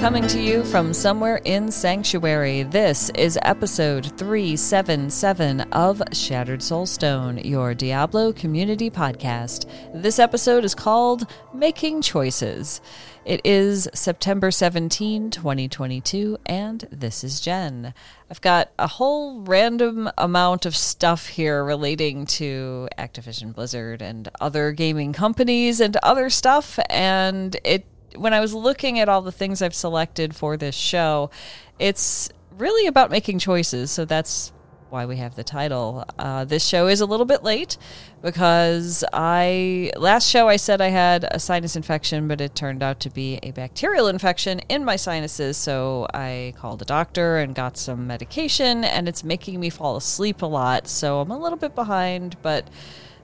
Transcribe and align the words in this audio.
Coming 0.00 0.28
to 0.28 0.40
you 0.40 0.62
from 0.64 0.94
somewhere 0.94 1.40
in 1.44 1.72
Sanctuary, 1.72 2.62
this 2.62 3.10
is 3.10 3.36
episode 3.42 4.16
377 4.16 5.60
of 5.72 6.00
Shattered 6.12 6.60
Soulstone, 6.60 7.44
your 7.44 7.74
Diablo 7.74 8.32
community 8.32 8.90
podcast. 8.90 9.68
This 9.92 10.20
episode 10.20 10.64
is 10.64 10.76
called 10.76 11.26
Making 11.52 12.00
Choices. 12.00 12.80
It 13.24 13.40
is 13.44 13.88
September 13.92 14.52
17, 14.52 15.32
2022, 15.32 16.38
and 16.46 16.86
this 16.92 17.24
is 17.24 17.40
Jen. 17.40 17.92
I've 18.30 18.40
got 18.40 18.70
a 18.78 18.86
whole 18.86 19.40
random 19.40 20.10
amount 20.16 20.64
of 20.64 20.76
stuff 20.76 21.26
here 21.26 21.64
relating 21.64 22.24
to 22.26 22.88
Activision 22.96 23.52
Blizzard 23.52 24.00
and 24.00 24.28
other 24.40 24.70
gaming 24.70 25.12
companies 25.12 25.80
and 25.80 25.96
other 26.04 26.30
stuff, 26.30 26.78
and 26.88 27.56
it 27.64 27.84
when 28.16 28.32
I 28.32 28.40
was 28.40 28.54
looking 28.54 28.98
at 28.98 29.08
all 29.08 29.22
the 29.22 29.32
things 29.32 29.62
I've 29.62 29.74
selected 29.74 30.34
for 30.34 30.56
this 30.56 30.74
show, 30.74 31.30
it's 31.78 32.30
really 32.56 32.86
about 32.86 33.10
making 33.10 33.38
choices. 33.38 33.90
So 33.90 34.04
that's 34.04 34.52
why 34.90 35.04
we 35.04 35.16
have 35.16 35.34
the 35.36 35.44
title. 35.44 36.04
Uh, 36.18 36.44
this 36.44 36.66
show 36.66 36.86
is 36.86 37.00
a 37.00 37.06
little 37.06 37.26
bit 37.26 37.42
late 37.42 37.76
because 38.22 39.04
I 39.12 39.92
last 39.96 40.28
show 40.28 40.48
I 40.48 40.56
said 40.56 40.80
I 40.80 40.88
had 40.88 41.26
a 41.30 41.38
sinus 41.38 41.76
infection, 41.76 42.26
but 42.26 42.40
it 42.40 42.54
turned 42.54 42.82
out 42.82 43.00
to 43.00 43.10
be 43.10 43.38
a 43.42 43.50
bacterial 43.50 44.08
infection 44.08 44.60
in 44.68 44.84
my 44.84 44.96
sinuses. 44.96 45.56
So 45.56 46.06
I 46.14 46.54
called 46.56 46.82
a 46.82 46.86
doctor 46.86 47.38
and 47.38 47.54
got 47.54 47.76
some 47.76 48.06
medication, 48.06 48.84
and 48.84 49.08
it's 49.08 49.22
making 49.22 49.60
me 49.60 49.70
fall 49.70 49.96
asleep 49.96 50.42
a 50.42 50.46
lot. 50.46 50.88
So 50.88 51.20
I'm 51.20 51.30
a 51.30 51.38
little 51.38 51.58
bit 51.58 51.74
behind, 51.74 52.40
but 52.42 52.68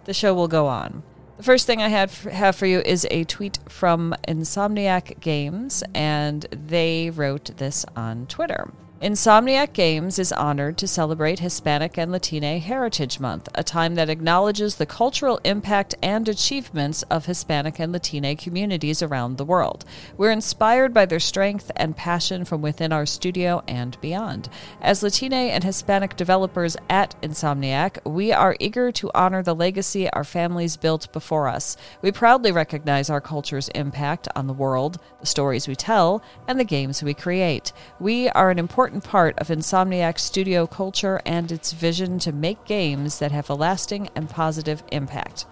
the 0.05 0.15
show 0.15 0.35
will 0.35 0.49
go 0.49 0.67
on. 0.67 1.03
The 1.37 1.43
first 1.43 1.67
thing 1.67 1.83
I 1.83 1.89
had 1.89 2.11
have 2.11 2.55
for 2.55 2.67
you 2.67 2.81
is 2.81 3.07
a 3.11 3.25
tweet 3.25 3.59
from 3.69 4.15
Insomniac 4.29 5.19
Games, 5.19 5.83
and 5.93 6.47
they 6.51 7.11
wrote 7.11 7.57
this 7.57 7.85
on 7.97 8.27
Twitter. 8.27 8.71
Insomniac 9.05 9.75
Games 9.75 10.19
is 10.19 10.33
honored 10.33 10.79
to 10.79 10.89
celebrate 10.89 11.41
Hispanic 11.41 11.99
and 11.99 12.11
Latina 12.11 12.59
Heritage 12.59 13.21
Month, 13.21 13.51
a 13.55 13.63
time 13.63 13.97
that 13.97 14.09
acknowledges 14.09 14.77
the 14.77 14.87
cultural 14.87 15.39
impact 15.45 15.95
and 16.03 16.27
achievements 16.27 17.03
of 17.11 17.27
Hispanic 17.27 17.79
and 17.79 17.93
Latina 17.93 18.35
communities 18.35 19.03
around 19.03 19.37
the 19.37 19.45
world. 19.45 19.85
We're 20.17 20.31
inspired 20.31 20.95
by 20.95 21.05
their 21.05 21.21
strength 21.21 21.71
and 21.77 21.95
passion 21.95 22.47
from 22.47 22.63
within 22.63 22.93
our 22.93 23.05
studio 23.05 23.63
and 23.69 24.01
beyond. 24.01 24.49
As 24.81 25.03
Latina 25.03 25.37
and 25.37 25.63
Hispanic 25.63 26.17
developers 26.17 26.75
at 26.89 27.15
Insomniac, 27.21 27.99
we 28.11 28.33
are 28.33 28.57
eager 28.59 28.91
to 28.93 29.11
honor 29.15 29.43
the 29.43 29.55
legacy 29.55 30.09
our 30.15 30.25
families 30.25 30.79
built 30.79 31.13
before 31.13 31.47
us. 31.47 31.77
We 32.01 32.11
proudly 32.11 32.53
recognize 32.53 33.11
our 33.11 33.21
culture's 33.21 33.69
impact 33.75 34.29
on 34.35 34.47
the 34.47 34.55
world, 34.55 34.99
the 35.21 35.27
stories 35.27 35.69
we 35.69 35.77
tell, 35.77 36.23
and 36.49 36.59
the 36.59 36.65
games 36.65 37.03
we 37.03 37.13
create. 37.13 37.71
We 38.01 38.31
are 38.31 38.51
an 38.51 38.59
important 38.59 38.94
important 38.95 39.11
part 39.11 39.39
of 39.39 39.49
Insomniac's 39.49 40.23
studio 40.23 40.67
culture 40.67 41.21
and 41.27 41.51
its 41.51 41.73
vision 41.73 42.19
to 42.21 42.33
make 42.33 42.65
games 42.65 43.19
that 43.19 43.33
have 43.33 43.51
a 43.51 43.55
lasting 43.55 44.09
and 44.15 44.31
positive 44.31 44.83
impact. 44.93 45.47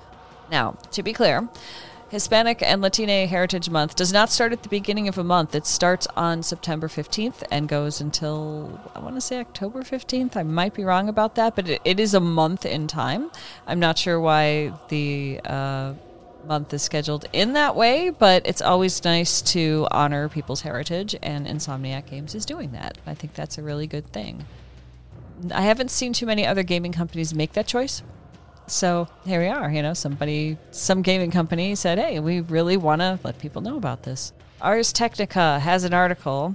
Now, 0.51 0.77
to 0.93 1.03
be 1.03 1.13
clear, 1.13 1.49
Hispanic 2.11 2.63
and 2.63 2.83
Latina 2.83 3.27
Heritage 3.27 3.71
Month 3.71 3.97
does 3.97 4.13
not 4.13 4.31
start 4.31 4.53
at 4.53 4.63
the 4.63 4.69
beginning 4.69 5.09
of 5.09 5.17
a 5.17 5.25
month. 5.25 5.55
It 5.55 5.67
starts 5.67 6.07
on 6.17 6.43
September 6.43 6.89
15th 6.89 7.43
and 7.51 7.69
goes 7.69 8.01
until, 8.01 8.81
I 8.95 9.01
want 9.01 9.15
to 9.15 9.21
say 9.21 9.41
October 9.41 9.83
15th. 9.83 10.37
I 10.37 10.43
might 10.43 10.75
be 10.75 10.85
wrong 10.85 11.09
about 11.09 11.35
that, 11.37 11.57
but 11.57 11.69
it, 11.69 11.81
it 11.85 11.99
is 11.99 12.13
a 12.13 12.21
month 12.21 12.67
in 12.67 12.87
time. 12.87 13.31
I'm 13.67 13.81
not 13.81 13.99
sure 13.99 14.21
why 14.21 14.73
the. 14.89 15.41
Uh, 15.45 15.95
month 16.47 16.73
is 16.75 16.83
scheduled 16.83 17.27
in 17.33 17.53
that 17.55 17.77
way, 17.77 18.11
but 18.11 18.47
it's 18.47 18.63
always 18.63 19.05
nice 19.05 19.43
to 19.43 19.87
honor 19.91 20.29
people's 20.29 20.63
heritage, 20.63 21.17
and 21.23 21.47
Insomniac 21.47 22.07
Games 22.07 22.35
is 22.35 22.45
doing 22.45 22.73
that. 22.73 22.99
I 23.07 23.15
think 23.15 23.35
that's 23.35 23.59
a 23.59 23.63
really 23.63 23.87
good 23.87 24.13
thing. 24.13 24.45
I 25.53 25.63
haven't 25.63 25.91
seen 25.91 26.13
too 26.13 26.27
many 26.27 26.47
other 26.47 26.63
gaming 26.63 26.93
companies 26.93 27.35
make 27.35 27.53
that 27.53 27.67
choice. 27.67 28.03
So 28.67 29.09
here 29.27 29.41
we 29.41 29.49
are, 29.49 29.71
you 29.71 29.83
know, 29.83 29.95
somebody, 29.95 30.57
some 30.71 31.03
gaming 31.03 31.31
company 31.31 31.75
said, 31.75 31.99
hey, 31.99 32.21
we 32.21 32.41
really 32.41 32.77
want 32.77 33.01
to 33.01 33.19
let 33.25 33.39
people 33.39 33.61
know 33.61 33.77
about 33.77 34.05
this. 34.05 34.33
Ars 34.61 34.93
Technica 34.93 35.59
has 35.59 35.83
an 35.83 35.93
article 35.93 36.55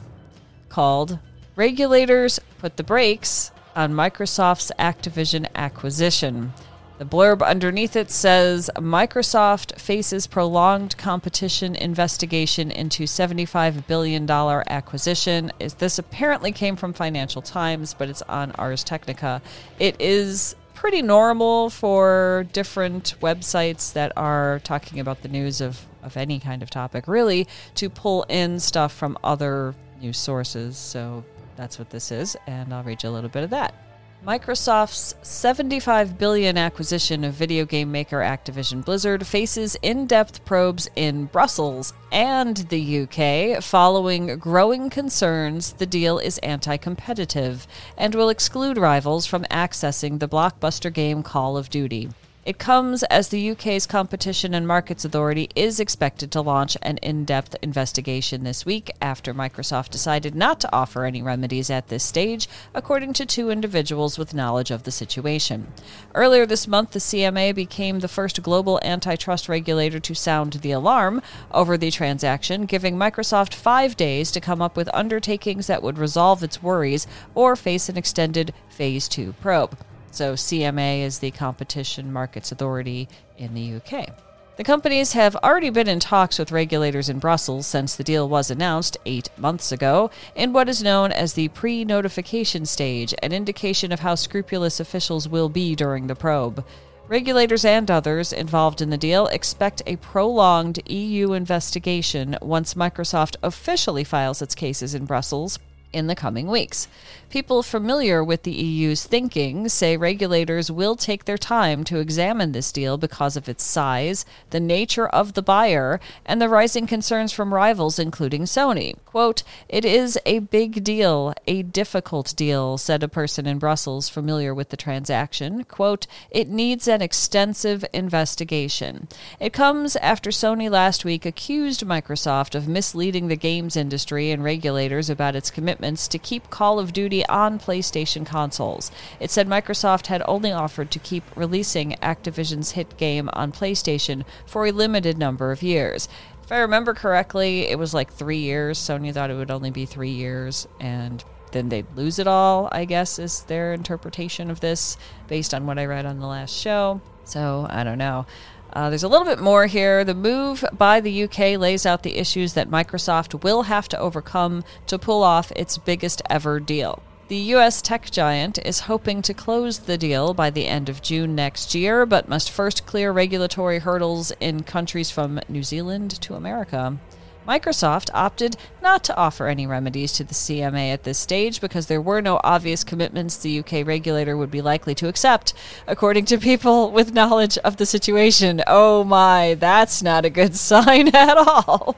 called 0.69 1.19
Regulators 1.55 2.39
Put 2.59 2.77
the 2.77 2.83
Brakes 2.83 3.51
on 3.75 3.93
Microsoft's 3.93 4.71
Activision 4.79 5.47
Acquisition. 5.53 6.53
The 6.97 7.05
blurb 7.05 7.45
underneath 7.45 7.95
it 7.95 8.09
says 8.09 8.71
Microsoft 8.75 9.79
faces 9.79 10.25
prolonged 10.25 10.97
competition 10.97 11.75
investigation 11.75 12.71
into 12.71 13.03
$75 13.03 13.85
billion 13.85 14.27
acquisition. 14.29 15.51
This 15.77 15.99
apparently 15.99 16.51
came 16.51 16.75
from 16.75 16.93
Financial 16.93 17.43
Times, 17.43 17.93
but 17.93 18.09
it's 18.09 18.23
on 18.23 18.51
Ars 18.53 18.83
Technica. 18.83 19.43
It 19.77 19.95
is 20.01 20.55
pretty 20.73 21.03
normal 21.03 21.69
for 21.69 22.47
different 22.51 23.13
websites 23.21 23.93
that 23.93 24.11
are 24.17 24.59
talking 24.63 24.99
about 24.99 25.21
the 25.21 25.29
news 25.29 25.61
of, 25.61 25.85
of 26.01 26.17
any 26.17 26.39
kind 26.39 26.63
of 26.63 26.71
topic, 26.71 27.07
really, 27.07 27.47
to 27.75 27.91
pull 27.91 28.23
in 28.23 28.59
stuff 28.59 28.91
from 28.91 29.19
other 29.23 29.75
news 30.01 30.17
sources. 30.17 30.77
So 30.77 31.23
that's 31.55 31.77
what 31.77 31.91
this 31.91 32.11
is, 32.11 32.35
and 32.47 32.73
I'll 32.73 32.83
read 32.83 33.03
you 33.03 33.09
a 33.09 33.11
little 33.11 33.29
bit 33.29 33.43
of 33.43 33.51
that. 33.51 33.86
Microsoft's 34.27 35.15
75 35.21 36.17
billion 36.17 36.57
acquisition 36.57 37.23
of 37.23 37.33
video 37.33 37.63
game 37.63 37.89
maker 37.89 38.17
Activision 38.17 38.83
Blizzard 38.83 39.25
faces 39.25 39.77
in-depth 39.81 40.43
probes 40.43 40.89
in 40.97 41.27
Brussels 41.27 41.93
and 42.11 42.57
the 42.67 43.03
UK 43.03 43.63
following 43.63 44.37
growing 44.37 44.89
concerns 44.89 45.71
the 45.71 45.85
deal 45.85 46.19
is 46.19 46.39
anti-competitive 46.39 47.65
and 47.97 48.15
will 48.15 48.27
exclude 48.27 48.77
rivals 48.77 49.25
from 49.25 49.45
accessing 49.45 50.19
the 50.19 50.27
blockbuster 50.27 50.91
game 50.91 51.23
Call 51.23 51.55
of 51.55 51.69
Duty. 51.69 52.09
It 52.47 52.59
comes 52.59 53.03
as 53.03 53.27
the 53.27 53.51
UK's 53.51 53.85
Competition 53.85 54.53
and 54.53 54.65
Markets 54.65 55.03
Authority 55.03 55.49
is 55.53 55.81
expected 55.81 56.31
to 56.31 56.39
launch 56.39 56.77
an 56.81 56.95
in 56.99 57.25
depth 57.25 57.57
investigation 57.61 58.45
this 58.45 58.65
week 58.65 58.89
after 59.01 59.33
Microsoft 59.33 59.89
decided 59.89 60.33
not 60.33 60.61
to 60.61 60.73
offer 60.73 61.03
any 61.03 61.21
remedies 61.21 61.69
at 61.69 61.89
this 61.89 62.05
stage, 62.05 62.47
according 62.73 63.11
to 63.11 63.25
two 63.25 63.49
individuals 63.49 64.17
with 64.17 64.33
knowledge 64.33 64.71
of 64.71 64.83
the 64.83 64.91
situation. 64.91 65.73
Earlier 66.15 66.45
this 66.45 66.69
month, 66.69 66.91
the 66.91 66.99
CMA 66.99 67.53
became 67.53 67.99
the 67.99 68.07
first 68.07 68.41
global 68.41 68.79
antitrust 68.81 69.49
regulator 69.49 69.99
to 69.99 70.15
sound 70.15 70.53
the 70.53 70.71
alarm 70.71 71.21
over 71.51 71.77
the 71.77 71.91
transaction, 71.91 72.65
giving 72.65 72.95
Microsoft 72.95 73.53
five 73.53 73.97
days 73.97 74.31
to 74.31 74.39
come 74.39 74.61
up 74.61 74.77
with 74.77 74.89
undertakings 74.93 75.67
that 75.67 75.83
would 75.83 75.97
resolve 75.97 76.41
its 76.41 76.63
worries 76.63 77.07
or 77.35 77.57
face 77.57 77.89
an 77.89 77.97
extended 77.97 78.53
Phase 78.69 79.09
2 79.09 79.33
probe. 79.41 79.77
So, 80.11 80.33
CMA 80.33 81.01
is 81.01 81.19
the 81.19 81.31
Competition 81.31 82.11
Markets 82.11 82.51
Authority 82.51 83.07
in 83.37 83.53
the 83.53 83.75
UK. 83.75 84.09
The 84.57 84.63
companies 84.63 85.13
have 85.13 85.35
already 85.35 85.69
been 85.69 85.87
in 85.87 85.99
talks 85.99 86.39
with 86.39 86.51
regulators 86.51 87.09
in 87.09 87.19
Brussels 87.19 87.67
since 87.67 87.95
the 87.95 88.03
deal 88.03 88.27
was 88.27 88.49
announced 88.49 88.97
eight 89.05 89.29
months 89.37 89.71
ago 89.71 90.09
in 90.35 90.51
what 90.51 90.67
is 90.67 90.81
known 90.81 91.11
as 91.11 91.33
the 91.33 91.49
pre 91.49 91.85
notification 91.85 92.65
stage, 92.65 93.13
an 93.21 93.33
indication 93.33 93.91
of 93.91 93.99
how 93.99 94.15
scrupulous 94.15 94.79
officials 94.79 95.29
will 95.29 95.47
be 95.47 95.75
during 95.75 96.07
the 96.07 96.15
probe. 96.15 96.65
Regulators 97.07 97.63
and 97.63 97.89
others 97.91 98.33
involved 98.33 98.81
in 98.81 98.89
the 98.89 98.97
deal 98.97 99.27
expect 99.27 99.83
a 99.85 99.95
prolonged 99.97 100.79
EU 100.89 101.33
investigation 101.33 102.35
once 102.41 102.73
Microsoft 102.73 103.35
officially 103.43 104.03
files 104.03 104.41
its 104.41 104.55
cases 104.55 104.95
in 104.95 105.05
Brussels 105.05 105.59
in 105.93 106.07
the 106.07 106.15
coming 106.15 106.47
weeks. 106.47 106.87
People 107.29 107.61
familiar 107.61 108.23
with 108.23 108.43
the 108.43 108.51
EU's 108.51 109.03
thinking 109.03 109.67
say 109.67 109.97
regulators 109.97 110.71
will 110.71 110.95
take 110.95 111.25
their 111.25 111.37
time 111.37 111.83
to 111.83 111.99
examine 111.99 112.53
this 112.53 112.71
deal 112.71 112.97
because 112.97 113.35
of 113.35 113.49
its 113.49 113.65
size, 113.65 114.25
the 114.51 114.61
nature 114.61 115.07
of 115.07 115.33
the 115.33 115.41
buyer, 115.41 115.99
and 116.25 116.41
the 116.41 116.47
rising 116.47 116.87
concerns 116.87 117.33
from 117.33 117.53
rivals, 117.53 117.99
including 117.99 118.43
Sony. 118.43 118.95
Quote, 119.05 119.43
It 119.67 119.83
is 119.83 120.17
a 120.25 120.39
big 120.39 120.85
deal, 120.85 121.33
a 121.47 121.63
difficult 121.63 122.33
deal, 122.37 122.77
said 122.77 123.03
a 123.03 123.09
person 123.09 123.45
in 123.45 123.59
Brussels 123.59 124.07
familiar 124.07 124.53
with 124.53 124.69
the 124.69 124.77
transaction. 124.77 125.65
Quote, 125.65 126.07
It 126.31 126.47
needs 126.47 126.87
an 126.87 127.01
extensive 127.01 127.83
investigation. 127.93 129.09
It 129.39 129.51
comes 129.51 129.97
after 129.97 130.29
Sony 130.29 130.69
last 130.69 131.03
week 131.03 131.25
accused 131.25 131.85
Microsoft 131.85 132.55
of 132.55 132.69
misleading 132.69 133.27
the 133.27 133.35
games 133.35 133.75
industry 133.75 134.31
and 134.31 134.43
regulators 134.43 135.09
about 135.09 135.35
its 135.35 135.51
commitment 135.51 135.76
commitments 135.77 136.07
to 136.07 136.17
keep 136.17 136.49
Call 136.49 136.79
of 136.79 136.91
Duty 136.91 137.25
on 137.27 137.59
PlayStation 137.59 138.25
consoles. 138.25 138.91
It 139.19 139.29
said 139.29 139.47
Microsoft 139.47 140.07
had 140.07 140.23
only 140.25 140.51
offered 140.51 140.89
to 140.91 140.99
keep 140.99 141.23
releasing 141.35 141.91
Activision's 142.01 142.71
hit 142.71 142.97
game 142.97 143.29
on 143.33 143.51
PlayStation 143.51 144.25
for 144.45 144.65
a 144.65 144.71
limited 144.71 145.17
number 145.17 145.51
of 145.51 145.61
years. 145.61 146.09
If 146.43 146.51
I 146.51 146.59
remember 146.59 146.93
correctly, 146.93 147.67
it 147.67 147.77
was 147.77 147.93
like 147.93 148.11
three 148.11 148.39
years. 148.39 148.79
Sony 148.79 149.13
thought 149.13 149.29
it 149.29 149.35
would 149.35 149.51
only 149.51 149.69
be 149.69 149.85
three 149.85 150.11
years, 150.11 150.67
and 150.79 151.23
then 151.51 151.69
they'd 151.69 151.95
lose 151.95 152.19
it 152.19 152.27
all, 152.27 152.69
I 152.71 152.85
guess, 152.85 153.19
is 153.19 153.43
their 153.43 153.73
interpretation 153.73 154.49
of 154.49 154.59
this 154.61 154.97
based 155.27 155.53
on 155.53 155.65
what 155.67 155.77
I 155.77 155.85
read 155.85 156.05
on 156.05 156.19
the 156.19 156.27
last 156.27 156.55
show. 156.55 157.01
So 157.23 157.67
I 157.69 157.83
don't 157.83 157.97
know. 157.97 158.25
Uh, 158.73 158.89
there's 158.89 159.03
a 159.03 159.07
little 159.07 159.25
bit 159.25 159.39
more 159.39 159.65
here. 159.67 160.03
The 160.03 160.13
move 160.13 160.63
by 160.77 160.99
the 160.99 161.23
UK 161.23 161.59
lays 161.59 161.85
out 161.85 162.03
the 162.03 162.17
issues 162.17 162.53
that 162.53 162.69
Microsoft 162.69 163.43
will 163.43 163.63
have 163.63 163.87
to 163.89 163.99
overcome 163.99 164.63
to 164.87 164.99
pull 164.99 165.23
off 165.23 165.51
its 165.55 165.77
biggest 165.77 166.21
ever 166.29 166.59
deal. 166.59 167.01
The 167.27 167.37
U.S. 167.37 167.81
tech 167.81 168.09
giant 168.09 168.57
is 168.65 168.81
hoping 168.81 169.21
to 169.23 169.33
close 169.33 169.79
the 169.79 169.97
deal 169.97 170.33
by 170.33 170.49
the 170.49 170.65
end 170.65 170.87
of 170.87 171.01
June 171.01 171.35
next 171.35 171.75
year, 171.75 172.05
but 172.05 172.29
must 172.29 172.49
first 172.49 172.85
clear 172.85 173.11
regulatory 173.11 173.79
hurdles 173.79 174.31
in 174.39 174.63
countries 174.63 175.11
from 175.11 175.41
New 175.49 175.63
Zealand 175.63 176.21
to 176.21 176.35
America. 176.35 176.97
Microsoft 177.47 178.09
opted 178.13 178.57
not 178.81 179.03
to 179.05 179.15
offer 179.15 179.47
any 179.47 179.65
remedies 179.65 180.11
to 180.13 180.23
the 180.23 180.33
CMA 180.33 180.91
at 180.91 181.03
this 181.03 181.17
stage 181.17 181.61
because 181.61 181.87
there 181.87 182.01
were 182.01 182.21
no 182.21 182.41
obvious 182.43 182.83
commitments 182.83 183.37
the 183.37 183.59
UK 183.59 183.87
regulator 183.87 184.35
would 184.35 184.51
be 184.51 184.61
likely 184.61 184.93
to 184.95 185.07
accept, 185.07 185.53
according 185.87 186.25
to 186.25 186.37
people 186.37 186.91
with 186.91 187.13
knowledge 187.13 187.57
of 187.59 187.77
the 187.77 187.85
situation. 187.85 188.61
Oh 188.67 189.03
my, 189.05 189.53
that's 189.53 190.03
not 190.03 190.25
a 190.25 190.29
good 190.29 190.55
sign 190.69 191.15
at 191.15 191.37
all. 191.37 191.95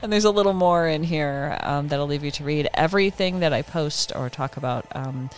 And 0.00 0.12
there's 0.12 0.24
a 0.24 0.30
little 0.30 0.54
more 0.54 0.86
in 0.86 1.02
here 1.02 1.58
um, 1.62 1.88
that'll 1.88 2.06
leave 2.06 2.24
you 2.24 2.30
to 2.30 2.44
read. 2.44 2.68
Everything 2.74 3.40
that 3.40 3.52
I 3.52 3.62
post 3.62 4.12
or 4.14 4.30
talk 4.30 4.56
about 4.56 4.86
um, 4.92 5.28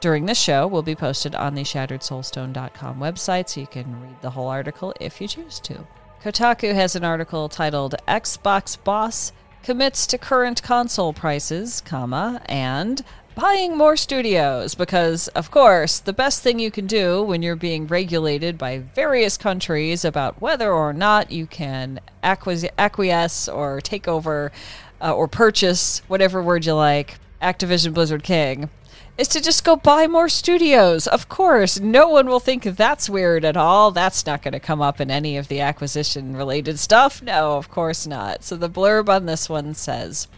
during 0.00 0.26
this 0.26 0.38
show 0.38 0.66
will 0.66 0.82
be 0.82 0.96
posted 0.96 1.34
on 1.34 1.54
the 1.54 1.62
shatteredsoulstone.com 1.62 2.98
website, 2.98 3.48
so 3.48 3.60
you 3.60 3.66
can 3.66 4.02
read 4.02 4.20
the 4.20 4.30
whole 4.30 4.48
article 4.48 4.92
if 5.00 5.20
you 5.20 5.28
choose 5.28 5.60
to. 5.60 5.86
Kotaku 6.22 6.72
has 6.72 6.94
an 6.94 7.02
article 7.02 7.48
titled 7.48 7.96
Xbox 8.06 8.78
Boss 8.84 9.32
commits 9.64 10.06
to 10.06 10.16
current 10.16 10.62
console 10.62 11.12
prices, 11.12 11.80
comma, 11.80 12.40
and 12.46 13.02
buying 13.34 13.76
more 13.76 13.96
studios 13.96 14.76
because 14.76 15.26
of 15.28 15.50
course 15.50 15.98
the 15.98 16.12
best 16.12 16.40
thing 16.40 16.60
you 16.60 16.70
can 16.70 16.86
do 16.86 17.24
when 17.24 17.42
you're 17.42 17.56
being 17.56 17.88
regulated 17.88 18.56
by 18.56 18.78
various 18.78 19.36
countries 19.36 20.04
about 20.04 20.40
whether 20.40 20.70
or 20.70 20.92
not 20.92 21.32
you 21.32 21.44
can 21.44 21.98
acquiesce 22.22 23.48
or 23.48 23.80
take 23.80 24.06
over 24.06 24.52
uh, 25.00 25.12
or 25.12 25.26
purchase 25.26 26.02
whatever 26.06 26.40
word 26.40 26.64
you 26.64 26.74
like 26.74 27.18
Activision 27.40 27.92
Blizzard 27.92 28.22
King 28.22 28.70
is 29.18 29.28
to 29.28 29.40
just 29.40 29.64
go 29.64 29.76
buy 29.76 30.06
more 30.06 30.28
studios. 30.28 31.06
Of 31.06 31.28
course, 31.28 31.78
no 31.78 32.08
one 32.08 32.26
will 32.26 32.40
think 32.40 32.64
that's 32.64 33.10
weird 33.10 33.44
at 33.44 33.56
all. 33.56 33.90
That's 33.90 34.24
not 34.24 34.42
going 34.42 34.52
to 34.52 34.60
come 34.60 34.80
up 34.80 35.00
in 35.00 35.10
any 35.10 35.36
of 35.36 35.48
the 35.48 35.60
acquisition 35.60 36.34
related 36.34 36.78
stuff. 36.78 37.22
No, 37.22 37.56
of 37.56 37.68
course 37.68 38.06
not. 38.06 38.42
So 38.42 38.56
the 38.56 38.70
blurb 38.70 39.08
on 39.08 39.26
this 39.26 39.48
one 39.48 39.74
says 39.74 40.28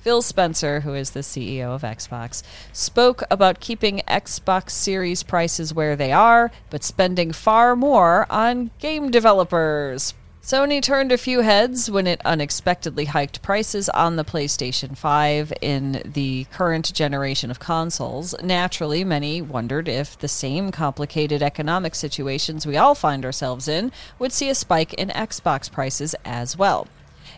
Phil 0.00 0.22
Spencer, 0.22 0.80
who 0.80 0.94
is 0.94 1.10
the 1.10 1.20
CEO 1.20 1.74
of 1.74 1.82
Xbox, 1.82 2.42
spoke 2.72 3.22
about 3.30 3.60
keeping 3.60 4.02
Xbox 4.06 4.70
Series 4.70 5.22
prices 5.22 5.74
where 5.74 5.96
they 5.96 6.12
are, 6.12 6.50
but 6.70 6.84
spending 6.84 7.32
far 7.32 7.74
more 7.74 8.26
on 8.30 8.70
game 8.78 9.10
developers. 9.10 10.14
Sony 10.48 10.80
turned 10.80 11.12
a 11.12 11.18
few 11.18 11.42
heads 11.42 11.90
when 11.90 12.06
it 12.06 12.22
unexpectedly 12.24 13.04
hiked 13.04 13.42
prices 13.42 13.90
on 13.90 14.16
the 14.16 14.24
PlayStation 14.24 14.96
5 14.96 15.52
in 15.60 16.00
the 16.14 16.44
current 16.50 16.90
generation 16.94 17.50
of 17.50 17.60
consoles. 17.60 18.34
Naturally, 18.42 19.04
many 19.04 19.42
wondered 19.42 19.88
if 19.88 20.18
the 20.18 20.26
same 20.26 20.72
complicated 20.72 21.42
economic 21.42 21.94
situations 21.94 22.66
we 22.66 22.78
all 22.78 22.94
find 22.94 23.26
ourselves 23.26 23.68
in 23.68 23.92
would 24.18 24.32
see 24.32 24.48
a 24.48 24.54
spike 24.54 24.94
in 24.94 25.10
Xbox 25.10 25.70
prices 25.70 26.14
as 26.24 26.56
well. 26.56 26.86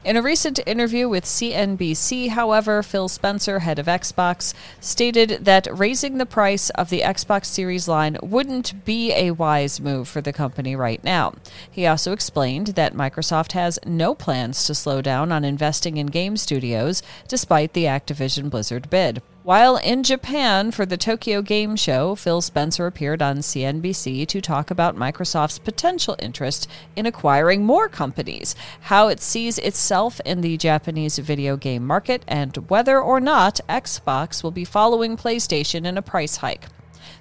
In 0.03 0.17
a 0.17 0.23
recent 0.23 0.59
interview 0.67 1.11
with 1.11 1.27
CNBC, 1.27 2.31
however, 2.31 2.83
Phil 2.83 3.07
Spencer, 3.07 3.59
head 3.59 3.79
of 3.79 3.85
Xbox, 3.85 4.55
stated 4.81 5.45
that 5.45 5.69
raising 5.71 6.17
the 6.17 6.25
price 6.25 6.71
of 6.71 6.89
the 6.89 7.03
Xbox 7.03 7.45
Series 7.45 7.87
line 7.87 8.17
wouldn't 8.23 8.87
be 8.87 9.13
a 9.13 9.33
wise 9.33 9.79
move 9.79 10.09
for 10.09 10.23
the 10.23 10.33
company 10.33 10.75
right 10.75 11.05
now. 11.05 11.35
He 11.71 11.87
also 11.87 12.13
explained 12.13 12.69
that 12.69 12.95
Microsoft 12.95 13.53
has 13.53 13.79
no 13.85 14.15
plans 14.15 14.65
to 14.65 14.75
slow 14.75 15.03
down 15.03 15.33
on 15.33 15.45
investing 15.45 15.99
in 15.99 16.07
game 16.07 16.39
studios 16.39 17.03
despite 17.29 17.75
the 17.75 17.85
Activision 17.85 18.49
Blizzard 18.49 18.89
bid. 18.89 19.21
While 19.51 19.79
in 19.79 20.05
Japan 20.05 20.71
for 20.71 20.87
the 20.87 20.97
Tokyo 20.97 21.43
Game 21.43 21.75
Show, 21.75 22.15
Phil 22.15 22.41
Spencer 22.41 22.87
appeared 22.87 23.21
on 23.21 23.39
CNBC 23.39 24.25
to 24.29 24.41
talk 24.41 24.71
about 24.71 24.95
Microsoft's 24.95 25.59
potential 25.59 26.15
interest 26.21 26.69
in 26.95 27.05
acquiring 27.05 27.65
more 27.65 27.89
companies, 27.89 28.55
how 28.83 29.09
it 29.09 29.19
sees 29.19 29.59
itself 29.59 30.21
in 30.25 30.43
the 30.43 30.57
Japanese 30.57 31.19
video 31.19 31.57
game 31.57 31.85
market, 31.85 32.23
and 32.29 32.71
whether 32.71 33.01
or 33.01 33.19
not 33.19 33.59
Xbox 33.69 34.45
will 34.45 34.53
be 34.53 34.65
following 34.65 35.17
PlayStation 35.17 35.85
in 35.85 35.99
a 35.99 36.03
price 36.03 36.37
hike. 36.37 36.67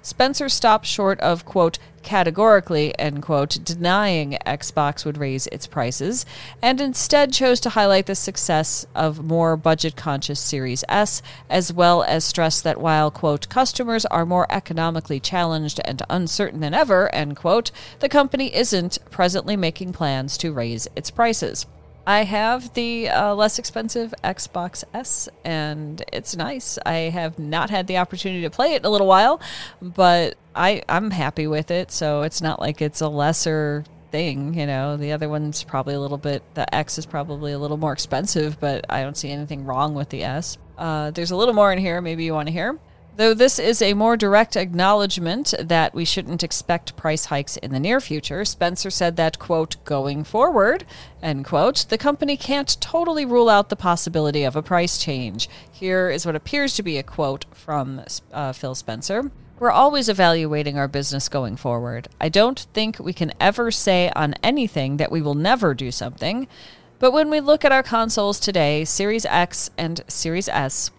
Spencer 0.00 0.48
stopped 0.48 0.86
short 0.86 1.18
of, 1.18 1.44
quote, 1.44 1.80
categorically, 2.02 2.98
end 2.98 3.22
quote, 3.22 3.58
denying 3.64 4.38
Xbox 4.46 5.04
would 5.04 5.18
raise 5.18 5.46
its 5.48 5.66
prices, 5.66 6.26
and 6.62 6.80
instead 6.80 7.32
chose 7.32 7.60
to 7.60 7.70
highlight 7.70 8.06
the 8.06 8.14
success 8.14 8.86
of 8.94 9.24
more 9.24 9.56
budget 9.56 9.96
conscious 9.96 10.40
Series 10.40 10.84
S, 10.88 11.22
as 11.48 11.72
well 11.72 12.02
as 12.02 12.24
stress 12.24 12.60
that 12.60 12.80
while, 12.80 13.10
quote, 13.10 13.48
customers 13.48 14.06
are 14.06 14.26
more 14.26 14.46
economically 14.50 15.20
challenged 15.20 15.80
and 15.84 16.02
uncertain 16.10 16.60
than 16.60 16.74
ever, 16.74 17.14
end 17.14 17.36
quote, 17.36 17.70
the 18.00 18.08
company 18.08 18.54
isn't 18.54 18.98
presently 19.10 19.56
making 19.56 19.92
plans 19.92 20.36
to 20.38 20.52
raise 20.52 20.88
its 20.96 21.10
prices. 21.10 21.66
I 22.10 22.24
have 22.24 22.74
the 22.74 23.08
uh, 23.08 23.36
less 23.36 23.60
expensive 23.60 24.12
Xbox 24.24 24.82
S, 24.92 25.28
and 25.44 26.02
it's 26.12 26.34
nice. 26.34 26.76
I 26.84 26.94
have 27.10 27.38
not 27.38 27.70
had 27.70 27.86
the 27.86 27.98
opportunity 27.98 28.42
to 28.42 28.50
play 28.50 28.74
it 28.74 28.82
in 28.82 28.84
a 28.84 28.90
little 28.90 29.06
while, 29.06 29.40
but 29.80 30.34
I 30.52 30.82
I'm 30.88 31.12
happy 31.12 31.46
with 31.46 31.70
it. 31.70 31.92
So 31.92 32.22
it's 32.22 32.42
not 32.42 32.58
like 32.58 32.82
it's 32.82 33.00
a 33.00 33.06
lesser 33.06 33.84
thing. 34.10 34.54
You 34.58 34.66
know, 34.66 34.96
the 34.96 35.12
other 35.12 35.28
one's 35.28 35.62
probably 35.62 35.94
a 35.94 36.00
little 36.00 36.18
bit. 36.18 36.42
The 36.54 36.74
X 36.74 36.98
is 36.98 37.06
probably 37.06 37.52
a 37.52 37.60
little 37.60 37.76
more 37.76 37.92
expensive, 37.92 38.58
but 38.58 38.86
I 38.90 39.04
don't 39.04 39.16
see 39.16 39.30
anything 39.30 39.64
wrong 39.64 39.94
with 39.94 40.08
the 40.08 40.24
S. 40.24 40.58
Uh, 40.76 41.12
there's 41.12 41.30
a 41.30 41.36
little 41.36 41.54
more 41.54 41.72
in 41.72 41.78
here. 41.78 42.00
Maybe 42.00 42.24
you 42.24 42.34
want 42.34 42.48
to 42.48 42.52
hear. 42.52 42.76
Though 43.16 43.34
this 43.34 43.58
is 43.58 43.82
a 43.82 43.94
more 43.94 44.16
direct 44.16 44.56
acknowledgement 44.56 45.52
that 45.58 45.94
we 45.94 46.04
shouldn't 46.04 46.42
expect 46.42 46.96
price 46.96 47.26
hikes 47.26 47.56
in 47.58 47.70
the 47.70 47.80
near 47.80 48.00
future, 48.00 48.44
Spencer 48.44 48.88
said 48.88 49.16
that, 49.16 49.38
quote, 49.38 49.76
going 49.84 50.24
forward, 50.24 50.86
end 51.22 51.44
quote, 51.44 51.86
the 51.90 51.98
company 51.98 52.36
can't 52.36 52.80
totally 52.80 53.26
rule 53.26 53.50
out 53.50 53.68
the 53.68 53.76
possibility 53.76 54.42
of 54.44 54.56
a 54.56 54.62
price 54.62 54.96
change. 54.96 55.48
Here 55.70 56.08
is 56.08 56.24
what 56.24 56.36
appears 56.36 56.74
to 56.74 56.82
be 56.82 56.96
a 56.96 57.02
quote 57.02 57.44
from 57.52 58.02
uh, 58.32 58.52
Phil 58.52 58.74
Spencer. 58.74 59.30
We're 59.58 59.70
always 59.70 60.08
evaluating 60.08 60.78
our 60.78 60.88
business 60.88 61.28
going 61.28 61.56
forward. 61.56 62.08
I 62.18 62.30
don't 62.30 62.60
think 62.72 62.98
we 62.98 63.12
can 63.12 63.32
ever 63.38 63.70
say 63.70 64.10
on 64.16 64.34
anything 64.42 64.96
that 64.96 65.12
we 65.12 65.20
will 65.20 65.34
never 65.34 65.74
do 65.74 65.90
something. 65.90 66.48
But 66.98 67.12
when 67.12 67.28
we 67.28 67.40
look 67.40 67.66
at 67.66 67.72
our 67.72 67.82
consoles 67.82 68.40
today, 68.40 68.86
Series 68.86 69.26
X 69.26 69.70
and 69.76 70.02
Series 70.08 70.48
S, 70.48 70.90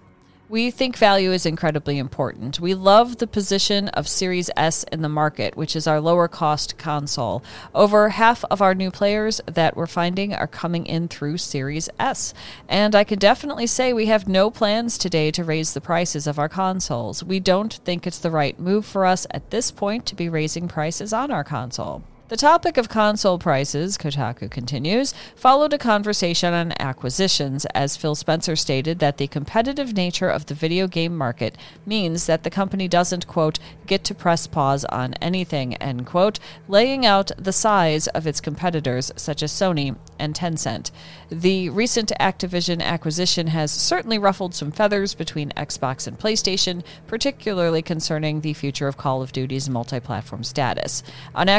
we 0.51 0.69
think 0.69 0.97
value 0.97 1.31
is 1.31 1.45
incredibly 1.45 1.97
important. 1.97 2.59
We 2.59 2.73
love 2.73 3.17
the 3.17 3.25
position 3.25 3.87
of 3.89 4.05
Series 4.05 4.49
S 4.57 4.83
in 4.91 5.01
the 5.01 5.07
market, 5.07 5.55
which 5.55 5.77
is 5.77 5.87
our 5.87 6.01
lower 6.01 6.27
cost 6.27 6.77
console. 6.77 7.41
Over 7.73 8.09
half 8.09 8.43
of 8.51 8.61
our 8.61 8.75
new 8.75 8.91
players 8.91 9.39
that 9.45 9.77
we're 9.77 9.87
finding 9.87 10.33
are 10.33 10.47
coming 10.47 10.85
in 10.85 11.07
through 11.07 11.37
Series 11.37 11.87
S. 11.97 12.33
And 12.67 12.95
I 12.95 13.05
can 13.05 13.17
definitely 13.17 13.65
say 13.65 13.93
we 13.93 14.07
have 14.07 14.27
no 14.27 14.51
plans 14.51 14.97
today 14.97 15.31
to 15.31 15.43
raise 15.45 15.73
the 15.73 15.79
prices 15.79 16.27
of 16.27 16.37
our 16.37 16.49
consoles. 16.49 17.23
We 17.23 17.39
don't 17.39 17.75
think 17.85 18.05
it's 18.05 18.19
the 18.19 18.29
right 18.29 18.59
move 18.59 18.85
for 18.85 19.05
us 19.05 19.25
at 19.31 19.51
this 19.51 19.71
point 19.71 20.05
to 20.07 20.15
be 20.15 20.27
raising 20.27 20.67
prices 20.67 21.13
on 21.13 21.31
our 21.31 21.45
console. 21.45 22.03
The 22.31 22.37
topic 22.37 22.77
of 22.77 22.87
console 22.87 23.37
prices, 23.37 23.97
Kotaku 23.97 24.49
continues, 24.49 25.13
followed 25.35 25.73
a 25.73 25.77
conversation 25.77 26.53
on 26.53 26.73
acquisitions, 26.79 27.65
as 27.75 27.97
Phil 27.97 28.15
Spencer 28.15 28.55
stated 28.55 28.99
that 28.99 29.17
the 29.17 29.27
competitive 29.27 29.93
nature 29.97 30.29
of 30.29 30.45
the 30.45 30.53
video 30.53 30.87
game 30.87 31.17
market 31.17 31.57
means 31.85 32.27
that 32.27 32.43
the 32.43 32.49
company 32.49 32.87
doesn't, 32.87 33.27
quote, 33.27 33.59
get 33.85 34.05
to 34.05 34.15
press 34.15 34.47
pause 34.47 34.85
on 34.85 35.13
anything, 35.15 35.75
end 35.75 36.05
quote, 36.05 36.39
laying 36.69 37.05
out 37.05 37.33
the 37.37 37.51
size 37.51 38.07
of 38.07 38.25
its 38.25 38.39
competitors 38.39 39.11
such 39.17 39.43
as 39.43 39.51
Sony 39.51 39.97
and 40.17 40.33
Tencent. 40.33 40.91
The 41.29 41.69
recent 41.69 42.13
Activision 42.17 42.81
acquisition 42.81 43.47
has 43.47 43.71
certainly 43.71 44.17
ruffled 44.17 44.55
some 44.55 44.71
feathers 44.71 45.13
between 45.15 45.49
Xbox 45.57 46.07
and 46.07 46.17
PlayStation, 46.17 46.85
particularly 47.07 47.81
concerning 47.81 48.39
the 48.39 48.53
future 48.53 48.87
of 48.87 48.95
Call 48.95 49.21
of 49.21 49.33
Duty's 49.33 49.69
multi 49.69 49.99
platform 49.99 50.45
status. 50.45 51.03
On 51.35 51.49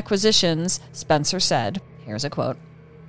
Spencer 0.92 1.40
said, 1.40 1.80
here's 2.04 2.24
a 2.24 2.30
quote 2.30 2.56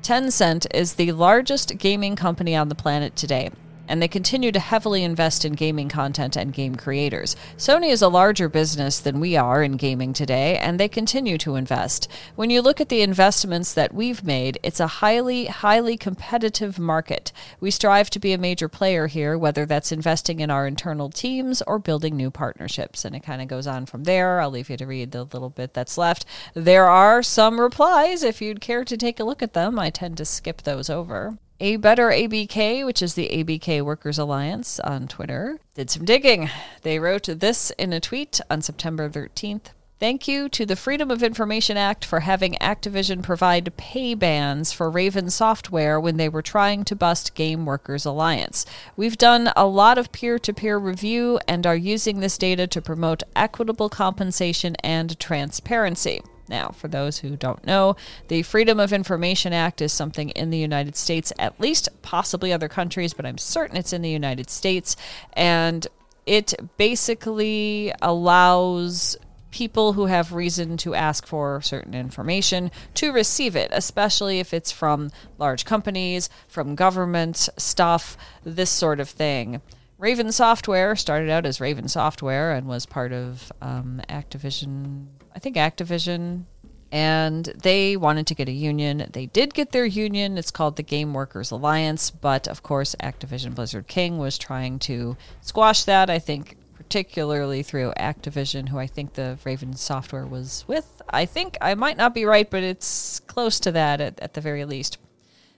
Tencent 0.02 0.68
is 0.74 0.96
the 0.96 1.12
largest 1.14 1.78
gaming 1.78 2.16
company 2.16 2.56
on 2.56 2.70
the 2.70 2.76
planet 2.76 3.16
today. 3.16 3.50
And 3.88 4.02
they 4.02 4.08
continue 4.08 4.52
to 4.52 4.60
heavily 4.60 5.04
invest 5.04 5.46
in 5.46 5.54
gaming 5.54 5.90
content 5.90 6.36
and 6.36 6.54
game 6.54 6.76
creators. 6.76 7.36
Sony 7.58 7.90
is 7.90 8.02
a 8.02 8.08
larger 8.08 8.50
business 8.50 9.00
than 9.00 9.20
we 9.20 9.36
are 9.36 9.64
in 9.64 9.74
gaming 9.78 10.14
today, 10.14 10.58
and 10.58 10.80
they 10.80 10.88
continue 10.88 11.38
to 11.38 11.56
invest. 11.56 12.08
When 12.36 12.50
you 12.50 12.62
look 12.62 12.80
at 12.80 12.90
the 12.90 13.02
investments 13.02 13.74
that 13.74 13.94
we've 13.94 14.24
made, 14.24 14.60
it's 14.64 14.80
a 14.80 14.88
highly, 14.88 15.46
highly 15.46 15.98
competitive 15.98 16.80
market. 16.80 17.32
We 17.60 17.72
strive 17.72 18.10
to 18.12 18.20
be 18.20 18.34
a 18.34 18.38
major 18.38 18.70
player 18.70 19.08
here, 19.08 19.38
whether 19.38 19.66
that's 19.66 19.92
investing 19.92 20.40
in 20.40 20.50
our 20.50 20.66
internal 20.68 21.10
teams 21.10 21.62
or 21.64 21.80
building 21.80 22.16
new 22.16 22.32
partnerships. 22.32 23.06
And 23.06 23.16
it 23.16 23.24
kind 23.24 23.42
of 23.42 23.48
goes 23.48 23.68
on 23.68 23.86
from 23.86 24.06
there. 24.06 24.40
I'll 24.40 24.52
leave 24.52 24.70
you 24.70 24.78
to 24.78 24.86
read 24.86 25.12
the 25.12 25.24
little 25.24 25.50
bit 25.50 25.74
that's 25.74 25.98
left. 25.98 26.26
There 26.54 26.88
are 26.88 27.24
some 27.24 27.60
replies 27.60 28.24
if 28.24 28.42
you'd 28.42 28.62
care 28.62 28.86
to 28.86 28.98
take 28.98 29.20
a 29.20 29.24
look 29.24 29.42
at 29.42 29.54
them. 29.54 29.78
I 29.80 29.90
tend 29.90 30.18
to 30.18 30.26
skip 30.26 30.62
those 30.62 30.90
over. 30.90 31.38
A 31.64 31.78
Better 31.78 32.10
ABK, 32.10 32.86
which 32.86 33.02
is 33.02 33.14
the 33.14 33.30
ABK 33.30 33.82
Workers 33.82 34.18
Alliance 34.20 34.82
on 34.82 35.08
Twitter, 35.08 35.60
did 35.76 35.90
some 35.90 36.04
digging. 36.04 36.50
They 36.82 37.00
wrote 37.00 37.24
this 37.24 37.72
in 37.78 37.94
a 37.94 38.02
tweet 38.02 38.42
on 38.50 38.62
September 38.62 39.10
13th. 39.10 39.68
Thank 39.98 40.28
you 40.28 40.50
to 40.50 40.66
the 40.66 40.76
Freedom 40.76 41.10
of 41.10 41.24
Information 41.24 41.78
Act 41.78 42.04
for 42.04 42.20
having 42.20 42.56
Activision 42.56 43.24
provide 43.24 43.78
pay 43.78 44.14
bans 44.14 44.74
for 44.74 44.90
Raven 44.90 45.30
Software 45.30 46.02
when 46.02 46.18
they 46.18 46.28
were 46.28 46.42
trying 46.42 46.84
to 46.84 46.98
bust 46.98 47.34
Game 47.34 47.66
Workers 47.66 48.04
Alliance. 48.04 48.66
We've 48.98 49.18
done 49.18 49.50
a 49.56 49.66
lot 49.66 49.98
of 49.98 50.12
peer 50.12 50.38
to 50.40 50.54
peer 50.54 50.78
review 50.78 51.40
and 51.48 51.66
are 51.66 51.78
using 51.78 52.20
this 52.20 52.38
data 52.38 52.68
to 52.68 52.82
promote 52.82 53.24
equitable 53.38 53.88
compensation 53.88 54.76
and 54.84 55.18
transparency. 55.18 56.20
Now, 56.54 56.70
for 56.70 56.88
those 56.88 57.18
who 57.18 57.36
don't 57.36 57.66
know, 57.66 57.96
the 58.28 58.44
Freedom 58.44 58.80
of 58.80 58.94
Information 58.94 59.54
Act 59.54 59.82
is 59.82 59.92
something 59.92 60.30
in 60.30 60.52
the 60.52 60.58
United 60.60 60.96
States, 60.96 61.34
at 61.40 61.60
least 61.60 61.90
possibly 62.04 62.54
other 62.54 62.70
countries, 62.70 63.12
but 63.12 63.26
I'm 63.26 63.40
certain 63.40 63.76
it's 63.76 63.92
in 63.92 64.04
the 64.04 64.12
United 64.12 64.52
States. 64.52 64.96
And 65.34 65.88
it 66.28 66.54
basically 66.78 67.92
allows 68.04 69.18
people 69.50 69.94
who 69.94 70.06
have 70.06 70.32
reason 70.32 70.78
to 70.78 70.94
ask 70.94 71.26
for 71.26 71.60
certain 71.64 71.96
information 71.96 72.70
to 72.94 73.12
receive 73.12 73.56
it, 73.56 73.72
especially 73.74 74.40
if 74.40 74.54
it's 74.54 74.72
from 74.72 75.10
large 75.40 75.66
companies, 75.66 76.30
from 76.48 76.76
government 76.76 77.50
stuff, 77.58 78.16
this 78.44 78.70
sort 78.70 79.00
of 79.00 79.10
thing. 79.10 79.60
Raven 79.98 80.32
Software 80.32 80.96
started 80.96 81.32
out 81.32 81.48
as 81.48 81.60
Raven 81.60 81.88
Software 81.88 82.52
and 82.52 82.68
was 82.68 82.86
part 82.86 83.12
of 83.12 83.52
um, 83.60 84.04
Activision 84.08 85.08
I 85.36 85.40
think 85.40 85.56
Activision, 85.56 86.44
and 86.92 87.46
they 87.46 87.98
wanted 87.98 88.28
to 88.28 88.36
get 88.36 88.50
a 88.50 88.54
union. 88.54 89.10
They 89.12 89.26
did 89.26 89.54
get 89.54 89.72
their 89.72 89.86
union. 89.86 90.38
It's 90.38 90.52
called 90.52 90.76
the 90.76 90.84
Game 90.84 91.14
Workers 91.14 91.52
Alliance, 91.52 92.12
but 92.12 92.48
of 92.48 92.64
course, 92.64 92.96
Activision 93.02 93.56
Blizzard 93.56 93.88
King 93.88 94.18
was 94.18 94.38
trying 94.38 94.80
to 94.80 95.18
squash 95.42 95.84
that. 95.86 96.10
I 96.10 96.20
think 96.20 96.58
particularly 96.76 97.64
through 97.64 97.94
Activision, 97.98 98.70
who 98.70 98.78
I 98.78 98.88
think 98.88 99.14
the 99.14 99.40
Raven 99.44 99.74
software 99.76 100.28
was 100.28 100.64
with. 100.68 101.02
I 101.10 101.26
think 101.26 101.58
I 101.62 101.74
might 101.76 101.98
not 101.98 102.14
be 102.14 102.26
right, 102.26 102.50
but 102.50 102.62
it's 102.62 103.20
close 103.22 103.60
to 103.62 103.72
that 103.72 104.00
at, 104.00 104.20
at 104.20 104.34
the 104.34 104.42
very 104.42 104.66
least. 104.66 104.98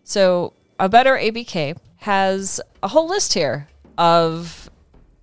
So, 0.04 0.54
a 0.80 0.88
better 0.88 1.18
ABK 1.18 1.78
has 1.98 2.62
a 2.84 2.88
whole 2.90 3.10
list 3.10 3.34
here 3.34 3.68
of 3.98 4.70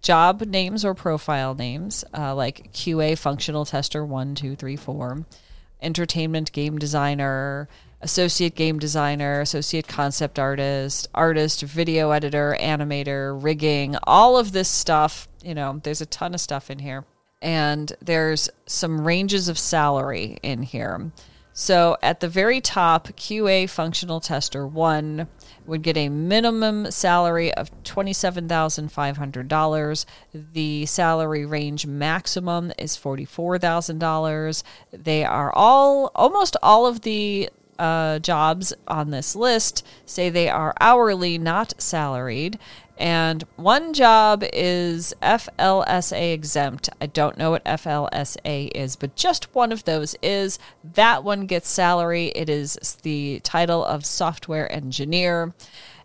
job 0.03 0.43
names 0.43 0.85
or 0.85 0.95
profile 0.95 1.55
names 1.55 2.05
uh, 2.17 2.35
like 2.35 2.73
QA 2.73 3.17
functional 3.17 3.65
tester 3.65 4.05
one, 4.05 4.35
two, 4.35 4.57
three, 4.57 4.77
four, 4.77 5.25
entertainment 5.81 6.53
game 6.53 6.79
designer, 6.79 7.69
associate 8.01 8.55
game 8.55 8.79
designer, 8.79 9.41
associate 9.41 9.87
concept 9.87 10.39
artist, 10.39 11.09
artist, 11.15 11.63
video 11.63 12.11
editor, 12.11 12.57
animator, 12.61 13.41
rigging, 13.43 13.97
all 14.05 14.37
of 14.37 14.53
this 14.53 14.69
stuff. 14.69 15.29
You 15.43 15.55
know, 15.55 15.81
there's 15.83 16.01
a 16.01 16.07
ton 16.07 16.35
of 16.35 16.41
stuff 16.41 16.71
in 16.71 16.81
here. 16.81 17.05
And 17.41 17.93
there's 18.01 18.49
some 18.67 19.05
ranges 19.05 19.49
of 19.49 19.59
salary 19.59 20.39
in 20.43 20.63
here. 20.63 21.11
So 21.53 21.97
at 22.03 22.21
the 22.21 22.29
very 22.29 22.61
top, 22.61 23.09
QA 23.09 23.69
functional 23.69 24.21
tester 24.21 24.67
one 24.67 25.27
would 25.67 25.83
get 25.83 25.97
a 25.97 26.09
minimum 26.09 26.89
salary 26.91 27.55
of 27.55 27.71
$27,500. 27.85 30.05
The 30.53 30.87
salary 30.87 31.47
range 31.47 31.87
maximum 31.87 32.73
is 32.79 32.97
$44,000. 32.97 34.63
They 34.93 35.25
are 35.25 35.53
all, 35.55 36.11
almost 36.15 36.57
all 36.63 36.87
of 36.87 37.03
the 37.03 37.51
uh, 37.79 38.19
jobs 38.21 38.73
on 38.87 39.11
this 39.11 39.35
list 39.35 39.85
say 40.07 40.31
they 40.31 40.49
are 40.49 40.73
hourly, 40.81 41.37
not 41.39 41.75
salaried. 41.79 42.59
And 42.99 43.43
one 43.57 43.95
job 43.95 44.45
is 44.53 45.15
FLSA 45.23 46.33
exempt. 46.33 46.89
I 47.01 47.07
don't 47.07 47.39
know 47.39 47.51
what 47.51 47.65
FLSA 47.65 48.71
is, 48.75 48.97
but 48.97 49.17
just 49.17 49.55
one 49.55 49.73
of 49.73 49.85
those 49.85 50.15
is. 50.23 50.59
That 50.95 51.25
one 51.25 51.47
gets 51.47 51.69
salary. 51.69 52.27
It 52.27 52.49
is 52.49 52.77
the 53.03 53.41
title 53.41 53.85
of 53.85 54.05
software 54.05 54.71
engineer. 54.71 55.55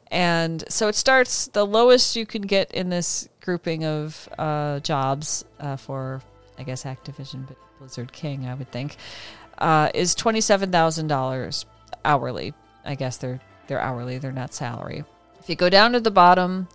And 0.10 0.64
so 0.70 0.88
it 0.88 0.96
starts, 0.96 1.48
the 1.48 1.66
lowest 1.66 2.16
you 2.16 2.26
can 2.26 2.44
get 2.44 2.72
in 2.72 2.90
this 2.90 3.28
grouping 3.42 3.84
of 3.84 4.30
uh, 4.38 4.80
jobs 4.80 5.44
uh, 5.60 5.76
for, 5.76 6.22
I 6.58 6.64
guess, 6.64 6.84
Activision 6.84 7.48
Blizzard 7.80 8.14
King, 8.14 8.48
I 8.48 8.54
would 8.54 8.72
think, 8.72 8.96
uh, 9.58 9.90
is 9.94 10.16
$27,000 10.16 11.66
hourly. 12.06 12.54
I 12.86 12.96
guess 12.96 13.18
they're, 13.18 13.42
they're 13.68 13.82
hourly, 13.82 14.18
they're 14.18 14.32
not 14.32 14.54
salary. 14.54 15.04
If 15.48 15.52
you 15.52 15.56
go 15.56 15.70
down 15.70 15.94
to 15.94 16.02
the 16.02 16.12
bottom, 16.12 16.68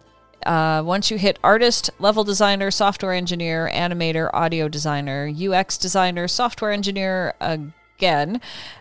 uh, 0.47 0.83
once 0.83 1.11
you 1.11 1.19
hit 1.19 1.38
artist, 1.45 1.91
level 1.99 2.25
designer, 2.25 2.71
software 2.71 3.12
engineer, 3.12 3.71
animator, 3.71 4.31
audio 4.33 4.67
designer, 4.67 5.31
UX 5.31 5.76
designer, 5.76 6.26
software 6.26 6.71
engineer 6.71 7.35
again, 7.38 8.41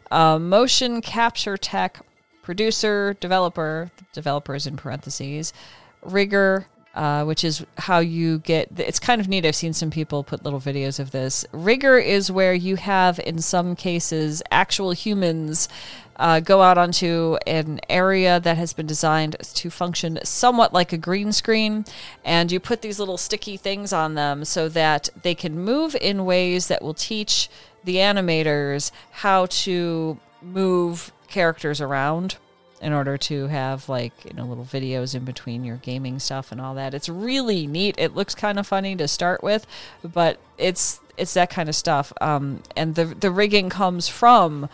uh, 0.10 0.40
motion 0.40 1.02
capture 1.02 1.58
tech, 1.58 2.06
producer, 2.42 3.18
developer, 3.20 3.92
developers 4.14 4.66
in 4.66 4.78
parentheses, 4.78 5.52
rigger, 6.02 6.68
uh, 6.96 7.26
which 7.26 7.44
is 7.44 7.66
how 7.78 8.00
you 8.00 8.40
get 8.40 8.70
it's 8.78 9.00
kind 9.00 9.20
of 9.20 9.28
neat. 9.28 9.46
I've 9.46 9.58
seen 9.58 9.74
some 9.74 9.92
people 9.92 10.24
put 10.24 10.46
little 10.46 10.62
videos 10.62 11.02
of 11.02 11.12
this. 11.12 11.46
Rigor 11.52 11.98
is 11.98 12.32
where 12.32 12.54
you 12.54 12.78
have 12.78 13.20
in 13.20 13.42
some 13.42 13.76
cases 13.76 14.42
actual 14.52 14.92
humans 14.92 15.68
uh, 16.22 16.40
go 16.40 16.62
out 16.62 16.78
onto 16.78 17.36
an 17.48 17.80
area 17.90 18.40
that 18.40 18.56
has 18.56 18.74
been 18.74 18.86
designed 18.86 19.36
to 19.42 19.72
function 19.72 20.20
somewhat 20.24 20.72
like 20.72 20.94
a 20.94 20.98
green 20.98 21.32
screen, 21.32 21.84
and 22.24 22.52
you 22.52 22.60
put 22.60 22.84
these 22.84 23.00
little 23.00 23.18
sticky 23.18 23.58
things 23.58 23.92
on 23.92 24.14
them 24.14 24.46
so 24.46 24.70
that 24.70 25.10
they 25.24 25.34
can 25.34 25.58
move 25.58 25.96
in 26.00 26.24
ways 26.24 26.68
that 26.68 26.84
will 26.84 26.94
teach 26.94 27.50
the 27.84 27.96
animators 27.96 28.92
how 29.10 29.48
to 29.48 30.20
move 30.44 31.12
characters 31.28 31.82
around 31.82 32.38
in 32.82 32.94
order 32.94 33.18
to 33.18 33.48
have 33.48 33.90
like 33.90 34.14
you 34.24 34.34
know 34.34 34.46
little 34.46 34.66
videos 34.66 35.16
in 35.16 35.24
between 35.26 35.64
your 35.64 35.78
gaming 35.78 36.20
stuff 36.20 36.52
and 36.52 36.62
all 36.62 36.76
that. 36.76 36.94
It's 36.94 37.10
really 37.10 37.66
neat. 37.66 37.96
It 37.98 38.16
looks 38.16 38.36
kind 38.36 38.60
of 38.60 38.68
funny 38.68 38.96
to 38.96 39.08
start 39.08 39.42
with, 39.42 39.66
but 40.04 40.40
it's 40.60 41.00
it's 41.18 41.34
that 41.34 41.50
kind 41.50 41.68
of 41.68 41.74
stuff. 41.74 42.14
Um, 42.22 42.62
and 42.76 42.94
the 42.94 43.06
the 43.06 43.32
rigging 43.32 43.70
comes 43.70 44.08
from 44.08 44.70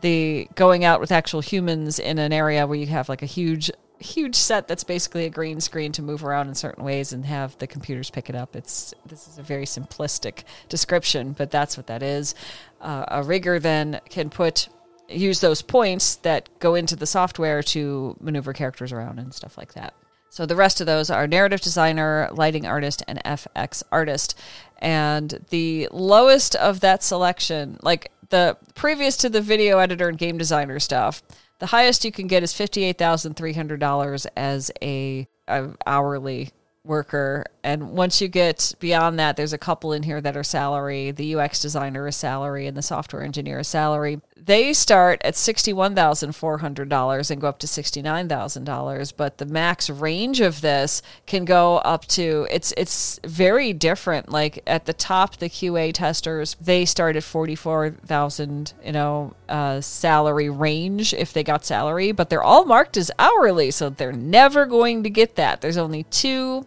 the 0.00 0.48
going 0.54 0.84
out 0.84 1.00
with 1.00 1.12
actual 1.12 1.40
humans 1.40 1.98
in 1.98 2.18
an 2.18 2.32
area 2.32 2.66
where 2.66 2.78
you 2.78 2.86
have 2.86 3.08
like 3.08 3.22
a 3.22 3.26
huge 3.26 3.70
huge 4.00 4.36
set 4.36 4.68
that's 4.68 4.84
basically 4.84 5.24
a 5.24 5.30
green 5.30 5.60
screen 5.60 5.90
to 5.90 6.02
move 6.02 6.24
around 6.24 6.46
in 6.46 6.54
certain 6.54 6.84
ways 6.84 7.12
and 7.12 7.26
have 7.26 7.58
the 7.58 7.66
computers 7.66 8.10
pick 8.10 8.28
it 8.28 8.36
up. 8.36 8.54
It's 8.54 8.94
this 9.06 9.26
is 9.26 9.38
a 9.38 9.42
very 9.42 9.64
simplistic 9.64 10.44
description, 10.68 11.32
but 11.32 11.50
that's 11.50 11.76
what 11.76 11.88
that 11.88 12.02
is. 12.02 12.34
Uh, 12.80 13.04
a 13.08 13.22
rigger 13.22 13.58
then 13.58 14.00
can 14.08 14.30
put 14.30 14.68
use 15.08 15.40
those 15.40 15.62
points 15.62 16.16
that 16.16 16.48
go 16.58 16.74
into 16.74 16.94
the 16.94 17.06
software 17.06 17.62
to 17.62 18.16
maneuver 18.20 18.52
characters 18.52 18.92
around 18.92 19.18
and 19.18 19.32
stuff 19.32 19.56
like 19.56 19.74
that. 19.74 19.94
So 20.30 20.44
the 20.44 20.56
rest 20.56 20.80
of 20.80 20.86
those 20.86 21.08
are 21.10 21.26
narrative 21.26 21.62
designer, 21.62 22.28
lighting 22.32 22.66
artist, 22.66 23.02
and 23.08 23.22
FX 23.24 23.82
artist. 23.90 24.38
And 24.78 25.44
the 25.48 25.88
lowest 25.90 26.54
of 26.54 26.80
that 26.80 27.02
selection, 27.02 27.78
like 27.82 28.12
the 28.30 28.56
previous 28.74 29.16
to 29.18 29.28
the 29.28 29.40
video 29.40 29.78
editor 29.78 30.08
and 30.08 30.18
game 30.18 30.38
designer 30.38 30.78
stuff, 30.78 31.22
the 31.58 31.66
highest 31.66 32.04
you 32.04 32.12
can 32.12 32.26
get 32.26 32.42
is 32.42 32.52
fifty-eight 32.52 32.98
thousand 32.98 33.34
three 33.34 33.52
hundred 33.52 33.80
dollars 33.80 34.26
as 34.36 34.70
a, 34.82 35.26
a, 35.48 35.70
hourly 35.86 36.50
worker. 36.84 37.44
And 37.62 37.90
once 37.90 38.20
you 38.20 38.28
get 38.28 38.74
beyond 38.80 39.18
that, 39.18 39.36
there's 39.36 39.52
a 39.52 39.58
couple 39.58 39.92
in 39.92 40.02
here 40.02 40.20
that 40.20 40.36
are 40.36 40.44
salary. 40.44 41.10
The 41.10 41.36
UX 41.36 41.60
designer 41.60 42.06
is 42.06 42.16
salary, 42.16 42.66
and 42.66 42.76
the 42.76 42.82
software 42.82 43.22
engineer 43.22 43.60
is 43.60 43.68
salary. 43.68 44.20
They 44.44 44.72
start 44.72 45.20
at 45.24 45.34
$61,400 45.34 47.30
and 47.30 47.40
go 47.40 47.48
up 47.48 47.58
to 47.58 47.66
$69,000 47.66 49.12
but 49.16 49.38
the 49.38 49.46
max 49.46 49.90
range 49.90 50.40
of 50.40 50.60
this 50.60 51.02
can 51.26 51.44
go 51.44 51.78
up 51.78 52.06
to 52.06 52.46
it's 52.50 52.72
it's 52.76 53.18
very 53.24 53.72
different. 53.72 54.30
Like 54.30 54.62
at 54.66 54.86
the 54.86 54.92
top 54.92 55.36
the 55.36 55.48
QA 55.48 55.92
testers 55.92 56.56
they 56.60 56.84
start 56.84 57.16
at 57.16 57.24
44,000 57.24 58.72
you 58.84 58.92
know 58.92 59.34
uh, 59.48 59.80
salary 59.80 60.48
range 60.48 61.12
if 61.14 61.32
they 61.32 61.42
got 61.42 61.64
salary 61.64 62.12
but 62.12 62.30
they're 62.30 62.42
all 62.42 62.64
marked 62.64 62.96
as 62.96 63.10
hourly 63.18 63.70
so 63.70 63.90
they're 63.90 64.12
never 64.12 64.66
going 64.66 65.02
to 65.02 65.10
get 65.10 65.36
that. 65.36 65.60
There's 65.60 65.76
only 65.76 66.04
two 66.04 66.66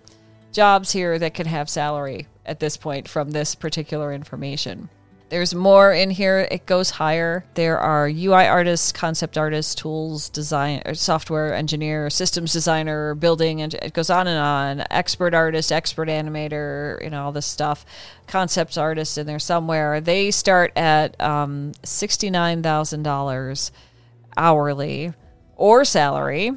jobs 0.52 0.92
here 0.92 1.18
that 1.18 1.34
can 1.34 1.48
have 1.48 1.70
salary 1.70 2.28
at 2.46 2.60
this 2.60 2.76
point 2.76 3.08
from 3.08 3.32
this 3.32 3.56
particular 3.56 4.14
information 4.14 4.90
there's 5.32 5.56
more 5.56 5.94
in 5.94 6.10
here. 6.12 6.46
It 6.52 6.66
goes 6.66 6.90
higher. 6.90 7.46
There 7.54 7.80
are 7.80 8.06
UI 8.06 8.46
artists, 8.48 8.92
concept 8.92 9.38
artists, 9.38 9.74
tools 9.74 10.28
design, 10.28 10.82
software 10.94 11.54
engineer, 11.54 12.10
systems 12.10 12.52
designer, 12.52 13.16
building, 13.16 13.62
and 13.62 13.74
it 13.76 13.94
goes 13.94 14.10
on 14.10 14.28
and 14.28 14.38
on. 14.38 14.86
Expert 14.92 15.34
artist, 15.34 15.72
expert 15.72 16.10
animator, 16.10 17.02
you 17.02 17.10
know 17.10 17.24
all 17.24 17.32
this 17.32 17.46
stuff. 17.46 17.86
Concept 18.28 18.78
artists 18.78 19.18
in 19.18 19.26
there 19.26 19.40
somewhere. 19.40 20.02
They 20.02 20.32
start 20.32 20.74
at 20.76 21.20
um, 21.22 21.72
sixty 21.82 22.30
nine 22.30 22.62
thousand 22.62 23.04
dollars 23.04 23.72
hourly 24.36 25.14
or 25.56 25.86
salary 25.86 26.52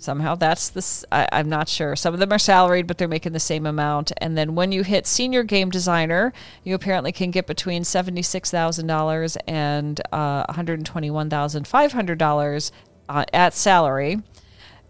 Somehow 0.00 0.36
that's 0.36 0.68
this. 0.68 1.04
I'm 1.10 1.48
not 1.48 1.68
sure. 1.68 1.96
Some 1.96 2.14
of 2.14 2.20
them 2.20 2.32
are 2.32 2.38
salaried, 2.38 2.86
but 2.86 2.98
they're 2.98 3.08
making 3.08 3.32
the 3.32 3.40
same 3.40 3.66
amount. 3.66 4.12
And 4.18 4.38
then 4.38 4.54
when 4.54 4.70
you 4.70 4.84
hit 4.84 5.08
senior 5.08 5.42
game 5.42 5.70
designer, 5.70 6.32
you 6.62 6.76
apparently 6.76 7.10
can 7.10 7.32
get 7.32 7.48
between 7.48 7.82
seventy 7.82 8.22
six 8.22 8.48
thousand 8.48 8.86
dollars 8.86 9.36
and 9.48 10.00
uh, 10.12 10.44
one 10.46 10.54
hundred 10.54 10.86
twenty 10.86 11.10
one 11.10 11.28
thousand 11.28 11.66
five 11.66 11.92
hundred 11.92 12.18
dollars 12.18 12.70
uh, 13.08 13.24
at 13.32 13.54
salary. 13.54 14.22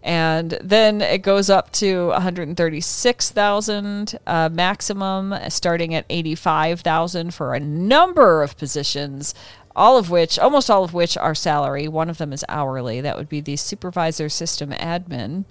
And 0.01 0.57
then 0.61 1.01
it 1.01 1.23
goes 1.23 1.49
up 1.49 1.73
to 1.73 2.07
136,000 2.07 4.17
uh, 4.25 4.47
maximum, 4.49 5.35
starting 5.49 5.93
at 5.93 6.05
85,000 6.09 7.33
for 7.33 7.53
a 7.53 7.59
number 7.59 8.41
of 8.41 8.57
positions 8.57 9.35
all 9.75 9.97
of 9.97 10.09
which, 10.09 10.37
almost 10.39 10.69
all 10.69 10.83
of 10.83 10.93
which 10.93 11.17
are 11.17 11.35
salary. 11.35 11.87
One 11.87 12.09
of 12.09 12.17
them 12.17 12.33
is 12.33 12.45
hourly. 12.49 13.01
That 13.01 13.17
would 13.17 13.29
be 13.29 13.41
the 13.41 13.55
supervisor 13.55 14.29
system 14.29 14.71
admin. 14.71 15.45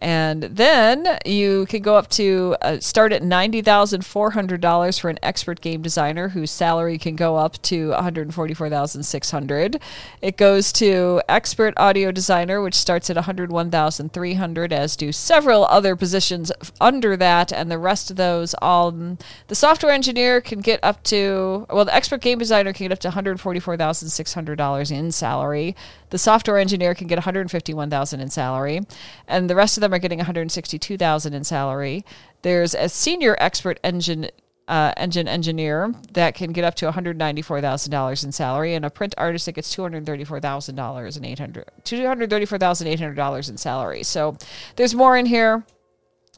And 0.00 0.42
then 0.42 1.18
you 1.24 1.66
can 1.66 1.82
go 1.82 1.96
up 1.96 2.08
to 2.10 2.56
uh, 2.60 2.80
start 2.80 3.12
at 3.12 3.22
$90,400 3.22 5.00
for 5.00 5.08
an 5.08 5.18
expert 5.22 5.60
game 5.60 5.82
designer 5.82 6.28
whose 6.28 6.50
salary 6.50 6.98
can 6.98 7.16
go 7.16 7.36
up 7.36 7.60
to 7.62 7.90
144,600. 7.90 9.80
It 10.20 10.36
goes 10.36 10.72
to 10.72 11.22
expert 11.28 11.74
audio 11.76 12.10
designer, 12.10 12.60
which 12.60 12.74
starts 12.74 13.08
at 13.08 13.16
101,300, 13.16 14.72
as 14.72 14.96
do 14.96 15.12
several 15.12 15.64
other 15.66 15.96
positions 15.96 16.52
under 16.80 17.16
that. 17.16 17.52
And 17.52 17.70
the 17.70 17.78
rest 17.78 18.10
of 18.10 18.16
those, 18.16 18.54
all 18.60 18.90
the 18.90 19.54
software 19.54 19.92
engineer 19.92 20.40
can 20.40 20.60
get 20.60 20.80
up 20.82 21.02
to, 21.04 21.66
well, 21.70 21.84
the 21.84 21.94
expert 21.94 22.20
game 22.20 22.38
designer 22.38 22.72
can 22.72 22.88
get 22.88 22.92
up 22.92 23.00
to 23.00 23.10
$144,600 23.10 24.90
in 24.90 25.12
salary. 25.12 25.76
The 26.14 26.18
software 26.18 26.58
engineer 26.58 26.94
can 26.94 27.08
get 27.08 27.16
151,000 27.16 28.20
in 28.20 28.30
salary, 28.30 28.82
and 29.26 29.50
the 29.50 29.56
rest 29.56 29.76
of 29.76 29.80
them 29.80 29.92
are 29.92 29.98
getting 29.98 30.18
162,000 30.18 31.34
in 31.34 31.42
salary. 31.42 32.04
There's 32.42 32.72
a 32.72 32.88
senior 32.88 33.34
expert 33.40 33.80
engine 33.82 34.28
uh, 34.68 34.92
engine 34.96 35.26
engineer 35.26 35.92
that 36.12 36.36
can 36.36 36.52
get 36.52 36.62
up 36.62 36.76
to 36.76 36.88
$194,000 36.88 38.24
in 38.24 38.30
salary, 38.30 38.74
and 38.74 38.84
a 38.84 38.90
print 38.90 39.16
artist 39.18 39.46
that 39.46 39.56
gets 39.56 39.74
$234,000 39.74 41.16
and 41.16 41.26
800 41.26 41.70
$234,800 41.82 43.48
in 43.50 43.56
salary. 43.56 44.04
So 44.04 44.36
there's 44.76 44.94
more 44.94 45.16
in 45.16 45.26
here. 45.26 45.66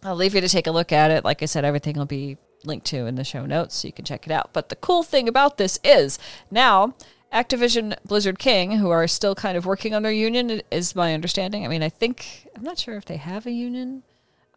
I'll 0.03 0.17
leave 0.17 0.35
you 0.35 0.41
to 0.41 0.49
take 0.49 0.67
a 0.67 0.71
look 0.71 0.91
at 0.91 1.11
it. 1.11 1.23
Like 1.23 1.43
I 1.43 1.45
said, 1.45 1.67
everything 1.67 1.97
will 1.97 2.07
be 2.07 2.39
linked 2.65 2.87
to 2.87 3.05
in 3.05 3.17
the 3.17 3.25
show 3.25 3.45
notes 3.45 3.75
so 3.75 3.89
you 3.89 3.93
can 3.93 4.07
check 4.07 4.27
it 4.27 4.33
out. 4.33 4.55
But 4.55 4.71
the 4.71 4.77
cool 4.77 5.03
thing 5.03 5.29
about 5.29 5.59
this 5.59 5.79
is 5.85 6.19
now 6.51 6.95
Activision 7.33 7.97
Blizzard 8.05 8.39
King, 8.39 8.73
who 8.73 8.91
are 8.91 9.07
still 9.07 9.35
kind 9.35 9.57
of 9.57 9.67
working 9.67 9.95
on 9.95 10.03
their 10.03 10.13
union, 10.13 10.63
is 10.71 10.95
my 10.95 11.13
understanding. 11.13 11.65
I 11.65 11.69
mean, 11.69 11.83
I 11.83 11.89
think, 11.89 12.49
I'm 12.57 12.63
not 12.63 12.79
sure 12.79 12.97
if 12.97 13.05
they 13.05 13.17
have 13.17 13.47
a 13.47 13.51
union. 13.51 14.03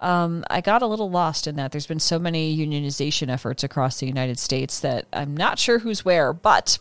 Um, 0.01 0.45
I 0.49 0.61
got 0.61 0.81
a 0.81 0.87
little 0.87 1.09
lost 1.09 1.45
in 1.45 1.55
that. 1.57 1.71
There's 1.71 1.87
been 1.87 1.99
so 1.99 2.19
many 2.19 2.55
unionization 2.55 3.29
efforts 3.29 3.63
across 3.63 3.99
the 3.99 4.07
United 4.07 4.39
States 4.39 4.79
that 4.79 5.07
I'm 5.11 5.35
not 5.35 5.59
sure 5.59 5.79
who's 5.79 6.05
where. 6.05 6.31
But 6.31 6.79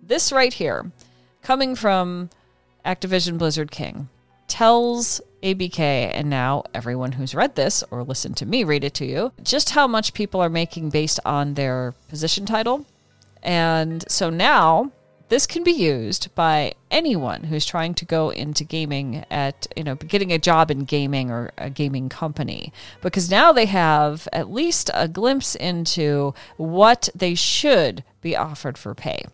this 0.00 0.30
right 0.30 0.52
here, 0.52 0.92
coming 1.42 1.74
from 1.74 2.30
Activision 2.84 3.36
Blizzard 3.36 3.72
King, 3.72 4.08
tells 4.46 5.20
ABK 5.42 5.78
and 5.78 6.28
now 6.28 6.62
everyone 6.74 7.12
who's 7.12 7.34
read 7.34 7.56
this 7.56 7.82
or 7.90 8.04
listened 8.04 8.36
to 8.36 8.46
me 8.46 8.64
read 8.64 8.84
it 8.84 8.92
to 8.94 9.06
you 9.06 9.32
just 9.42 9.70
how 9.70 9.86
much 9.86 10.12
people 10.12 10.42
are 10.42 10.50
making 10.50 10.90
based 10.90 11.18
on 11.24 11.54
their 11.54 11.94
position 12.08 12.44
title. 12.44 12.84
And 13.42 14.04
so 14.10 14.30
now 14.30 14.92
this 15.32 15.46
can 15.46 15.64
be 15.64 15.72
used 15.72 16.28
by 16.34 16.74
anyone 16.90 17.44
who's 17.44 17.64
trying 17.64 17.94
to 17.94 18.04
go 18.04 18.28
into 18.28 18.64
gaming 18.64 19.24
at, 19.30 19.66
you 19.74 19.82
know, 19.82 19.94
getting 19.94 20.30
a 20.30 20.36
job 20.36 20.70
in 20.70 20.80
gaming 20.80 21.30
or 21.30 21.50
a 21.56 21.70
gaming 21.70 22.10
company. 22.10 22.70
Because 23.00 23.30
now 23.30 23.50
they 23.50 23.64
have 23.64 24.28
at 24.30 24.50
least 24.50 24.90
a 24.92 25.08
glimpse 25.08 25.54
into 25.54 26.34
what 26.58 27.08
they 27.14 27.34
should 27.34 28.04
be 28.20 28.36
offered 28.36 28.76
for 28.76 28.94
pay. 28.94 29.24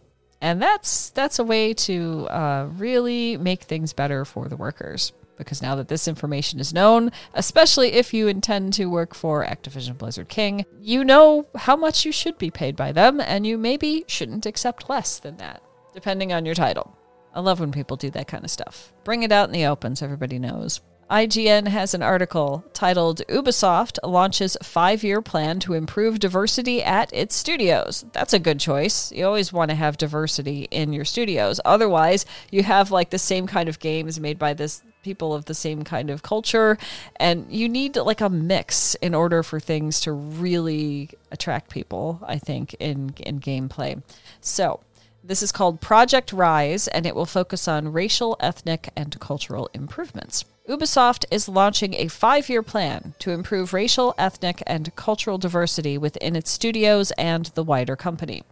And 0.41 0.63
that's 0.63 1.11
that's 1.11 1.41
a 1.41 1.45
way 1.45 1.75
to 1.75 2.29
uh, 2.29 2.69
really 2.77 3.37
make 3.37 3.65
things 3.65 3.93
better 3.93 4.25
for 4.25 4.47
the 4.47 4.57
workers. 4.57 5.13
Because 5.37 5.61
now 5.63 5.75
that 5.75 5.89
this 5.89 6.07
information 6.07 6.61
is 6.61 6.73
known, 6.73 7.11
especially 7.35 7.95
if 7.95 8.15
you 8.15 8.29
intend 8.29 8.73
to 8.75 8.87
work 8.87 9.17
for 9.17 9.45
Activision 9.45 9.99
Blizzard 9.99 10.29
King, 10.29 10.65
you 10.81 11.03
know 11.03 11.47
how 11.57 11.75
much 11.75 12.05
you 12.05 12.13
should 12.13 12.39
be 12.39 12.53
paid 12.53 12.77
by 12.77 12.93
them, 12.93 13.21
and 13.21 13.45
you 13.45 13.59
maybe 13.59 14.05
shouldn't 14.07 14.47
accept 14.47 14.89
less 14.89 15.19
than 15.19 15.39
that 15.39 15.61
depending 15.94 16.33
on 16.33 16.44
your 16.44 16.55
title. 16.55 16.96
I 17.35 17.40
love 17.40 17.61
when 17.61 17.72
people 17.72 17.96
do 17.96 18.11
that 18.11 18.29
kind 18.29 18.44
of 18.44 18.51
stuff. 18.51 18.92
Bring 19.05 19.22
it 19.22 19.33
out 19.33 19.48
in 19.48 19.53
the 19.53 19.66
open 19.66 19.96
so 19.96 20.07
everybody 20.07 20.38
knows. 20.38 20.81
IGN 21.11 21.68
has 21.68 21.94
an 21.94 22.03
article 22.03 22.62
titled 22.74 23.22
Ubisoft 23.29 23.98
launches 24.05 24.59
five 24.62 25.03
year 25.03 25.22
plan 25.22 25.59
to 25.61 25.72
improve 25.72 26.18
diversity 26.18 26.83
at 26.83 27.11
its 27.14 27.35
studios. 27.35 28.05
That's 28.12 28.35
a 28.35 28.38
good 28.38 28.61
choice. 28.61 29.11
You 29.11 29.24
always 29.24 29.51
want 29.51 29.70
to 29.70 29.74
have 29.74 29.96
diversity 29.96 30.68
in 30.70 30.92
your 30.92 31.07
studios. 31.07 31.61
Otherwise, 31.64 32.27
you 32.51 32.62
have 32.62 32.90
like 32.90 33.09
the 33.09 33.18
same 33.18 33.46
kind 33.46 33.70
of 33.70 33.79
games 33.79 34.20
made 34.20 34.38
by 34.38 34.53
this 34.53 34.83
people 35.03 35.33
of 35.33 35.46
the 35.46 35.55
same 35.55 35.83
kind 35.83 36.11
of 36.11 36.22
culture 36.22 36.77
and 37.16 37.46
you 37.48 37.68
need 37.68 37.96
like 37.96 38.20
a 38.20 38.29
mix 38.29 38.94
in 38.96 39.14
order 39.14 39.42
for 39.42 39.61
things 39.61 40.01
to 40.01 40.12
really 40.12 41.09
attract 41.31 41.70
people, 41.70 42.20
I 42.27 42.38
think 42.38 42.74
in 42.74 43.14
in 43.20 43.40
gameplay. 43.40 44.03
So, 44.42 44.81
this 45.29 45.43
is 45.43 45.53
called 45.53 45.83
Project 45.83 46.33
Rise, 46.33 46.88
and 46.88 47.05
it 47.05 47.14
will 47.14 47.27
focus 47.27 47.69
on 47.69 47.93
racial, 47.93 48.37
ethnic, 48.41 48.88
and 48.97 49.21
cultural 49.21 49.69
improvements. 49.75 50.47
Ubisoft 50.67 51.27
is 51.31 51.49
launching 51.49 51.95
a 51.95 52.09
five 52.09 52.49
year 52.49 52.62
plan 52.62 53.14
to 53.19 53.31
improve 53.31 53.75
racial, 53.75 54.14
ethnic, 54.17 54.62
and 54.67 54.95
cultural 54.97 55.37
diversity 55.37 55.99
within 55.99 56.35
its 56.35 56.51
studios 56.51 57.11
and 57.12 57.47
the 57.55 57.62
wider 57.62 57.95
company. 57.95 58.43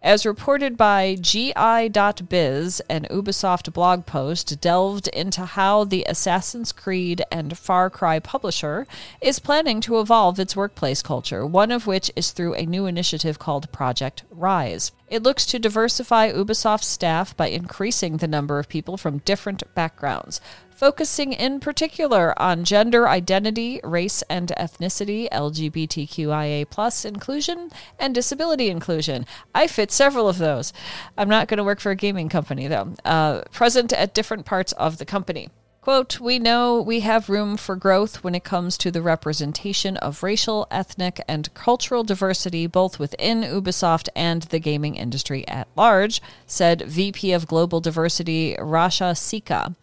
As 0.00 0.24
reported 0.24 0.76
by 0.76 1.16
GI.biz, 1.20 2.80
an 2.88 3.06
Ubisoft 3.10 3.72
blog 3.72 4.06
post 4.06 4.60
delved 4.60 5.08
into 5.08 5.44
how 5.44 5.82
the 5.82 6.04
Assassin's 6.08 6.70
Creed 6.70 7.22
and 7.32 7.58
Far 7.58 7.90
Cry 7.90 8.20
publisher 8.20 8.86
is 9.20 9.40
planning 9.40 9.80
to 9.80 9.98
evolve 9.98 10.38
its 10.38 10.54
workplace 10.54 11.02
culture, 11.02 11.44
one 11.44 11.72
of 11.72 11.88
which 11.88 12.12
is 12.14 12.30
through 12.30 12.54
a 12.54 12.64
new 12.64 12.86
initiative 12.86 13.40
called 13.40 13.72
Project 13.72 14.22
Rise. 14.30 14.92
It 15.08 15.24
looks 15.24 15.44
to 15.46 15.58
diversify 15.58 16.30
Ubisoft's 16.30 16.86
staff 16.86 17.36
by 17.36 17.48
increasing 17.48 18.18
the 18.18 18.28
number 18.28 18.60
of 18.60 18.68
people 18.68 18.96
from 18.98 19.18
different 19.18 19.64
backgrounds, 19.74 20.40
focusing 20.78 21.32
in 21.32 21.58
particular 21.58 22.40
on 22.40 22.62
gender 22.62 23.08
identity, 23.08 23.80
race 23.82 24.22
and 24.30 24.52
ethnicity, 24.56 25.28
LGBTQIA 25.30 26.70
plus 26.70 27.04
inclusion, 27.04 27.68
and 27.98 28.14
disability 28.14 28.70
inclusion. 28.70 29.26
I 29.52 29.66
fit 29.66 29.90
several 29.90 30.28
of 30.28 30.38
those. 30.38 30.72
I'm 31.16 31.28
not 31.28 31.48
going 31.48 31.58
to 31.58 31.64
work 31.64 31.80
for 31.80 31.90
a 31.90 31.96
gaming 31.96 32.28
company 32.28 32.68
though. 32.68 32.94
Uh, 33.04 33.42
present 33.50 33.92
at 33.92 34.14
different 34.14 34.46
parts 34.46 34.70
of 34.74 34.98
the 34.98 35.04
company. 35.04 35.48
Quote, 35.88 36.20
we 36.20 36.38
know 36.38 36.82
we 36.82 37.00
have 37.00 37.30
room 37.30 37.56
for 37.56 37.74
growth 37.74 38.22
when 38.22 38.34
it 38.34 38.44
comes 38.44 38.76
to 38.76 38.90
the 38.90 39.00
representation 39.00 39.96
of 39.96 40.22
racial, 40.22 40.66
ethnic, 40.70 41.18
and 41.26 41.54
cultural 41.54 42.04
diversity 42.04 42.66
both 42.66 42.98
within 42.98 43.40
Ubisoft 43.40 44.10
and 44.14 44.42
the 44.42 44.58
gaming 44.58 44.96
industry 44.96 45.48
at 45.48 45.66
large, 45.76 46.20
said 46.46 46.82
VP 46.82 47.32
of 47.32 47.46
Global 47.46 47.80
Diversity 47.80 48.54
Raashi 48.58 49.16
Sikka. 49.16 49.74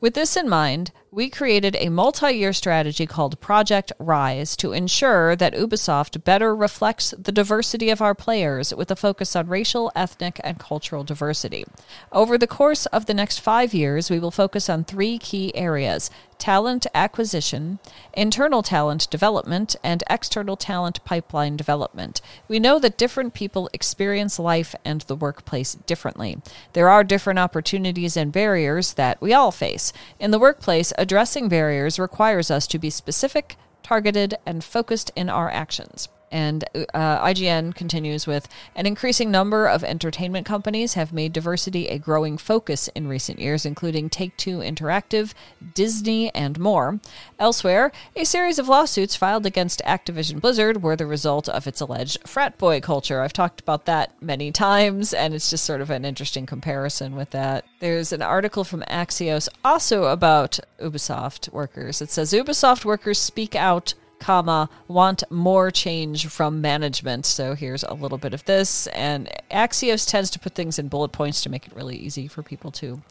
With 0.00 0.14
this 0.14 0.36
in 0.36 0.48
mind, 0.48 0.90
we 1.14 1.28
created 1.28 1.76
a 1.78 1.90
multi 1.90 2.32
year 2.32 2.54
strategy 2.54 3.04
called 3.04 3.38
Project 3.38 3.92
Rise 3.98 4.56
to 4.56 4.72
ensure 4.72 5.36
that 5.36 5.52
Ubisoft 5.52 6.24
better 6.24 6.56
reflects 6.56 7.12
the 7.18 7.30
diversity 7.30 7.90
of 7.90 8.00
our 8.00 8.14
players 8.14 8.74
with 8.74 8.90
a 8.90 8.96
focus 8.96 9.36
on 9.36 9.46
racial, 9.46 9.92
ethnic, 9.94 10.40
and 10.42 10.58
cultural 10.58 11.04
diversity. 11.04 11.66
Over 12.12 12.38
the 12.38 12.46
course 12.46 12.86
of 12.86 13.04
the 13.04 13.12
next 13.12 13.40
five 13.40 13.74
years, 13.74 14.08
we 14.10 14.18
will 14.18 14.30
focus 14.30 14.70
on 14.70 14.84
three 14.84 15.18
key 15.18 15.54
areas 15.54 16.10
talent 16.42 16.88
acquisition, 16.92 17.78
internal 18.14 18.64
talent 18.64 19.08
development, 19.10 19.76
and 19.84 20.02
external 20.10 20.56
talent 20.56 20.98
pipeline 21.04 21.56
development. 21.56 22.20
We 22.48 22.58
know 22.58 22.80
that 22.80 22.98
different 22.98 23.32
people 23.32 23.70
experience 23.72 24.40
life 24.40 24.74
and 24.84 25.02
the 25.02 25.14
workplace 25.14 25.74
differently. 25.74 26.42
There 26.72 26.88
are 26.88 27.04
different 27.04 27.38
opportunities 27.38 28.16
and 28.16 28.32
barriers 28.32 28.94
that 28.94 29.20
we 29.20 29.32
all 29.32 29.52
face. 29.52 29.92
In 30.18 30.32
the 30.32 30.38
workplace, 30.40 30.92
addressing 30.98 31.48
barriers 31.48 32.00
requires 32.00 32.50
us 32.50 32.66
to 32.66 32.78
be 32.80 32.90
specific, 32.90 33.54
targeted, 33.84 34.34
and 34.44 34.64
focused 34.64 35.12
in 35.14 35.30
our 35.30 35.48
actions. 35.48 36.08
And 36.32 36.64
uh, 36.94 37.24
IGN 37.26 37.74
continues 37.74 38.26
with 38.26 38.48
an 38.74 38.86
increasing 38.86 39.30
number 39.30 39.66
of 39.66 39.84
entertainment 39.84 40.46
companies 40.46 40.94
have 40.94 41.12
made 41.12 41.34
diversity 41.34 41.88
a 41.88 41.98
growing 41.98 42.38
focus 42.38 42.88
in 42.94 43.06
recent 43.06 43.38
years, 43.38 43.66
including 43.66 44.08
Take 44.08 44.36
Two 44.38 44.58
Interactive, 44.58 45.34
Disney, 45.74 46.34
and 46.34 46.58
more. 46.58 47.00
Elsewhere, 47.38 47.92
a 48.16 48.24
series 48.24 48.58
of 48.58 48.66
lawsuits 48.66 49.14
filed 49.14 49.44
against 49.44 49.82
Activision 49.84 50.40
Blizzard 50.40 50.82
were 50.82 50.96
the 50.96 51.04
result 51.04 51.50
of 51.50 51.66
its 51.66 51.82
alleged 51.82 52.26
frat 52.26 52.56
boy 52.56 52.80
culture. 52.80 53.20
I've 53.20 53.34
talked 53.34 53.60
about 53.60 53.84
that 53.84 54.14
many 54.22 54.50
times, 54.50 55.12
and 55.12 55.34
it's 55.34 55.50
just 55.50 55.66
sort 55.66 55.82
of 55.82 55.90
an 55.90 56.06
interesting 56.06 56.46
comparison 56.46 57.14
with 57.14 57.28
that. 57.30 57.66
There's 57.80 58.10
an 58.10 58.22
article 58.22 58.64
from 58.64 58.82
Axios 58.84 59.50
also 59.62 60.04
about 60.04 60.58
Ubisoft 60.80 61.52
workers. 61.52 62.00
It 62.00 62.10
says 62.10 62.32
Ubisoft 62.32 62.86
workers 62.86 63.18
speak 63.18 63.54
out 63.54 63.92
comma, 64.22 64.70
want 64.88 65.24
more 65.30 65.70
change 65.70 66.26
from 66.28 66.60
management. 66.60 67.26
So 67.26 67.54
here's 67.54 67.82
a 67.82 67.94
little 67.94 68.18
bit 68.18 68.32
of 68.32 68.44
this. 68.44 68.86
And 68.88 69.28
Axios 69.50 70.08
tends 70.08 70.30
to 70.30 70.38
put 70.38 70.54
things 70.54 70.78
in 70.78 70.88
bullet 70.88 71.12
points 71.12 71.42
to 71.42 71.50
make 71.50 71.66
it 71.66 71.74
really 71.74 71.96
easy 71.96 72.28
for 72.28 72.42
people 72.42 72.70
to, 72.72 73.02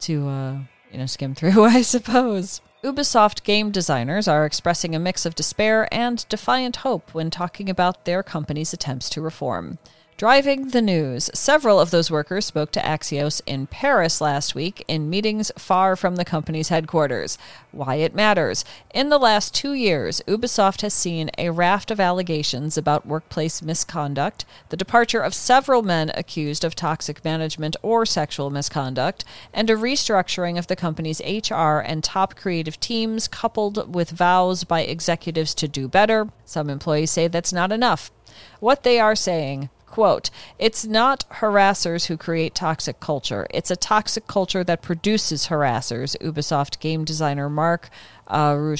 to 0.00 0.28
uh, 0.28 0.58
you 0.90 0.98
know, 0.98 1.06
skim 1.06 1.34
through, 1.34 1.64
I 1.78 1.82
suppose. 1.82 2.60
Ubisoft 2.84 3.44
game 3.44 3.70
designers 3.70 4.26
are 4.26 4.44
expressing 4.44 4.94
a 4.94 4.98
mix 4.98 5.24
of 5.24 5.36
despair 5.36 5.88
and 5.92 6.28
defiant 6.28 6.76
hope 6.76 7.14
when 7.14 7.30
talking 7.30 7.70
about 7.70 8.04
their 8.04 8.22
company's 8.22 8.72
attempts 8.72 9.08
to 9.10 9.22
reform. 9.22 9.78
Driving 10.22 10.68
the 10.68 10.80
news. 10.80 11.30
Several 11.34 11.80
of 11.80 11.90
those 11.90 12.08
workers 12.08 12.46
spoke 12.46 12.70
to 12.70 12.80
Axios 12.80 13.40
in 13.44 13.66
Paris 13.66 14.20
last 14.20 14.54
week 14.54 14.84
in 14.86 15.10
meetings 15.10 15.50
far 15.58 15.96
from 15.96 16.14
the 16.14 16.24
company's 16.24 16.68
headquarters. 16.68 17.36
Why 17.72 17.96
it 17.96 18.14
matters. 18.14 18.64
In 18.94 19.08
the 19.08 19.18
last 19.18 19.52
two 19.52 19.72
years, 19.72 20.22
Ubisoft 20.28 20.82
has 20.82 20.94
seen 20.94 21.28
a 21.38 21.50
raft 21.50 21.90
of 21.90 21.98
allegations 21.98 22.78
about 22.78 23.04
workplace 23.04 23.62
misconduct, 23.62 24.44
the 24.68 24.76
departure 24.76 25.22
of 25.22 25.34
several 25.34 25.82
men 25.82 26.12
accused 26.14 26.62
of 26.62 26.76
toxic 26.76 27.24
management 27.24 27.74
or 27.82 28.06
sexual 28.06 28.48
misconduct, 28.48 29.24
and 29.52 29.68
a 29.68 29.74
restructuring 29.74 30.56
of 30.56 30.68
the 30.68 30.76
company's 30.76 31.20
HR 31.20 31.80
and 31.80 32.04
top 32.04 32.36
creative 32.36 32.78
teams, 32.78 33.26
coupled 33.26 33.92
with 33.92 34.10
vows 34.10 34.62
by 34.62 34.82
executives 34.82 35.52
to 35.56 35.66
do 35.66 35.88
better. 35.88 36.28
Some 36.44 36.70
employees 36.70 37.10
say 37.10 37.26
that's 37.26 37.52
not 37.52 37.72
enough. 37.72 38.12
What 38.60 38.84
they 38.84 39.00
are 39.00 39.16
saying 39.16 39.68
Quote, 39.92 40.30
it's 40.58 40.86
not 40.86 41.28
harassers 41.28 42.06
who 42.06 42.16
create 42.16 42.54
toxic 42.54 42.98
culture. 42.98 43.46
It's 43.50 43.70
a 43.70 43.76
toxic 43.76 44.26
culture 44.26 44.64
that 44.64 44.80
produces 44.80 45.48
harassers, 45.48 46.16
Ubisoft 46.22 46.80
game 46.80 47.04
designer 47.04 47.50
Mark 47.50 47.90
uh, 48.26 48.74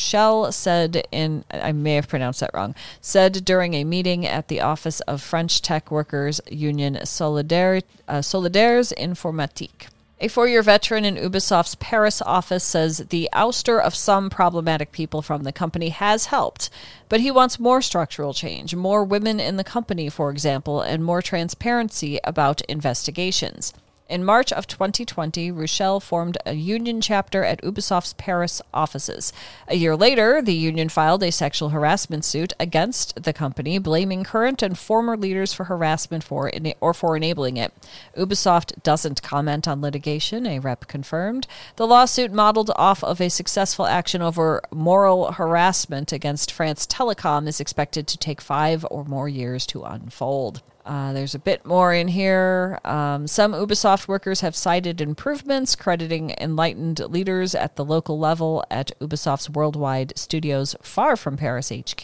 said 0.51 1.07
in, 1.13 1.45
I 1.51 1.73
may 1.73 1.97
have 1.97 2.09
pronounced 2.09 2.41
that 2.41 2.53
wrong, 2.55 2.75
said 3.03 3.45
during 3.45 3.75
a 3.75 3.85
meeting 3.85 4.27
at 4.27 4.49
the 4.49 4.63
office 4.63 5.01
of 5.01 5.21
French 5.21 5.61
tech 5.61 5.91
workers 5.91 6.41
union 6.51 6.97
uh, 6.97 7.03
Solidaires 7.03 7.85
Informatique. 8.09 9.89
A 10.25 10.29
four 10.29 10.47
year 10.47 10.63
veteran 10.63 11.05
in 11.05 11.17
Ubisoft's 11.17 11.75
Paris 11.75 12.23
office 12.23 12.63
says 12.63 12.99
the 13.09 13.29
ouster 13.33 13.83
of 13.83 13.93
some 13.93 14.31
problematic 14.31 14.93
people 14.93 15.21
from 15.21 15.43
the 15.43 15.51
company 15.51 15.89
has 15.89 16.27
helped, 16.27 16.71
but 17.09 17.19
he 17.19 17.33
wants 17.33 17.59
more 17.59 17.83
structural 17.83 18.33
change, 18.33 18.73
more 18.77 19.03
women 19.03 19.41
in 19.41 19.57
the 19.57 19.65
company, 19.65 20.09
for 20.09 20.31
example, 20.31 20.81
and 20.81 21.03
more 21.05 21.23
transparency 21.23 22.21
about 22.23 22.61
investigations. 22.67 23.75
In 24.09 24.25
March 24.25 24.53
of 24.53 24.67
2020, 24.67 25.51
Rutschlé 25.53 26.03
formed 26.03 26.37
a 26.45 26.53
union 26.53 27.01
chapter 27.01 27.45
at 27.45 27.63
Ubisoft's 27.63 28.13
Paris 28.15 28.61
offices. 28.75 29.33
A 29.69 29.77
year 29.77 29.97
later, 29.97 30.43
the 30.43 30.55
union 30.55 30.89
filed 30.89 31.23
a 31.23 31.33
sexual 31.33 31.71
harassment 31.71 32.25
suit 32.25 32.53
against 32.61 33.23
the 33.23 33.33
company, 33.33 33.79
blaming 33.79 34.23
current 34.23 34.61
and 34.61 34.77
former 34.77 35.17
leaders 35.17 35.53
for 35.55 35.65
harassment 35.65 36.25
for 36.25 36.51
or 36.81 36.93
for 36.93 37.17
enabling 37.17 37.57
it. 37.57 37.73
Ubisoft 38.17 38.83
doesn't 38.83 39.23
comment 39.23 39.67
on 39.67 39.81
litigation, 39.81 40.47
a 40.47 40.59
rep 40.59 40.89
confirmed. 40.89 41.47
The 41.77 41.87
lawsuit 41.87 42.33
modeled 42.33 42.73
off 42.77 43.03
of 43.05 43.21
a 43.21 43.31
successful 43.31 43.87
action 43.87 44.21
over 44.21 44.61
moral 44.71 45.33
harassment 45.33 46.13
against 46.13 46.53
France 46.53 46.87
Telecom 46.87 47.47
is 47.49 47.61
expected 47.61 48.07
to 48.09 48.19
take 48.19 48.41
5 48.41 48.85
or 48.91 49.05
more 49.05 49.29
years 49.29 49.65
to 49.69 49.85
unfold. 49.85 50.61
Uh, 50.85 51.13
there's 51.13 51.35
a 51.35 51.39
bit 51.39 51.65
more 51.65 51.95
in 51.95 52.09
here. 52.09 52.81
Um, 52.85 53.27
some 53.27 53.53
Ubisoft 53.53 54.09
workers 54.09 54.41
have 54.41 54.57
cited 54.57 55.01
improvements, 55.01 55.77
crediting 55.77 56.35
enlightened 56.41 56.99
leaders 57.01 57.55
at 57.55 57.77
the 57.77 57.85
local 57.85 58.19
level 58.19 58.65
at 58.71 58.91
Ubisoft's 59.01 59.49
worldwide 59.49 60.13
studios 60.17 60.75
far 60.83 61.17
from 61.17 61.37
Paris 61.37 61.71
HQ. 61.71 62.03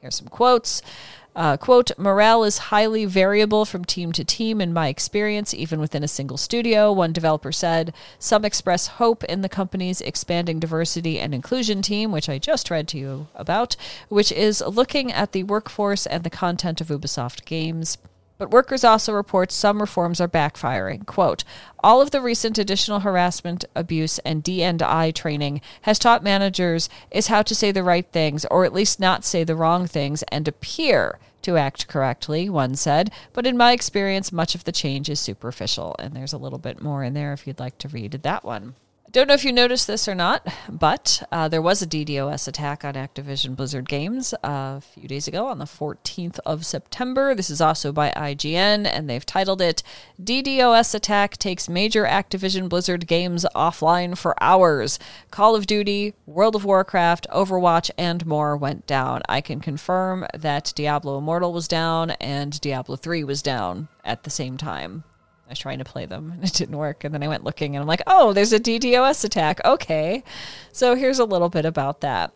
Here's 0.00 0.16
some 0.16 0.28
quotes. 0.28 0.82
Uh, 1.38 1.56
quote, 1.56 1.96
morale 1.96 2.42
is 2.42 2.58
highly 2.58 3.04
variable 3.04 3.64
from 3.64 3.84
team 3.84 4.10
to 4.10 4.24
team 4.24 4.60
in 4.60 4.72
my 4.72 4.88
experience, 4.88 5.54
even 5.54 5.78
within 5.78 6.02
a 6.02 6.08
single 6.08 6.36
studio, 6.36 6.92
one 6.92 7.12
developer 7.12 7.52
said. 7.52 7.94
Some 8.18 8.44
express 8.44 8.88
hope 8.88 9.22
in 9.24 9.42
the 9.42 9.48
company's 9.48 10.00
expanding 10.00 10.58
diversity 10.58 11.20
and 11.20 11.32
inclusion 11.32 11.80
team, 11.80 12.10
which 12.10 12.28
I 12.28 12.38
just 12.38 12.72
read 12.72 12.88
to 12.88 12.98
you 12.98 13.28
about, 13.36 13.76
which 14.08 14.32
is 14.32 14.60
looking 14.66 15.12
at 15.12 15.30
the 15.30 15.44
workforce 15.44 16.06
and 16.06 16.24
the 16.24 16.30
content 16.30 16.80
of 16.80 16.88
Ubisoft 16.88 17.44
games. 17.44 17.98
But 18.38 18.50
workers 18.52 18.84
also 18.84 19.12
report 19.12 19.50
some 19.50 19.80
reforms 19.80 20.20
are 20.20 20.28
backfiring. 20.28 21.04
Quote, 21.04 21.44
all 21.82 22.00
of 22.00 22.12
the 22.12 22.20
recent 22.20 22.56
additional 22.56 23.00
harassment, 23.00 23.64
abuse, 23.74 24.18
and 24.20 24.42
D&I 24.42 25.10
training 25.10 25.60
has 25.82 25.98
taught 25.98 26.22
managers 26.22 26.88
is 27.10 27.26
how 27.26 27.42
to 27.42 27.54
say 27.54 27.72
the 27.72 27.82
right 27.82 28.06
things, 28.06 28.44
or 28.46 28.64
at 28.64 28.72
least 28.72 29.00
not 29.00 29.24
say 29.24 29.44
the 29.44 29.56
wrong 29.56 29.86
things, 29.86 30.22
and 30.24 30.46
appear 30.46 31.18
to 31.42 31.56
act 31.56 31.88
correctly, 31.88 32.48
one 32.48 32.74
said. 32.74 33.10
But 33.32 33.46
in 33.46 33.56
my 33.56 33.72
experience, 33.72 34.32
much 34.32 34.54
of 34.54 34.64
the 34.64 34.72
change 34.72 35.08
is 35.08 35.20
superficial. 35.20 35.96
And 35.98 36.14
there's 36.14 36.32
a 36.32 36.38
little 36.38 36.58
bit 36.58 36.82
more 36.82 37.02
in 37.02 37.14
there 37.14 37.32
if 37.32 37.46
you'd 37.46 37.60
like 37.60 37.78
to 37.78 37.88
read 37.88 38.12
that 38.12 38.44
one. 38.44 38.74
Don't 39.10 39.26
know 39.26 39.34
if 39.34 39.44
you 39.44 39.54
noticed 39.54 39.86
this 39.86 40.06
or 40.06 40.14
not, 40.14 40.46
but 40.68 41.26
uh, 41.32 41.48
there 41.48 41.62
was 41.62 41.80
a 41.80 41.86
DDoS 41.86 42.46
attack 42.46 42.84
on 42.84 42.92
Activision 42.92 43.56
Blizzard 43.56 43.88
Games 43.88 44.34
uh, 44.44 44.76
a 44.76 44.82
few 44.82 45.08
days 45.08 45.26
ago 45.26 45.46
on 45.46 45.58
the 45.58 45.64
14th 45.64 46.38
of 46.44 46.66
September. 46.66 47.34
This 47.34 47.48
is 47.48 47.62
also 47.62 47.90
by 47.90 48.10
IGN, 48.10 48.86
and 48.86 49.08
they've 49.08 49.24
titled 49.24 49.62
it 49.62 49.82
DDoS 50.22 50.94
Attack 50.94 51.38
Takes 51.38 51.70
Major 51.70 52.04
Activision 52.04 52.68
Blizzard 52.68 53.06
Games 53.06 53.46
Offline 53.54 54.16
for 54.16 54.34
Hours. 54.42 54.98
Call 55.30 55.56
of 55.56 55.66
Duty, 55.66 56.12
World 56.26 56.54
of 56.54 56.66
Warcraft, 56.66 57.26
Overwatch, 57.32 57.90
and 57.96 58.26
more 58.26 58.58
went 58.58 58.86
down. 58.86 59.22
I 59.26 59.40
can 59.40 59.60
confirm 59.60 60.26
that 60.34 60.74
Diablo 60.76 61.16
Immortal 61.16 61.54
was 61.54 61.66
down 61.66 62.10
and 62.20 62.60
Diablo 62.60 62.96
3 62.96 63.24
was 63.24 63.40
down 63.40 63.88
at 64.04 64.24
the 64.24 64.30
same 64.30 64.58
time. 64.58 65.04
I 65.48 65.52
was 65.52 65.58
trying 65.58 65.78
to 65.78 65.84
play 65.84 66.04
them 66.04 66.30
and 66.30 66.44
it 66.44 66.52
didn't 66.52 66.76
work. 66.76 67.04
And 67.04 67.14
then 67.14 67.22
I 67.22 67.28
went 67.28 67.42
looking 67.42 67.74
and 67.74 67.80
I'm 67.80 67.88
like, 67.88 68.02
oh, 68.06 68.34
there's 68.34 68.52
a 68.52 68.60
DDoS 68.60 69.24
attack. 69.24 69.60
Okay. 69.64 70.22
So 70.72 70.94
here's 70.94 71.18
a 71.18 71.24
little 71.24 71.48
bit 71.48 71.64
about 71.64 72.02
that. 72.02 72.34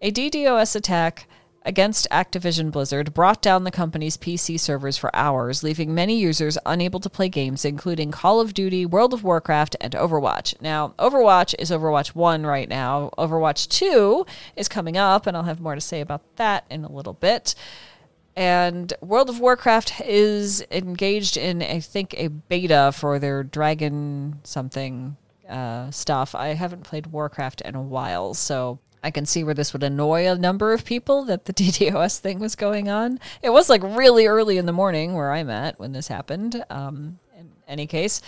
A 0.00 0.12
DDoS 0.12 0.76
attack 0.76 1.26
against 1.64 2.06
Activision 2.10 2.70
Blizzard 2.70 3.14
brought 3.14 3.42
down 3.42 3.64
the 3.64 3.70
company's 3.70 4.16
PC 4.16 4.60
servers 4.60 4.96
for 4.96 5.14
hours, 5.16 5.62
leaving 5.62 5.94
many 5.94 6.16
users 6.16 6.58
unable 6.66 7.00
to 7.00 7.10
play 7.10 7.28
games, 7.28 7.64
including 7.64 8.10
Call 8.10 8.40
of 8.40 8.54
Duty, 8.54 8.84
World 8.86 9.14
of 9.14 9.24
Warcraft, 9.24 9.74
and 9.80 9.94
Overwatch. 9.94 10.60
Now, 10.60 10.94
Overwatch 10.98 11.54
is 11.58 11.70
Overwatch 11.70 12.08
1 12.08 12.44
right 12.44 12.68
now. 12.68 13.10
Overwatch 13.18 13.68
2 13.68 14.26
is 14.56 14.68
coming 14.68 14.96
up, 14.96 15.26
and 15.26 15.36
I'll 15.36 15.44
have 15.44 15.60
more 15.60 15.74
to 15.74 15.80
say 15.80 16.00
about 16.00 16.36
that 16.36 16.66
in 16.70 16.84
a 16.84 16.92
little 16.92 17.14
bit. 17.14 17.54
And 18.36 18.92
World 19.00 19.28
of 19.30 19.38
Warcraft 19.38 20.00
is 20.04 20.64
engaged 20.70 21.36
in, 21.36 21.62
I 21.62 21.80
think, 21.80 22.14
a 22.16 22.28
beta 22.28 22.92
for 22.92 23.18
their 23.18 23.44
Dragon 23.44 24.40
something 24.42 25.16
uh, 25.48 25.90
stuff. 25.90 26.34
I 26.34 26.48
haven't 26.48 26.82
played 26.82 27.08
Warcraft 27.08 27.60
in 27.60 27.74
a 27.74 27.82
while, 27.82 28.34
so 28.34 28.80
I 29.04 29.10
can 29.10 29.26
see 29.26 29.44
where 29.44 29.54
this 29.54 29.72
would 29.72 29.82
annoy 29.82 30.26
a 30.26 30.34
number 30.34 30.72
of 30.72 30.84
people 30.84 31.24
that 31.24 31.44
the 31.44 31.52
DDoS 31.52 32.18
thing 32.18 32.38
was 32.40 32.56
going 32.56 32.88
on. 32.88 33.20
It 33.42 33.50
was 33.50 33.68
like 33.68 33.82
really 33.82 34.26
early 34.26 34.58
in 34.58 34.66
the 34.66 34.72
morning 34.72 35.14
where 35.14 35.30
I'm 35.30 35.50
at 35.50 35.78
when 35.78 35.92
this 35.92 36.08
happened. 36.08 36.64
Um, 36.70 37.18
in 37.38 37.50
any 37.68 37.86
case, 37.86 38.22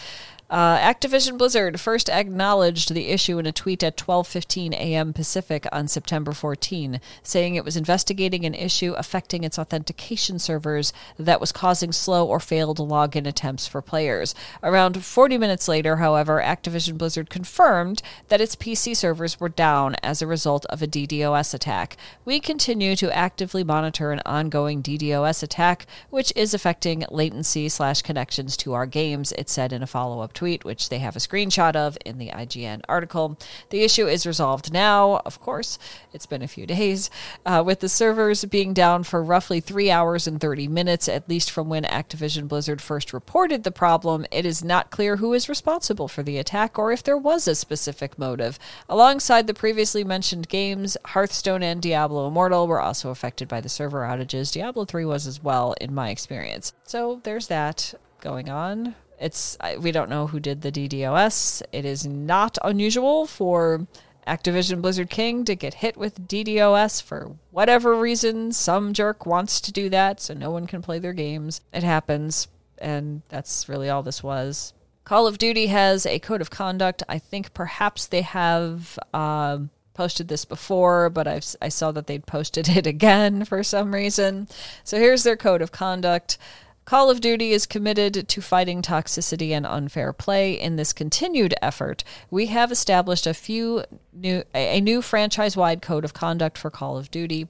Uh, 0.49 0.79
Activision 0.79 1.37
Blizzard 1.37 1.81
first 1.81 2.09
acknowledged 2.09 2.95
the 2.95 3.09
issue 3.09 3.37
in 3.41 3.47
a 3.47 3.53
tweet 3.53 3.83
at 3.83 3.97
12:15 3.97 4.75
a.m. 4.75 5.13
Pacific 5.13 5.67
on 5.73 5.89
September 5.89 6.31
14, 6.31 7.01
saying 7.25 7.57
it 7.57 7.65
was 7.65 7.77
investigating 7.77 8.45
an 8.45 8.55
issue 8.55 8.95
affecting 8.97 9.43
its 9.43 9.59
authentication 9.59 10.39
servers 10.39 10.93
that 11.19 11.41
was 11.41 11.51
causing 11.51 11.91
slow 11.91 12.25
or 12.25 12.39
failed 12.39 12.79
login 12.79 13.27
attempts 13.27 13.67
for 13.67 13.83
players. 13.83 14.37
Around 14.63 15.05
40 15.05 15.37
minutes 15.37 15.67
later, 15.67 15.97
however, 15.97 16.41
Activision 16.41 16.97
Blizzard 16.97 17.29
confirmed 17.29 18.01
that 18.29 18.41
its 18.41 18.55
PC 18.55 18.95
servers 18.95 19.41
were 19.41 19.49
down 19.49 19.97
as 20.01 20.23
a 20.23 20.29
result 20.29 20.65
of 20.67 20.81
a 20.81 20.87
DDoS 20.87 21.55
attack. 21.55 21.97
We 22.25 22.39
continue 22.39 22.95
to 22.97 23.17
actively 23.17 23.65
monitor 23.65 24.13
an 24.13 24.23
ongoing 24.25 24.81
DDoS 24.81 25.43
attack, 25.43 25.87
which 26.11 26.33
is 26.37 26.55
affecting 26.55 27.05
latency 27.11 27.69
slash 27.69 28.03
connections 28.03 28.57
to 28.59 28.75
our 28.75 28.87
games. 28.87 29.33
It 29.33 29.49
said 29.49 29.73
in 29.73 29.83
a 29.83 29.89
follow-up 29.89 30.35
tweet, 30.37 30.65
which 30.65 30.89
they 30.89 30.99
have 30.99 31.17
a 31.17 31.21
screenshot 31.21 31.75
of 31.75 31.99
in 32.05 32.19
the 32.19 32.29
IGN 32.29 32.83
article. 32.89 33.37
The 33.71 33.83
issue 33.83 34.07
is 34.07 34.27
resolved 34.27 34.73
now, 34.73 35.23
of 35.25 35.41
course. 35.41 35.79
It's 36.13 36.27
been 36.27 36.43
a 36.43 36.49
few 36.49 36.67
days, 36.67 37.11
uh, 37.45 37.63
with 37.67 37.81
the 37.81 37.89
servers 37.89 38.45
being 38.45 38.73
down 38.73 39.03
for 39.03 39.25
roughly 39.25 39.61
three 39.61 39.91
hours 39.91 40.27
and 40.27 40.41
30 40.41 40.69
minutes, 40.69 41.09
at 41.09 41.29
least 41.29 41.51
from 41.51 41.69
when 41.69 41.83
Activision 41.85 42.47
Blizzard 42.47 42.81
first 42.81 43.13
reported 43.13 43.65
the 43.65 43.73
problem. 43.73 44.27
It 44.31 44.47
is 44.47 44.63
not 44.63 44.91
clear 44.91 45.17
who 45.17 45.33
is 45.33 45.49
responsible 45.49 46.07
for 46.07 46.23
the 46.23 46.39
attack 46.39 46.79
or 46.79 46.93
if 46.93 47.03
there 47.03 47.19
was 47.19 47.49
a 47.49 47.55
specific 47.55 48.19
motive. 48.19 48.59
Alongside 48.89 49.47
the 49.47 49.55
previously 49.55 50.05
mentioned 50.05 50.49
games, 50.49 50.97
Hearthstone 51.07 51.63
and 51.63 51.81
Diablo 51.81 52.29
Immortal 52.29 52.67
were 52.67 52.81
also 52.81 53.11
affected 53.11 53.49
by 53.49 53.61
the 53.61 53.69
server 53.69 54.03
outages. 54.03 54.53
Diablo 54.53 54.85
3 54.85 55.05
was 55.05 55.27
as 55.27 55.43
well, 55.43 55.75
in 55.81 55.95
my 55.95 56.11
experience. 56.11 56.73
So 56.85 57.21
there's 57.25 57.47
that 57.49 57.95
going 58.21 58.49
on. 58.49 58.95
It's 59.19 59.57
we 59.79 59.93
don't 59.93 60.11
know 60.11 60.27
who 60.27 60.41
did 60.41 60.63
the 60.63 60.73
DDoS. 60.73 61.63
It 61.73 61.85
is 61.85 62.07
not 62.07 62.59
unusual 62.63 63.27
for 63.27 63.87
Activision 64.27 64.83
Blizzard 64.83 65.09
King 65.09 65.45
to 65.45 65.55
get 65.55 65.75
hit 65.75 65.97
with 65.97 66.27
DDoS 66.27 67.03
for 67.03 67.37
whatever 67.51 67.99
reason. 67.99 68.53
Some 68.53 68.93
jerk 68.93 69.25
wants 69.25 69.61
to 69.63 69.73
do 69.73 69.89
that 69.91 70.21
so 70.21 70.35
no 70.35 70.51
one 70.51 70.67
can 70.67 70.83
play 70.83 70.99
their 70.99 71.13
games. 71.13 71.61
It 71.73 71.83
happens, 71.83 72.49
and 72.79 73.23
that's 73.29 73.69
really 73.69 73.89
all 73.89 74.03
this 74.03 74.23
was. 74.23 74.73
Call 75.05 75.29
of 75.29 75.39
Duty 75.39 75.69
has 75.69 76.05
a 76.05 76.19
code 76.19 76.41
of 76.41 76.51
conduct. 76.51 77.03
I 77.09 77.19
think 77.21 77.55
perhaps 77.55 78.07
they 78.07 78.23
have 78.23 78.99
um, 79.15 79.71
posted 79.95 80.27
this 80.27 80.45
before, 80.45 81.09
but 81.11 81.29
I've, 81.29 81.47
I 81.63 81.69
saw 81.69 81.93
that 81.93 82.09
they'd 82.09 82.27
posted 82.27 82.69
it 82.77 82.87
again 82.89 83.45
for 83.45 83.63
some 83.63 83.95
reason. 83.95 84.49
So 84.83 84.99
here's 84.99 85.23
their 85.23 85.37
code 85.37 85.63
of 85.63 85.71
conduct. 85.71 86.39
Call 86.87 87.11
of 87.11 87.21
Duty 87.21 87.51
is 87.51 87.67
committed 87.67 88.29
to 88.29 88.41
fighting 88.41 88.81
toxicity 88.81 89.51
and 89.51 89.67
unfair 89.67 90.13
play. 90.13 90.53
In 90.53 90.77
this 90.77 90.93
continued 90.93 91.53
effort, 91.61 92.05
we 92.31 92.47
have 92.47 92.71
established 92.71 93.27
a 93.27 93.35
few 93.35 93.83
new 94.13 94.45
a 94.55 94.81
new 94.81 95.03
franchise-wide 95.03 95.83
code 95.83 96.05
of 96.05 96.15
conduct 96.15 96.57
for 96.57 96.71
Call 96.71 96.97
of 96.97 97.11
Duty. 97.11 97.49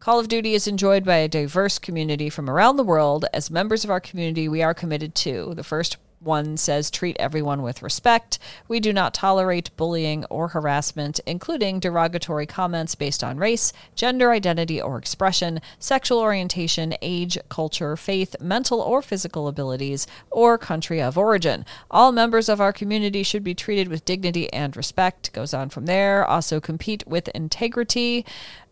Call 0.00 0.18
of 0.18 0.28
Duty 0.28 0.54
is 0.54 0.66
enjoyed 0.66 1.04
by 1.04 1.16
a 1.16 1.28
diverse 1.28 1.78
community 1.78 2.30
from 2.30 2.48
around 2.48 2.78
the 2.78 2.82
world. 2.82 3.26
As 3.34 3.50
members 3.50 3.84
of 3.84 3.90
our 3.90 4.00
community, 4.00 4.48
we 4.48 4.62
are 4.62 4.72
committed 4.72 5.14
to 5.16 5.52
the 5.54 5.62
first 5.62 5.98
one 6.20 6.56
says 6.56 6.90
treat 6.90 7.16
everyone 7.18 7.62
with 7.62 7.82
respect. 7.82 8.38
We 8.66 8.80
do 8.80 8.92
not 8.92 9.14
tolerate 9.14 9.76
bullying 9.76 10.24
or 10.26 10.48
harassment, 10.48 11.20
including 11.26 11.80
derogatory 11.80 12.46
comments 12.46 12.94
based 12.94 13.22
on 13.22 13.38
race, 13.38 13.72
gender 13.94 14.30
identity 14.32 14.80
or 14.80 14.98
expression, 14.98 15.60
sexual 15.78 16.18
orientation, 16.18 16.94
age, 17.02 17.38
culture, 17.48 17.96
faith, 17.96 18.36
mental 18.40 18.80
or 18.80 19.02
physical 19.02 19.48
abilities, 19.48 20.06
or 20.30 20.58
country 20.58 21.00
of 21.00 21.16
origin. 21.16 21.64
All 21.90 22.12
members 22.12 22.48
of 22.48 22.60
our 22.60 22.72
community 22.72 23.22
should 23.22 23.44
be 23.44 23.54
treated 23.54 23.88
with 23.88 24.04
dignity 24.04 24.52
and 24.52 24.76
respect. 24.76 25.32
Goes 25.32 25.54
on 25.54 25.68
from 25.68 25.86
there. 25.86 26.24
Also 26.24 26.60
compete 26.60 27.04
with 27.06 27.28
integrity. 27.28 28.24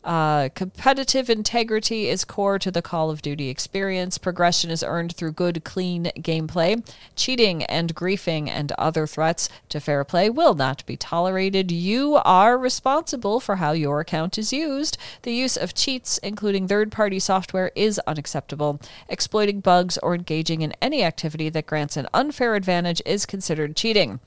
Uh, 0.06 0.48
competitive 0.50 1.28
integrity 1.28 2.08
is 2.08 2.24
core 2.24 2.60
to 2.60 2.70
the 2.70 2.80
Call 2.80 3.10
of 3.10 3.22
Duty 3.22 3.48
experience. 3.48 4.18
Progression 4.18 4.70
is 4.70 4.84
earned 4.84 5.16
through 5.16 5.32
good, 5.32 5.64
clean 5.64 6.12
gameplay. 6.18 6.88
Cheating 7.16 7.64
and 7.64 7.92
griefing 7.92 8.48
and 8.48 8.70
other 8.78 9.08
threats 9.08 9.48
to 9.68 9.80
fair 9.80 10.04
play 10.04 10.30
will 10.30 10.54
not 10.54 10.86
be 10.86 10.96
tolerated. 10.96 11.72
You 11.72 12.20
are 12.24 12.56
responsible 12.56 13.40
for 13.40 13.56
how 13.56 13.72
your 13.72 13.98
account 13.98 14.38
is 14.38 14.52
used. 14.52 14.96
The 15.22 15.34
use 15.34 15.56
of 15.56 15.74
cheats, 15.74 16.18
including 16.18 16.68
third 16.68 16.92
party 16.92 17.18
software, 17.18 17.72
is 17.74 18.00
unacceptable. 18.06 18.80
Exploiting 19.08 19.58
bugs 19.58 19.98
or 19.98 20.14
engaging 20.14 20.62
in 20.62 20.72
any 20.80 21.02
activity 21.02 21.48
that 21.48 21.66
grants 21.66 21.96
an 21.96 22.06
unfair 22.14 22.54
advantage 22.54 23.02
is 23.04 23.26
considered 23.26 23.74
cheating. 23.74 24.20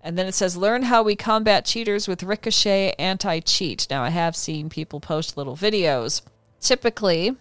And 0.00 0.16
then 0.16 0.26
it 0.26 0.34
says, 0.34 0.56
learn 0.56 0.84
how 0.84 1.02
we 1.02 1.16
combat 1.16 1.64
cheaters 1.64 2.06
with 2.06 2.22
Ricochet 2.22 2.94
anti 2.98 3.40
cheat. 3.40 3.86
Now, 3.90 4.02
I 4.02 4.10
have 4.10 4.36
seen 4.36 4.68
people 4.68 5.00
post 5.00 5.36
little 5.36 5.56
videos, 5.56 6.22
typically 6.60 7.36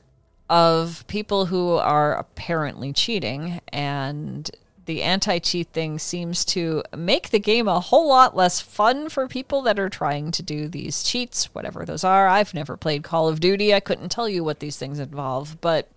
of 0.49 1.05
people 1.07 1.47
who 1.47 1.73
are 1.73 2.15
apparently 2.15 2.93
cheating, 2.93 3.59
and 3.69 4.49
the 4.85 5.03
anti 5.03 5.37
cheat 5.39 5.67
thing 5.69 5.99
seems 5.99 6.43
to 6.45 6.81
make 6.95 7.29
the 7.29 7.39
game 7.39 7.67
a 7.67 7.79
whole 7.79 8.07
lot 8.07 8.35
less 8.35 8.59
fun 8.59 9.09
for 9.09 9.27
people 9.27 9.61
that 9.63 9.77
are 9.77 9.89
trying 9.89 10.31
to 10.31 10.41
do 10.41 10.67
these 10.67 11.03
cheats, 11.03 11.53
whatever 11.53 11.85
those 11.85 12.03
are. 12.03 12.27
I've 12.27 12.53
never 12.53 12.75
played 12.75 13.03
Call 13.03 13.27
of 13.27 13.39
Duty, 13.39 13.73
I 13.73 13.81
couldn't 13.81 14.09
tell 14.09 14.29
you 14.29 14.43
what 14.43 14.61
these 14.61 14.77
things 14.77 14.99
involve, 14.99 15.61
but 15.61 15.87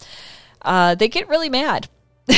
uh, 0.62 0.94
they 0.94 1.08
get 1.08 1.28
really 1.28 1.48
mad 1.48 1.88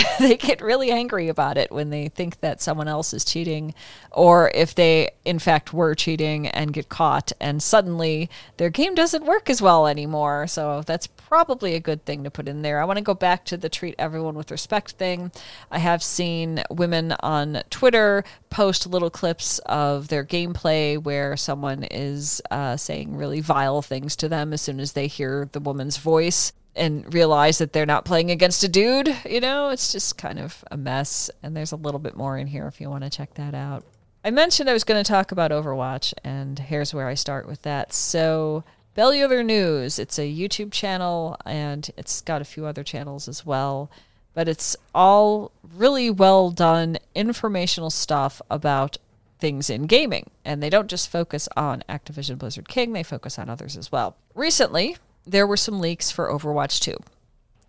they 0.18 0.36
get 0.36 0.60
really 0.60 0.90
angry 0.90 1.28
about 1.28 1.58
it 1.58 1.70
when 1.70 1.90
they 1.90 2.08
think 2.08 2.40
that 2.40 2.62
someone 2.62 2.88
else 2.88 3.12
is 3.12 3.24
cheating, 3.24 3.74
or 4.10 4.50
if 4.54 4.74
they, 4.74 5.10
in 5.24 5.38
fact, 5.38 5.72
were 5.72 5.94
cheating 5.94 6.46
and 6.48 6.72
get 6.72 6.88
caught, 6.88 7.32
and 7.40 7.62
suddenly 7.62 8.30
their 8.56 8.70
game 8.70 8.94
doesn't 8.94 9.24
work 9.24 9.50
as 9.50 9.60
well 9.60 9.86
anymore. 9.86 10.46
So 10.46 10.82
that's 10.82 11.06
probably 11.06 11.74
a 11.74 11.80
good 11.80 12.04
thing 12.04 12.24
to 12.24 12.30
put 12.30 12.48
in 12.48 12.62
there. 12.62 12.80
I 12.80 12.84
want 12.84 12.98
to 12.98 13.04
go 13.04 13.14
back 13.14 13.44
to 13.46 13.56
the 13.56 13.68
treat 13.68 13.94
everyone 13.98 14.34
with 14.34 14.50
respect 14.50 14.92
thing. 14.92 15.32
I 15.70 15.78
have 15.78 16.02
seen 16.02 16.62
women 16.70 17.12
on 17.20 17.62
Twitter 17.70 18.24
post 18.50 18.86
little 18.86 19.10
clips 19.10 19.58
of 19.60 20.08
their 20.08 20.24
gameplay 20.24 21.02
where 21.02 21.36
someone 21.36 21.84
is 21.84 22.42
uh, 22.50 22.76
saying 22.76 23.16
really 23.16 23.40
vile 23.40 23.82
things 23.82 24.16
to 24.16 24.28
them 24.28 24.52
as 24.52 24.60
soon 24.60 24.80
as 24.80 24.92
they 24.92 25.06
hear 25.06 25.48
the 25.52 25.60
woman's 25.60 25.96
voice 25.96 26.52
and 26.74 27.12
realize 27.12 27.58
that 27.58 27.72
they're 27.72 27.86
not 27.86 28.04
playing 28.04 28.30
against 28.30 28.64
a 28.64 28.68
dude. 28.68 29.14
You 29.28 29.40
know, 29.40 29.68
it's 29.68 29.92
just 29.92 30.16
kind 30.16 30.38
of 30.38 30.64
a 30.70 30.76
mess. 30.76 31.30
And 31.42 31.56
there's 31.56 31.72
a 31.72 31.76
little 31.76 32.00
bit 32.00 32.16
more 32.16 32.38
in 32.38 32.46
here 32.46 32.66
if 32.66 32.80
you 32.80 32.88
want 32.88 33.04
to 33.04 33.10
check 33.10 33.34
that 33.34 33.54
out. 33.54 33.84
I 34.24 34.30
mentioned 34.30 34.70
I 34.70 34.72
was 34.72 34.84
going 34.84 35.02
to 35.02 35.08
talk 35.08 35.32
about 35.32 35.50
Overwatch, 35.50 36.14
and 36.22 36.56
here's 36.58 36.94
where 36.94 37.08
I 37.08 37.14
start 37.14 37.48
with 37.48 37.62
that. 37.62 37.92
So, 37.92 38.62
Bellular 38.96 39.44
News, 39.44 39.98
it's 39.98 40.16
a 40.16 40.32
YouTube 40.32 40.70
channel, 40.70 41.36
and 41.44 41.90
it's 41.96 42.20
got 42.20 42.40
a 42.40 42.44
few 42.44 42.64
other 42.64 42.84
channels 42.84 43.26
as 43.26 43.44
well. 43.44 43.90
But 44.32 44.48
it's 44.48 44.76
all 44.94 45.50
really 45.74 46.08
well 46.08 46.50
done 46.50 46.98
informational 47.16 47.90
stuff 47.90 48.40
about 48.48 48.96
things 49.40 49.68
in 49.68 49.86
gaming. 49.86 50.30
And 50.44 50.62
they 50.62 50.70
don't 50.70 50.88
just 50.88 51.10
focus 51.10 51.48
on 51.56 51.82
Activision 51.88 52.38
Blizzard 52.38 52.68
King, 52.68 52.92
they 52.92 53.02
focus 53.02 53.40
on 53.40 53.50
others 53.50 53.76
as 53.76 53.90
well. 53.90 54.16
Recently, 54.36 54.96
there 55.26 55.46
were 55.46 55.56
some 55.56 55.80
leaks 55.80 56.10
for 56.10 56.28
Overwatch 56.28 56.80
2. 56.80 56.96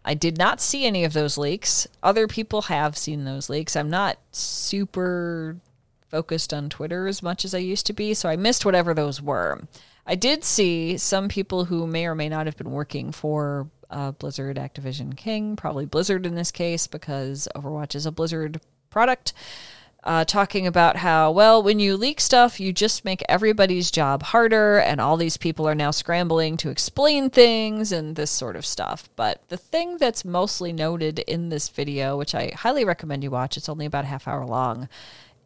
I 0.06 0.14
did 0.14 0.38
not 0.38 0.60
see 0.60 0.86
any 0.86 1.04
of 1.04 1.14
those 1.14 1.38
leaks. 1.38 1.88
Other 2.02 2.28
people 2.28 2.64
have 2.64 2.98
seen 2.98 3.24
those 3.24 3.50
leaks. 3.50 3.76
I'm 3.76 3.90
not 3.90 4.18
super 4.32 5.58
focused 6.10 6.54
on 6.54 6.70
Twitter 6.70 7.08
as 7.08 7.24
much 7.24 7.46
as 7.46 7.56
I 7.56 7.60
used 7.60 7.86
to 7.88 7.94
be, 7.94 8.14
so 8.14 8.28
I 8.30 8.36
missed 8.36 8.66
whatever 8.66 8.94
those 8.94 9.22
were. 9.22 9.62
I 10.06 10.16
did 10.16 10.44
see 10.44 10.98
some 10.98 11.30
people 11.30 11.66
who 11.66 11.88
may 11.88 12.06
or 12.06 12.16
may 12.16 12.28
not 12.28 12.46
have 12.46 12.58
been 12.58 12.72
working 12.72 13.12
for 13.12 13.70
uh, 13.90 14.12
Blizzard 14.12 14.58
Activision 14.58 15.16
King, 15.16 15.56
probably 15.56 15.86
Blizzard 15.86 16.26
in 16.26 16.36
this 16.36 16.52
case, 16.52 16.88
because 16.88 17.48
Overwatch 17.56 17.96
is 17.96 18.06
a 18.06 18.12
Blizzard 18.12 18.60
product 18.90 19.34
uh, 20.04 20.26
talking 20.26 20.68
about 20.68 20.98
how, 20.98 21.32
well, 21.32 21.64
when 21.64 21.80
you 21.80 21.96
leak 21.96 22.20
stuff, 22.20 22.60
you 22.60 22.74
just 22.74 23.06
make 23.06 23.24
everybody's 23.30 23.90
job 23.90 24.24
harder, 24.24 24.78
and 24.78 25.00
all 25.00 25.16
these 25.16 25.38
people 25.38 25.68
are 25.68 25.76
now 25.76 25.92
scrambling 25.92 26.58
to 26.58 26.70
explain 26.70 27.30
things 27.30 27.92
and 27.92 28.16
this 28.16 28.32
sort 28.32 28.56
of 28.56 28.66
stuff. 28.66 29.10
But 29.16 29.42
the 29.50 29.58
thing 29.58 29.98
that's 29.98 30.26
mostly 30.26 30.74
noted 30.74 31.20
in 31.20 31.50
this 31.50 31.70
video, 31.70 32.18
which 32.18 32.36
I 32.36 32.52
highly 32.56 32.84
recommend 32.84 33.24
you 33.24 33.32
watch, 33.32 33.56
it's 33.56 33.70
only 33.70 33.86
about 33.86 34.04
a 34.04 34.08
half 34.08 34.28
hour 34.28 34.46
long, 34.46 34.90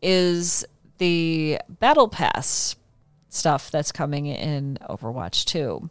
is 0.02 0.65
the 0.98 1.60
Battle 1.70 2.08
Pass 2.08 2.76
stuff 3.30 3.70
that's 3.70 3.91
coming 3.91 4.26
in 4.26 4.78
Overwatch 4.89 5.46
2. 5.46 5.89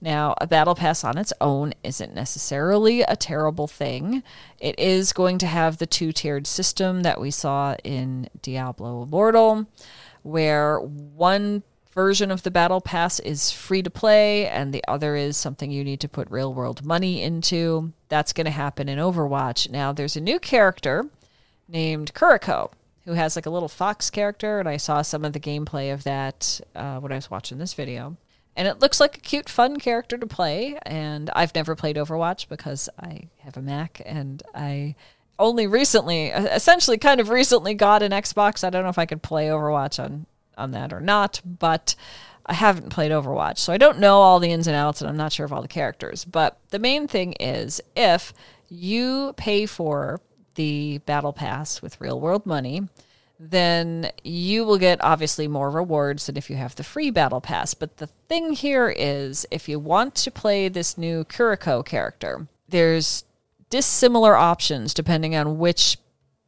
Now, 0.00 0.34
a 0.40 0.46
battle 0.46 0.74
pass 0.74 1.04
on 1.04 1.16
its 1.16 1.32
own 1.40 1.72
isn't 1.82 2.14
necessarily 2.14 3.02
a 3.02 3.16
terrible 3.16 3.66
thing. 3.66 4.22
It 4.58 4.78
is 4.78 5.12
going 5.12 5.38
to 5.38 5.46
have 5.46 5.78
the 5.78 5.86
two 5.86 6.12
tiered 6.12 6.46
system 6.46 7.02
that 7.02 7.20
we 7.20 7.30
saw 7.30 7.76
in 7.82 8.28
Diablo 8.42 9.02
Immortal, 9.02 9.66
where 10.22 10.78
one 10.80 11.62
version 11.92 12.30
of 12.30 12.42
the 12.42 12.50
battle 12.50 12.82
pass 12.82 13.18
is 13.20 13.50
free 13.50 13.82
to 13.82 13.88
play 13.88 14.46
and 14.46 14.74
the 14.74 14.84
other 14.86 15.16
is 15.16 15.34
something 15.34 15.70
you 15.70 15.82
need 15.82 16.00
to 16.00 16.08
put 16.08 16.30
real 16.30 16.52
world 16.52 16.84
money 16.84 17.22
into. 17.22 17.92
That's 18.10 18.34
going 18.34 18.44
to 18.44 18.50
happen 18.50 18.88
in 18.88 18.98
Overwatch. 18.98 19.70
Now, 19.70 19.92
there's 19.92 20.16
a 20.16 20.20
new 20.20 20.38
character 20.38 21.06
named 21.68 22.12
Kiriko 22.12 22.70
who 23.06 23.12
has 23.12 23.34
like 23.34 23.46
a 23.46 23.50
little 23.50 23.68
fox 23.68 24.10
character, 24.10 24.58
and 24.58 24.68
I 24.68 24.76
saw 24.76 25.00
some 25.00 25.24
of 25.24 25.32
the 25.32 25.40
gameplay 25.40 25.92
of 25.92 26.04
that 26.04 26.60
uh, 26.74 26.98
when 26.98 27.12
I 27.12 27.14
was 27.14 27.30
watching 27.30 27.58
this 27.58 27.72
video. 27.72 28.16
And 28.56 28.66
it 28.66 28.80
looks 28.80 28.98
like 28.98 29.18
a 29.18 29.20
cute, 29.20 29.48
fun 29.48 29.78
character 29.78 30.16
to 30.16 30.26
play. 30.26 30.78
And 30.84 31.30
I've 31.34 31.54
never 31.54 31.76
played 31.76 31.96
Overwatch 31.96 32.48
because 32.48 32.88
I 32.98 33.28
have 33.40 33.56
a 33.56 33.62
Mac 33.62 34.00
and 34.04 34.42
I 34.54 34.94
only 35.38 35.66
recently, 35.66 36.28
essentially, 36.28 36.96
kind 36.96 37.20
of 37.20 37.28
recently 37.28 37.74
got 37.74 38.02
an 38.02 38.12
Xbox. 38.12 38.64
I 38.64 38.70
don't 38.70 38.82
know 38.82 38.88
if 38.88 38.98
I 38.98 39.04
could 39.06 39.22
play 39.22 39.48
Overwatch 39.48 40.02
on 40.02 40.26
on 40.56 40.70
that 40.72 40.92
or 40.92 41.00
not, 41.00 41.40
but 41.44 41.94
I 42.46 42.54
haven't 42.54 42.90
played 42.90 43.10
Overwatch, 43.10 43.58
so 43.58 43.72
I 43.72 43.78
don't 43.78 43.98
know 43.98 44.16
all 44.16 44.38
the 44.38 44.52
ins 44.52 44.66
and 44.66 44.76
outs, 44.76 45.00
and 45.00 45.10
I'm 45.10 45.16
not 45.16 45.32
sure 45.32 45.46
of 45.46 45.52
all 45.52 45.62
the 45.62 45.68
characters. 45.68 46.24
But 46.24 46.58
the 46.70 46.78
main 46.78 47.08
thing 47.08 47.32
is, 47.34 47.80
if 47.96 48.32
you 48.68 49.34
pay 49.36 49.66
for 49.66 50.20
the 50.54 50.98
battle 50.98 51.32
pass 51.32 51.82
with 51.82 52.00
real 52.00 52.20
world 52.20 52.46
money, 52.46 52.88
then 53.38 54.10
you 54.24 54.64
will 54.64 54.78
get 54.78 55.02
obviously 55.04 55.48
more 55.48 55.70
rewards 55.70 56.26
than 56.26 56.36
if 56.36 56.48
you 56.48 56.56
have 56.56 56.74
the 56.74 56.84
free 56.84 57.10
battle 57.10 57.40
pass. 57.40 57.74
But 57.74 57.98
the 57.98 58.06
thing 58.06 58.52
here 58.52 58.88
is, 58.88 59.46
if 59.50 59.68
you 59.68 59.78
want 59.78 60.14
to 60.16 60.30
play 60.30 60.68
this 60.68 60.96
new 60.96 61.24
Kiriko 61.24 61.84
character, 61.84 62.46
there's 62.68 63.24
dissimilar 63.68 64.36
options 64.36 64.94
depending 64.94 65.34
on 65.34 65.58
which 65.58 65.98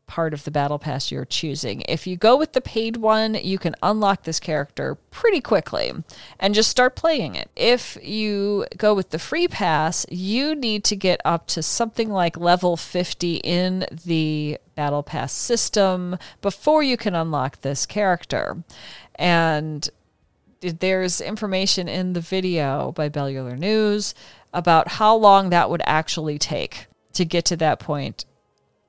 part 0.08 0.34
of 0.34 0.42
the 0.42 0.50
battle 0.50 0.80
pass 0.80 1.12
you're 1.12 1.24
choosing. 1.24 1.82
If 1.88 2.06
you 2.06 2.16
go 2.16 2.36
with 2.36 2.54
the 2.54 2.60
paid 2.60 2.96
one, 2.96 3.34
you 3.34 3.58
can 3.58 3.76
unlock 3.80 4.24
this 4.24 4.40
character 4.40 4.96
pretty 5.12 5.40
quickly 5.40 5.92
and 6.40 6.54
just 6.54 6.70
start 6.70 6.96
playing 6.96 7.36
it. 7.36 7.50
If 7.54 7.96
you 8.02 8.66
go 8.76 8.94
with 8.94 9.10
the 9.10 9.20
free 9.20 9.46
pass, 9.46 10.04
you 10.10 10.56
need 10.56 10.82
to 10.84 10.96
get 10.96 11.20
up 11.24 11.46
to 11.48 11.62
something 11.62 12.10
like 12.10 12.36
level 12.36 12.76
50 12.76 13.36
in 13.36 13.86
the 14.04 14.58
battle 14.74 15.04
pass 15.04 15.32
system 15.32 16.18
before 16.40 16.82
you 16.82 16.96
can 16.96 17.14
unlock 17.14 17.60
this 17.60 17.86
character. 17.86 18.64
And 19.14 19.88
there's 20.60 21.20
information 21.20 21.86
in 21.86 22.14
the 22.14 22.20
video 22.20 22.90
by 22.92 23.08
Bellular 23.08 23.56
News 23.56 24.14
about 24.52 24.88
how 24.88 25.14
long 25.14 25.50
that 25.50 25.70
would 25.70 25.82
actually 25.84 26.38
take 26.38 26.86
to 27.12 27.24
get 27.24 27.44
to 27.44 27.56
that 27.56 27.78
point 27.78 28.24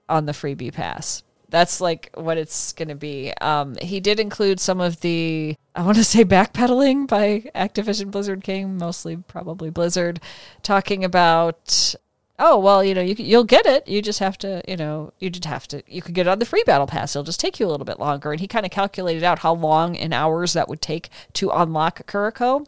on 0.09 0.25
the 0.25 0.33
freebie 0.33 0.73
pass. 0.73 1.23
That's 1.49 1.81
like 1.81 2.11
what 2.13 2.37
it's 2.37 2.73
going 2.73 2.89
to 2.89 2.95
be. 2.95 3.33
Um, 3.41 3.75
he 3.81 3.99
did 3.99 4.19
include 4.19 4.59
some 4.59 4.79
of 4.79 5.01
the, 5.01 5.55
I 5.75 5.83
want 5.83 5.97
to 5.97 6.03
say 6.03 6.23
backpedaling 6.23 7.07
by 7.07 7.49
Activision 7.55 8.11
Blizzard 8.11 8.43
King, 8.43 8.77
mostly 8.77 9.15
probably 9.17 9.69
Blizzard, 9.69 10.19
talking 10.61 11.03
about 11.03 11.95
oh 12.39 12.57
well 12.57 12.83
you 12.83 12.93
know 12.93 13.01
you 13.01 13.13
you'll 13.17 13.43
get 13.43 13.65
it 13.65 13.87
you 13.87 14.01
just 14.01 14.19
have 14.19 14.37
to 14.37 14.63
you 14.67 14.77
know 14.77 15.11
you 15.19 15.29
just 15.29 15.45
have 15.45 15.67
to 15.67 15.83
you 15.85 16.01
could 16.01 16.15
get 16.15 16.25
it 16.25 16.29
on 16.29 16.39
the 16.39 16.45
free 16.45 16.63
battle 16.65 16.87
pass 16.87 17.15
it'll 17.15 17.23
just 17.23 17.39
take 17.39 17.59
you 17.59 17.67
a 17.67 17.69
little 17.69 17.85
bit 17.85 17.99
longer 17.99 18.31
and 18.31 18.39
he 18.39 18.47
kind 18.47 18.65
of 18.65 18.71
calculated 18.71 19.23
out 19.23 19.39
how 19.39 19.53
long 19.53 19.93
in 19.93 20.13
hours 20.13 20.53
that 20.53 20.69
would 20.69 20.81
take 20.81 21.09
to 21.33 21.49
unlock 21.49 22.07
Kiriko 22.07 22.65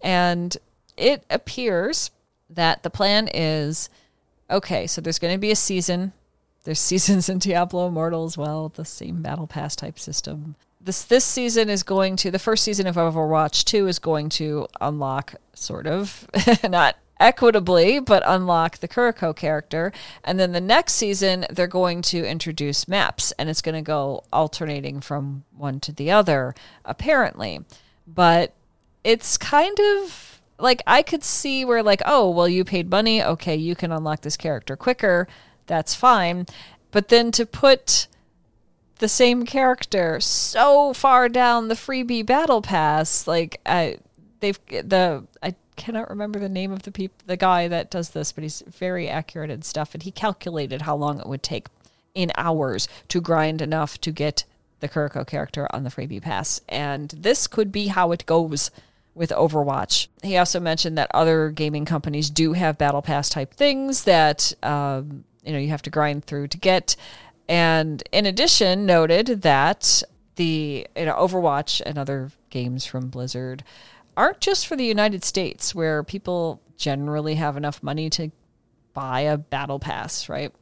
and 0.00 0.56
it 0.96 1.24
appears 1.28 2.10
that 2.48 2.82
the 2.82 2.90
plan 2.90 3.28
is 3.32 3.90
okay 4.50 4.86
so 4.86 5.00
there's 5.00 5.18
going 5.18 5.34
to 5.34 5.38
be 5.38 5.50
a 5.50 5.56
season 5.56 6.12
there's 6.64 6.80
seasons 6.80 7.28
in 7.28 7.38
Diablo 7.38 7.88
Immortal 7.88 8.24
as 8.24 8.36
well, 8.36 8.68
the 8.68 8.84
same 8.84 9.22
battle 9.22 9.46
pass 9.46 9.76
type 9.76 9.98
system. 9.98 10.56
This 10.80 11.02
this 11.02 11.26
season 11.26 11.68
is 11.68 11.82
going 11.82 12.16
to 12.16 12.30
the 12.30 12.38
first 12.38 12.64
season 12.64 12.86
of 12.86 12.96
Overwatch 12.96 13.64
2 13.64 13.86
is 13.86 13.98
going 13.98 14.30
to 14.30 14.66
unlock 14.80 15.34
sort 15.52 15.86
of 15.86 16.26
not 16.68 16.96
equitably, 17.20 18.00
but 18.00 18.22
unlock 18.26 18.78
the 18.78 18.88
Kiriko 18.88 19.36
character. 19.36 19.92
And 20.24 20.40
then 20.40 20.52
the 20.52 20.60
next 20.60 20.94
season, 20.94 21.46
they're 21.50 21.66
going 21.66 22.02
to 22.02 22.26
introduce 22.26 22.88
maps, 22.88 23.32
and 23.32 23.48
it's 23.48 23.60
going 23.60 23.74
to 23.74 23.82
go 23.82 24.24
alternating 24.32 25.00
from 25.00 25.44
one 25.56 25.78
to 25.80 25.92
the 25.92 26.10
other, 26.10 26.54
apparently. 26.84 27.60
But 28.06 28.54
it's 29.04 29.36
kind 29.36 29.78
of 29.78 30.40
like 30.58 30.82
I 30.86 31.02
could 31.02 31.22
see 31.22 31.64
where, 31.64 31.82
like, 31.82 32.02
oh, 32.06 32.30
well, 32.30 32.48
you 32.48 32.64
paid 32.64 32.90
money. 32.90 33.22
Okay, 33.22 33.54
you 33.54 33.76
can 33.76 33.92
unlock 33.92 34.22
this 34.22 34.36
character 34.36 34.76
quicker 34.76 35.28
that's 35.66 35.94
fine. 35.94 36.46
But 36.90 37.08
then 37.08 37.30
to 37.32 37.46
put 37.46 38.08
the 38.98 39.08
same 39.08 39.44
character 39.44 40.20
so 40.20 40.92
far 40.92 41.28
down 41.28 41.68
the 41.68 41.74
freebie 41.74 42.24
battle 42.24 42.62
pass, 42.62 43.26
like 43.26 43.60
I, 43.64 43.98
they've 44.40 44.58
the 44.68 45.24
I 45.42 45.54
cannot 45.76 46.10
remember 46.10 46.38
the 46.38 46.48
name 46.48 46.72
of 46.72 46.82
the 46.82 46.92
peop, 46.92 47.12
the 47.26 47.36
guy 47.36 47.66
that 47.68 47.90
does 47.90 48.10
this, 48.10 48.32
but 48.32 48.42
he's 48.42 48.62
very 48.66 49.08
accurate 49.08 49.50
and 49.50 49.64
stuff, 49.64 49.94
and 49.94 50.02
he 50.02 50.10
calculated 50.10 50.82
how 50.82 50.94
long 50.94 51.18
it 51.18 51.26
would 51.26 51.42
take 51.42 51.68
in 52.14 52.30
hours 52.36 52.88
to 53.08 53.20
grind 53.20 53.62
enough 53.62 53.98
to 54.02 54.10
get 54.10 54.44
the 54.80 54.88
Kiriko 54.88 55.26
character 55.26 55.68
on 55.70 55.84
the 55.84 55.90
freebie 55.90 56.20
pass, 56.20 56.60
and 56.68 57.10
this 57.16 57.46
could 57.46 57.72
be 57.72 57.88
how 57.88 58.12
it 58.12 58.26
goes 58.26 58.70
with 59.14 59.30
Overwatch. 59.30 60.08
He 60.22 60.36
also 60.36 60.60
mentioned 60.60 60.96
that 60.98 61.10
other 61.12 61.50
gaming 61.50 61.84
companies 61.84 62.30
do 62.30 62.52
have 62.52 62.78
battle 62.78 63.02
pass 63.02 63.28
type 63.28 63.54
things 63.54 64.04
that 64.04 64.52
um, 64.62 65.24
you 65.44 65.52
know 65.52 65.58
you 65.58 65.68
have 65.68 65.82
to 65.82 65.90
grind 65.90 66.24
through 66.24 66.48
to 66.48 66.58
get. 66.58 66.96
And 67.48 68.02
in 68.12 68.26
addition, 68.26 68.86
noted 68.86 69.42
that 69.42 70.02
the 70.36 70.86
you 70.96 71.04
know 71.04 71.14
Overwatch 71.14 71.82
and 71.84 71.98
other 71.98 72.30
games 72.50 72.86
from 72.86 73.08
Blizzard 73.08 73.64
aren't 74.16 74.40
just 74.40 74.66
for 74.66 74.76
the 74.76 74.84
United 74.84 75.24
States, 75.24 75.74
where 75.74 76.02
people 76.02 76.60
generally 76.76 77.34
have 77.36 77.56
enough 77.56 77.82
money 77.82 78.10
to 78.10 78.30
buy 78.92 79.20
a 79.20 79.36
battle 79.36 79.78
pass, 79.78 80.28
right? 80.28 80.52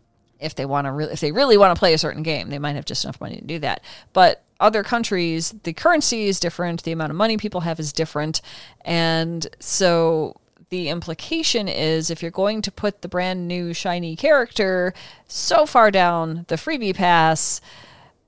If 0.40 0.54
they 0.54 0.66
want 0.66 0.86
to 0.86 0.92
really, 0.92 1.12
if 1.12 1.20
they 1.20 1.32
really 1.32 1.56
want 1.56 1.74
to 1.74 1.78
play 1.78 1.94
a 1.94 1.98
certain 1.98 2.22
game, 2.22 2.50
they 2.50 2.58
might 2.58 2.76
have 2.76 2.84
just 2.84 3.04
enough 3.04 3.20
money 3.20 3.36
to 3.36 3.44
do 3.44 3.58
that. 3.60 3.82
But 4.12 4.44
other 4.60 4.82
countries, 4.82 5.54
the 5.62 5.72
currency 5.72 6.26
is 6.26 6.40
different, 6.40 6.82
the 6.82 6.92
amount 6.92 7.10
of 7.10 7.16
money 7.16 7.36
people 7.36 7.60
have 7.62 7.80
is 7.80 7.92
different, 7.92 8.40
and 8.82 9.46
so 9.60 10.40
the 10.70 10.88
implication 10.88 11.68
is 11.68 12.10
if 12.10 12.22
you're 12.22 12.30
going 12.30 12.62
to 12.62 12.70
put 12.70 13.02
the 13.02 13.08
brand 13.08 13.48
new 13.48 13.72
shiny 13.72 14.16
character 14.16 14.92
so 15.26 15.66
far 15.66 15.90
down 15.90 16.44
the 16.48 16.56
freebie 16.56 16.94
pass, 16.94 17.60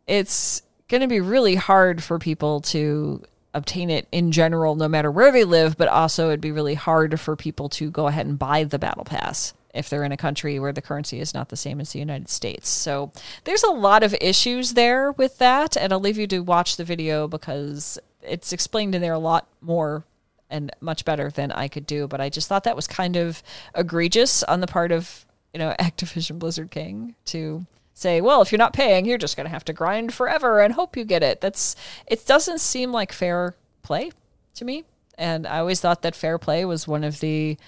it's 0.06 0.62
going 0.88 1.02
to 1.02 1.08
be 1.08 1.20
really 1.20 1.54
hard 1.54 2.02
for 2.02 2.18
people 2.18 2.60
to 2.60 3.22
obtain 3.52 3.90
it 3.90 4.06
in 4.12 4.32
general, 4.32 4.76
no 4.76 4.88
matter 4.88 5.10
where 5.10 5.32
they 5.32 5.44
live, 5.44 5.76
but 5.76 5.88
also 5.88 6.28
it'd 6.28 6.40
be 6.40 6.52
really 6.52 6.74
hard 6.74 7.18
for 7.20 7.36
people 7.36 7.68
to 7.68 7.90
go 7.90 8.06
ahead 8.06 8.26
and 8.26 8.38
buy 8.38 8.64
the 8.64 8.78
battle 8.78 9.04
pass 9.04 9.54
if 9.74 9.88
they're 9.88 10.04
in 10.04 10.12
a 10.12 10.16
country 10.16 10.58
where 10.58 10.72
the 10.72 10.82
currency 10.82 11.20
is 11.20 11.32
not 11.32 11.48
the 11.48 11.56
same 11.56 11.80
as 11.80 11.92
the 11.92 11.98
United 11.98 12.28
States. 12.28 12.68
So 12.68 13.12
there's 13.44 13.62
a 13.62 13.70
lot 13.70 14.02
of 14.02 14.14
issues 14.20 14.74
there 14.74 15.12
with 15.12 15.38
that, 15.38 15.76
and 15.76 15.92
I'll 15.92 16.00
leave 16.00 16.18
you 16.18 16.26
to 16.28 16.40
watch 16.40 16.76
the 16.76 16.84
video 16.84 17.28
because 17.28 17.98
it's 18.22 18.52
explained 18.52 18.94
in 18.94 19.02
there 19.02 19.12
a 19.12 19.18
lot 19.18 19.46
more 19.60 20.04
and 20.50 20.70
much 20.80 21.04
better 21.04 21.30
than 21.30 21.52
I 21.52 21.68
could 21.68 21.86
do. 21.86 22.06
But 22.06 22.20
I 22.20 22.28
just 22.28 22.48
thought 22.48 22.64
that 22.64 22.76
was 22.76 22.86
kind 22.86 23.16
of 23.16 23.42
egregious 23.74 24.42
on 24.42 24.60
the 24.60 24.66
part 24.66 24.92
of 24.92 25.24
you 25.52 25.58
know 25.58 25.74
Activision 25.80 26.38
Blizzard 26.38 26.70
King 26.70 27.14
to 27.26 27.66
say, 27.94 28.20
well, 28.20 28.40
if 28.40 28.50
you're 28.50 28.58
not 28.58 28.72
paying, 28.72 29.04
you're 29.04 29.18
just 29.18 29.36
going 29.36 29.44
to 29.44 29.50
have 29.50 29.64
to 29.66 29.72
grind 29.72 30.14
forever 30.14 30.60
and 30.60 30.74
hope 30.74 30.96
you 30.96 31.04
get 31.04 31.22
it. 31.22 31.40
That's 31.40 31.76
it 32.06 32.26
doesn't 32.26 32.60
seem 32.60 32.92
like 32.92 33.12
fair 33.12 33.54
play 33.82 34.10
to 34.54 34.64
me. 34.64 34.84
And 35.18 35.46
I 35.46 35.58
always 35.58 35.80
thought 35.80 36.02
that 36.02 36.16
fair 36.16 36.38
play 36.38 36.64
was 36.64 36.88
one 36.88 37.04
of 37.04 37.20
the 37.20 37.58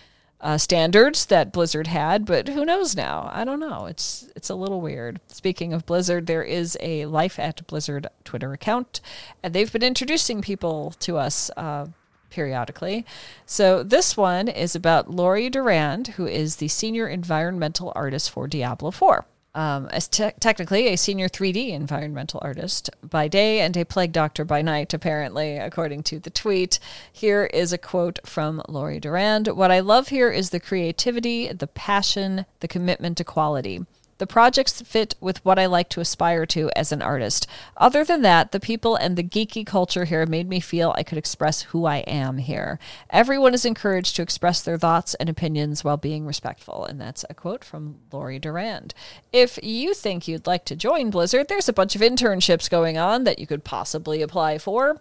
uh, 0.41 0.59
standards 0.59 1.27
that 1.27 1.53
Blizzard 1.53 1.87
had, 1.87 2.25
but 2.25 2.49
who 2.49 2.65
knows 2.65 2.97
now? 2.97 3.31
I 3.33 3.45
don't 3.45 3.61
know. 3.61 3.87
It's 3.87 4.29
it's 4.35 4.51
a 4.51 4.57
little 4.57 4.81
weird. 4.81 5.21
Speaking 5.29 5.73
of 5.73 5.87
Blizzard, 5.87 6.27
there 6.27 6.43
is 6.43 6.77
a 6.81 7.07
Life 7.07 7.39
at 7.39 7.65
Blizzard 7.67 8.09
Twitter 8.25 8.53
account, 8.53 9.01
and 9.43 9.55
they've 9.55 9.73
been 9.73 9.85
introducing 9.85 10.43
people 10.43 10.95
to 11.01 11.17
us. 11.17 11.51
Uh, 11.57 11.87
periodically. 12.33 13.05
So 13.47 13.83
this 13.83 14.17
one 14.17 14.49
is 14.49 14.75
about 14.75 15.11
Laurie 15.11 15.51
Durand, 15.51 16.09
who 16.09 16.27
is 16.27 16.57
the 16.57 16.69
senior 16.69 17.07
environmental 17.07 17.93
artist 17.95 18.31
for 18.31 18.49
Diablo 18.49 18.91
4. 18.91 19.27
Um, 19.55 19.89
as 19.89 20.09
te- 20.09 20.33
technically 20.41 20.89
a 20.89 20.97
senior 20.97 21.29
3D 21.29 21.73
environmental 21.73 22.41
artist 22.43 22.89
by 23.03 23.29
day 23.29 23.61
and 23.61 23.77
a 23.77 23.85
plague 23.85 24.13
doctor 24.13 24.47
by 24.47 24.63
night, 24.63 24.95
apparently, 24.95 25.59
according 25.59 26.05
to 26.05 26.19
the 26.19 26.31
tweet. 26.31 26.79
Here 27.13 27.45
is 27.45 27.71
a 27.71 27.77
quote 27.77 28.19
from 28.25 28.63
Laurie 28.67 28.99
Durand 28.99 29.49
What 29.49 29.71
I 29.71 29.81
love 29.81 30.09
here 30.09 30.31
is 30.31 30.51
the 30.51 30.61
creativity, 30.61 31.53
the 31.53 31.67
passion, 31.67 32.47
the 32.61 32.69
commitment 32.69 33.19
to 33.19 33.25
quality. 33.25 33.85
The 34.23 34.27
projects 34.29 34.81
fit 34.83 35.17
with 35.21 35.45
what 35.45 35.59
I 35.59 35.67
like 35.67 35.89
to 35.89 36.01
aspire 36.01 36.47
to 36.47 36.71
as 36.77 36.93
an 36.93 37.03
artist. 37.03 37.49
Other 37.77 38.05
than 38.05 38.23
that, 38.23 38.53
the 38.53 38.61
people 38.61 38.95
and 38.95 39.17
the 39.17 39.25
geeky 39.25 39.67
culture 39.67 40.05
here 40.05 40.25
made 40.27 40.49
me 40.49 40.61
feel 40.61 40.95
I 40.97 41.03
could 41.03 41.19
express 41.19 41.63
who 41.63 41.87
I 41.87 42.05
am 42.07 42.39
here. 42.39 42.79
Everyone 43.11 43.53
is 43.53 43.65
encouraged 43.65 44.15
to 44.15 44.23
express 44.23 44.63
their 44.63 44.79
thoughts 44.79 45.15
and 45.15 45.29
opinions 45.29 45.83
while 45.83 45.97
being 45.97 46.25
respectful. 46.25 46.85
And 46.85 47.01
that's 47.01 47.25
a 47.29 47.35
quote 47.35 47.65
from 47.65 47.97
Laurie 48.13 48.39
Durand. 48.39 48.95
If 49.33 49.59
you 49.61 49.93
think 49.93 50.29
you'd 50.29 50.47
like 50.47 50.67
to 50.67 50.77
join 50.77 51.11
Blizzard, 51.11 51.49
there's 51.49 51.69
a 51.69 51.73
bunch 51.73 51.97
of 51.97 52.01
internships 52.01 52.71
going 52.71 52.97
on 52.97 53.25
that 53.25 53.41
you 53.41 53.49
could 53.49 53.65
possibly 53.65 54.23
apply 54.23 54.59
for. 54.59 55.01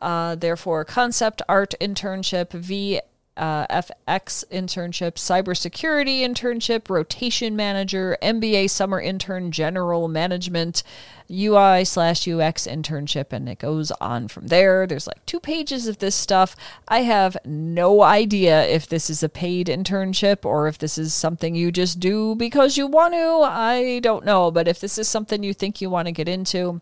Uh, 0.00 0.36
therefore, 0.36 0.86
concept 0.86 1.42
art 1.50 1.74
internship, 1.82 2.52
V 2.52 3.02
uh, 3.36 3.66
FX 3.66 4.44
internship, 4.50 5.14
cybersecurity 5.14 6.20
internship, 6.20 6.88
rotation 6.88 7.56
manager, 7.56 8.16
MBA 8.22 8.70
summer 8.70 9.00
intern, 9.00 9.50
general 9.50 10.06
management, 10.08 10.82
UI 11.30 11.84
slash 11.84 12.28
UX 12.28 12.66
internship, 12.66 13.32
and 13.32 13.48
it 13.48 13.58
goes 13.58 13.90
on 13.92 14.28
from 14.28 14.48
there. 14.48 14.86
There's 14.86 15.06
like 15.06 15.24
two 15.26 15.40
pages 15.40 15.88
of 15.88 15.98
this 15.98 16.14
stuff. 16.14 16.54
I 16.86 17.00
have 17.02 17.36
no 17.44 18.02
idea 18.02 18.66
if 18.66 18.86
this 18.86 19.10
is 19.10 19.22
a 19.22 19.28
paid 19.28 19.66
internship 19.66 20.44
or 20.44 20.68
if 20.68 20.78
this 20.78 20.98
is 20.98 21.14
something 21.14 21.54
you 21.54 21.72
just 21.72 21.98
do 21.98 22.34
because 22.36 22.76
you 22.76 22.86
want 22.86 23.14
to. 23.14 23.40
I 23.42 24.00
don't 24.00 24.24
know, 24.24 24.50
but 24.50 24.68
if 24.68 24.80
this 24.80 24.98
is 24.98 25.08
something 25.08 25.42
you 25.42 25.54
think 25.54 25.80
you 25.80 25.90
want 25.90 26.06
to 26.06 26.12
get 26.12 26.28
into, 26.28 26.80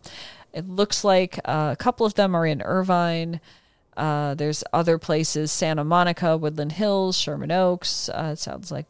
it 0.53 0.69
looks 0.69 1.03
like 1.03 1.39
uh, 1.45 1.69
a 1.71 1.75
couple 1.75 2.05
of 2.05 2.13
them 2.13 2.35
are 2.35 2.45
in 2.45 2.61
Irvine. 2.61 3.41
Uh, 3.95 4.33
there's 4.33 4.63
other 4.73 4.97
places 4.97 5.51
Santa 5.51 5.83
Monica, 5.83 6.37
Woodland 6.37 6.73
Hills, 6.73 7.17
Sherman 7.17 7.51
Oaks. 7.51 8.09
Uh, 8.09 8.31
it 8.33 8.39
sounds 8.39 8.71
like 8.71 8.85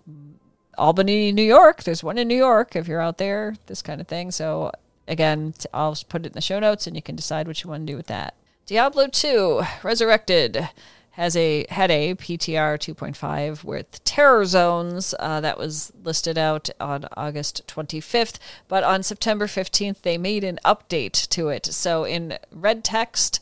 Albany, 0.78 1.32
New 1.32 1.44
York. 1.44 1.84
There's 1.84 2.04
one 2.04 2.18
in 2.18 2.28
New 2.28 2.38
York 2.38 2.76
if 2.76 2.88
you're 2.88 3.02
out 3.02 3.18
there, 3.18 3.56
this 3.68 3.82
kind 3.82 4.02
of 4.02 4.08
thing. 4.08 4.32
So, 4.32 4.72
again, 5.08 5.54
I'll 5.74 5.98
put 6.10 6.26
it 6.26 6.28
in 6.28 6.34
the 6.34 6.42
show 6.42 6.60
notes 6.60 6.88
and 6.88 6.96
you 6.96 7.02
can 7.02 7.16
decide 7.16 7.48
what 7.48 7.64
you 7.64 7.70
want 7.70 7.86
to 7.86 7.92
do 7.92 7.98
with 7.98 8.08
that. 8.08 8.36
Diablo 8.66 9.08
2 9.08 9.62
Resurrected 9.84 10.70
has 11.14 11.36
a 11.36 11.66
had 11.70 11.92
a 11.92 12.16
PTR 12.16 12.76
2.5 12.78 13.64
with 13.64 14.04
terror 14.04 14.46
zones 14.46 15.14
uh, 15.20 15.40
that 15.42 15.60
was 15.60 15.92
listed 16.04 16.40
out 16.40 16.72
on 16.80 17.06
August 17.16 17.68
25th, 17.68 18.40
but 18.68 18.84
on 18.84 19.04
September 19.04 19.46
15th 19.46 20.02
they 20.02 20.18
made 20.18 20.44
an 20.44 20.60
update 20.66 21.28
to 21.30 21.50
it. 21.50 21.68
So 21.68 22.04
in 22.04 22.38
red 22.52 22.84
text, 22.84 23.40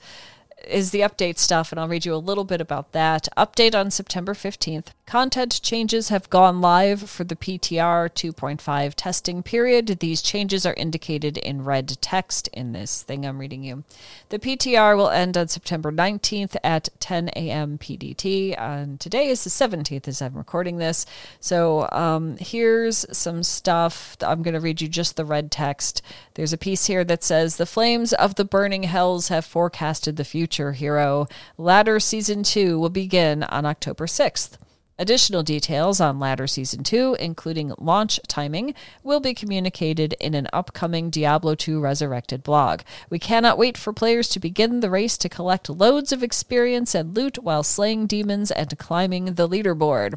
is 0.68 0.92
the 0.92 1.02
update 1.02 1.38
stuff, 1.38 1.72
and 1.72 1.80
I'll 1.80 1.88
read 1.88 2.06
you 2.06 2.14
a 2.14 2.16
little 2.16 2.44
bit 2.44 2.62
about 2.62 2.92
that. 2.92 3.28
Update 3.38 3.76
on 3.76 3.92
September 3.92 4.34
15th. 4.34 4.88
Content 5.06 5.60
changes 5.62 6.10
have 6.10 6.30
gone 6.30 6.62
live 6.62 7.10
for 7.10 7.24
the 7.24 7.36
PTR 7.36 8.10
2.5 8.10 8.94
testing 8.96 9.44
period. 9.44 9.88
These 10.00 10.22
changes 10.22 10.66
are 10.66 10.74
indicated 10.76 11.38
in 11.38 11.66
red 11.66 11.98
text 12.00 12.48
in 12.50 12.72
this 12.72 13.02
thing 13.02 13.26
I'm 13.26 13.40
reading 13.40 13.64
you. 13.64 13.84
The 14.30 14.40
PTR 14.40 14.96
will 14.96 15.10
end 15.10 15.36
on 15.38 15.50
September 15.50 15.92
19th 15.92 16.56
at 16.64 16.90
10 17.00 17.30
a.m. 17.36 17.78
PDT, 17.78 18.58
and 18.58 19.00
today 19.00 19.28
is 19.28 19.44
the 19.44 19.50
17th 19.50 20.08
as 20.08 20.22
I'm 20.22 20.36
recording 20.36 20.78
this. 20.78 21.06
So 21.40 21.90
um, 21.92 22.38
here's 22.40 23.06
some 23.16 23.44
stuff. 23.44 24.16
I'm 24.22 24.44
going 24.44 24.54
to 24.54 24.60
read 24.60 24.80
you 24.80 24.88
just 24.88 25.18
the 25.18 25.26
red 25.26 25.52
text. 25.52 26.02
There's 26.36 26.54
a 26.54 26.58
piece 26.58 26.86
here 26.86 27.04
that 27.04 27.24
says 27.24 27.58
The 27.58 27.66
flames 27.66 28.14
of 28.14 28.36
the 28.36 28.46
burning 28.46 28.84
hells 28.84 29.28
have 29.28 29.44
forecasted 29.44 30.16
the 30.16 30.24
future 30.24 30.51
future 30.52 30.74
hero. 30.74 31.28
Ladder 31.58 31.98
Season 31.98 32.44
2 32.44 32.78
will 32.78 32.90
begin 32.90 33.42
on 33.44 33.66
October 33.66 34.06
6th. 34.06 34.58
Additional 35.00 35.44
details 35.44 36.02
on 36.02 36.20
Ladder 36.20 36.46
Season 36.46 36.84
2, 36.84 37.16
including 37.22 37.72
launch 37.80 38.20
timing, 38.28 38.74
will 39.02 39.22
be 39.22 39.34
communicated 39.34 40.14
in 40.20 40.34
an 40.34 40.50
upcoming 40.52 41.10
Diablo 41.10 41.56
2 41.56 41.80
Resurrected 41.80 42.44
blog. 42.44 42.82
We 43.10 43.18
cannot 43.18 43.58
wait 43.58 43.78
for 43.78 43.94
players 43.94 44.28
to 44.30 44.42
begin 44.42 44.82
the 44.82 44.90
race 44.90 45.18
to 45.20 45.30
collect 45.30 45.70
loads 45.70 46.12
of 46.12 46.22
experience 46.22 46.94
and 46.94 47.16
loot 47.16 47.38
while 47.42 47.64
slaying 47.64 48.08
demons 48.08 48.52
and 48.52 48.78
climbing 48.78 49.36
the 49.36 49.48
leaderboard. 49.48 50.16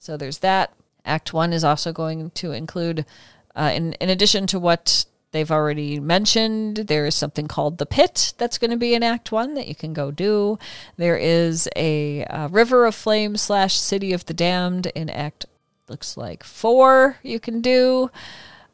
So 0.00 0.16
there's 0.16 0.38
that. 0.38 0.74
Act 1.04 1.32
1 1.32 1.52
is 1.52 1.62
also 1.62 1.92
going 1.92 2.30
to 2.30 2.50
include, 2.50 3.06
uh, 3.54 3.70
in, 3.72 3.92
in 3.94 4.10
addition 4.10 4.48
to 4.48 4.58
what 4.58 5.06
They've 5.36 5.52
already 5.52 6.00
mentioned 6.00 6.76
there 6.76 7.04
is 7.04 7.14
something 7.14 7.46
called 7.46 7.76
the 7.76 7.84
Pit 7.84 8.32
that's 8.38 8.56
going 8.56 8.70
to 8.70 8.78
be 8.78 8.94
in 8.94 9.02
Act 9.02 9.30
One 9.30 9.52
that 9.52 9.68
you 9.68 9.74
can 9.74 9.92
go 9.92 10.10
do. 10.10 10.58
There 10.96 11.18
is 11.18 11.68
a 11.76 12.24
River 12.50 12.86
of 12.86 12.94
Flame 12.94 13.36
slash 13.36 13.78
City 13.78 14.14
of 14.14 14.24
the 14.24 14.32
Damned 14.32 14.86
in 14.94 15.10
Act 15.10 15.44
looks 15.90 16.16
like 16.16 16.42
four 16.42 17.18
you 17.22 17.38
can 17.38 17.60
do. 17.60 18.10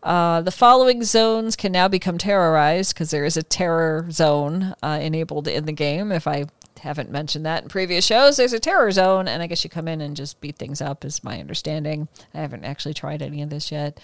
Uh, 0.04 0.40
the 0.40 0.52
following 0.52 1.02
zones 1.02 1.56
can 1.56 1.72
now 1.72 1.88
become 1.88 2.16
terrorized 2.16 2.94
because 2.94 3.10
there 3.10 3.24
is 3.24 3.36
a 3.36 3.42
terror 3.42 4.06
zone 4.12 4.76
uh, 4.84 5.00
enabled 5.02 5.48
in 5.48 5.64
the 5.66 5.72
game. 5.72 6.12
If 6.12 6.28
I 6.28 6.44
haven't 6.80 7.10
mentioned 7.10 7.44
that 7.44 7.64
in 7.64 7.68
previous 7.68 8.06
shows, 8.06 8.36
there's 8.36 8.52
a 8.52 8.60
terror 8.60 8.92
zone, 8.92 9.26
and 9.26 9.42
I 9.42 9.48
guess 9.48 9.64
you 9.64 9.70
come 9.70 9.88
in 9.88 10.00
and 10.00 10.14
just 10.14 10.40
beat 10.40 10.58
things 10.58 10.80
up, 10.80 11.04
is 11.04 11.24
my 11.24 11.40
understanding. 11.40 12.06
I 12.32 12.38
haven't 12.38 12.64
actually 12.64 12.94
tried 12.94 13.20
any 13.20 13.42
of 13.42 13.50
this 13.50 13.72
yet. 13.72 13.98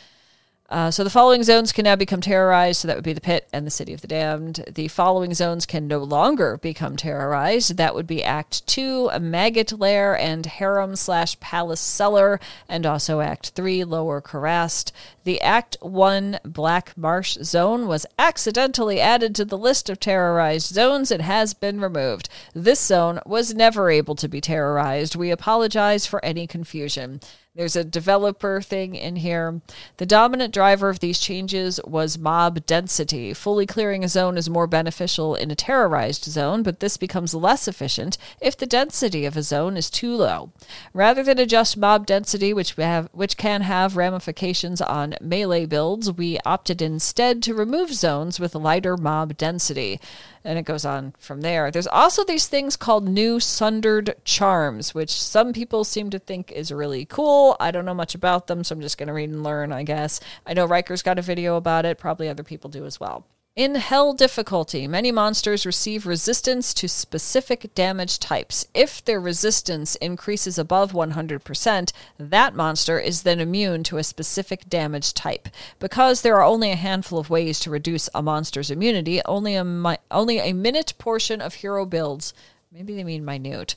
Uh, 0.70 0.90
so 0.90 1.02
the 1.02 1.10
following 1.10 1.42
zones 1.42 1.72
can 1.72 1.84
now 1.84 1.96
become 1.96 2.20
terrorized. 2.20 2.80
So 2.80 2.88
that 2.88 2.96
would 2.96 3.04
be 3.04 3.14
the 3.14 3.20
pit 3.20 3.48
and 3.52 3.66
the 3.66 3.70
city 3.70 3.94
of 3.94 4.02
the 4.02 4.08
damned. 4.08 4.64
The 4.70 4.88
following 4.88 5.32
zones 5.32 5.64
can 5.64 5.88
no 5.88 5.98
longer 5.98 6.58
become 6.58 6.96
terrorized. 6.96 7.76
That 7.76 7.94
would 7.94 8.06
be 8.06 8.22
Act 8.22 8.66
Two, 8.66 9.08
a 9.12 9.18
maggot 9.18 9.72
lair 9.78 10.16
and 10.16 10.44
harem 10.44 10.96
slash 10.96 11.40
palace 11.40 11.80
cellar, 11.80 12.38
and 12.68 12.84
also 12.84 13.20
Act 13.20 13.50
Three, 13.50 13.82
lower 13.82 14.20
Kurast. 14.20 14.92
The 15.24 15.40
Act 15.40 15.76
One 15.80 16.38
Black 16.44 16.96
Marsh 16.96 17.38
zone 17.42 17.86
was 17.86 18.06
accidentally 18.18 19.00
added 19.00 19.34
to 19.36 19.44
the 19.44 19.58
list 19.58 19.88
of 19.88 20.00
terrorized 20.00 20.74
zones 20.74 21.10
and 21.10 21.22
has 21.22 21.54
been 21.54 21.80
removed. 21.80 22.28
This 22.54 22.80
zone 22.80 23.20
was 23.24 23.54
never 23.54 23.90
able 23.90 24.14
to 24.16 24.28
be 24.28 24.40
terrorized. 24.40 25.16
We 25.16 25.30
apologize 25.30 26.06
for 26.06 26.24
any 26.24 26.46
confusion. 26.46 27.20
There's 27.59 27.74
a 27.74 27.82
developer 27.82 28.61
thing 28.61 28.94
in 28.94 29.16
here. 29.16 29.61
The 29.96 30.06
dominant 30.06 30.54
driver 30.54 30.90
of 30.90 31.00
these 31.00 31.18
changes 31.18 31.80
was 31.84 32.16
mob 32.16 32.64
density. 32.66 33.34
Fully 33.34 33.66
clearing 33.66 34.04
a 34.04 34.09
zone 34.09 34.38
is 34.38 34.48
more 34.48 34.68
beneficial 34.68 35.34
in 35.34 35.50
a 35.50 35.56
terrorized 35.56 36.22
zone, 36.22 36.62
but 36.62 36.78
this 36.78 36.96
becomes 36.96 37.34
less 37.34 37.66
efficient 37.66 38.16
if 38.40 38.56
the 38.56 38.64
density 38.64 39.24
of 39.24 39.36
a 39.36 39.42
zone 39.42 39.76
is 39.76 39.90
too 39.90 40.14
low. 40.14 40.52
Rather 40.94 41.24
than 41.24 41.40
adjust 41.40 41.76
mob 41.76 42.06
density, 42.06 42.52
which 42.52 42.74
have 42.74 43.09
which 43.11 43.36
can 43.36 43.62
have 43.62 43.96
ramifications 43.96 44.80
on 44.80 45.16
melee 45.20 45.66
builds, 45.66 46.12
we 46.12 46.38
opted 46.46 46.80
instead 46.80 47.42
to 47.42 47.54
remove 47.54 47.92
zones 47.92 48.38
with 48.38 48.54
lighter 48.54 48.96
mob 48.96 49.36
density 49.36 49.98
and 50.49 50.59
it 50.59 50.64
goes 50.64 50.86
on 50.86 51.12
from 51.18 51.42
there. 51.42 51.70
There's 51.70 51.86
also 51.86 52.24
these 52.24 52.46
things 52.46 52.74
called 52.74 53.07
new 53.07 53.38
sundered 53.38 54.14
charms, 54.24 54.94
which 54.94 55.11
some 55.11 55.53
people 55.53 55.84
seem 55.84 56.09
to 56.09 56.18
think 56.18 56.51
is 56.53 56.72
really 56.72 57.05
cool. 57.05 57.55
I 57.61 57.70
don't 57.70 57.84
know 57.84 57.92
much 57.92 58.14
about 58.14 58.46
them, 58.46 58.64
so 58.64 58.74
I'm 58.74 58.80
just 58.80 58.96
going 58.96 59.09
to 59.09 59.12
read 59.12 59.28
and 59.28 59.44
learn, 59.44 59.72
I 59.72 59.82
guess. 59.82 60.20
I 60.46 60.55
know 60.55 60.66
Rhykker's 60.66 61.03
got 61.03 61.18
a 61.18 61.22
video 61.22 61.57
about 61.57 61.84
it, 61.84 61.99
probably 61.99 62.30
other 62.30 62.44
people 62.44 62.70
do 62.70 62.86
as 62.86 62.99
well. 62.99 63.26
In 63.59 63.74
Hell 63.74 64.12
difficulty, 64.12 64.86
many 64.86 65.11
monsters 65.11 65.66
receive 65.66 66.06
resistance 66.06 66.72
to 66.74 66.86
specific 66.86 67.74
damage 67.74 68.20
types. 68.20 68.64
If 68.72 69.04
their 69.04 69.20
resistance 69.20 69.96
increases 69.96 70.61
above 70.61 70.92
100%, 70.92 71.92
that 72.20 72.54
monster 72.54 73.00
is 73.00 73.22
then 73.22 73.40
immune 73.40 73.82
to 73.82 73.98
a 73.98 74.04
specific 74.04 74.68
damage 74.68 75.12
type. 75.12 75.48
Because 75.80 76.20
there 76.20 76.36
are 76.36 76.44
only 76.44 76.70
a 76.70 76.76
handful 76.76 77.18
of 77.18 77.30
ways 77.30 77.59
to 77.59 77.70
reduce 77.70 78.09
a 78.14 78.22
monster's 78.22 78.70
immunity, 78.70 79.20
only 79.24 79.56
a, 79.56 79.64
mi- 79.64 79.96
only 80.09 80.38
a 80.38 80.52
minute 80.52 80.94
portion 80.96 81.40
of 81.40 81.54
hero 81.54 81.84
builds 81.84 82.32
maybe 82.70 82.94
they 82.94 83.04
mean 83.04 83.24
minute, 83.24 83.74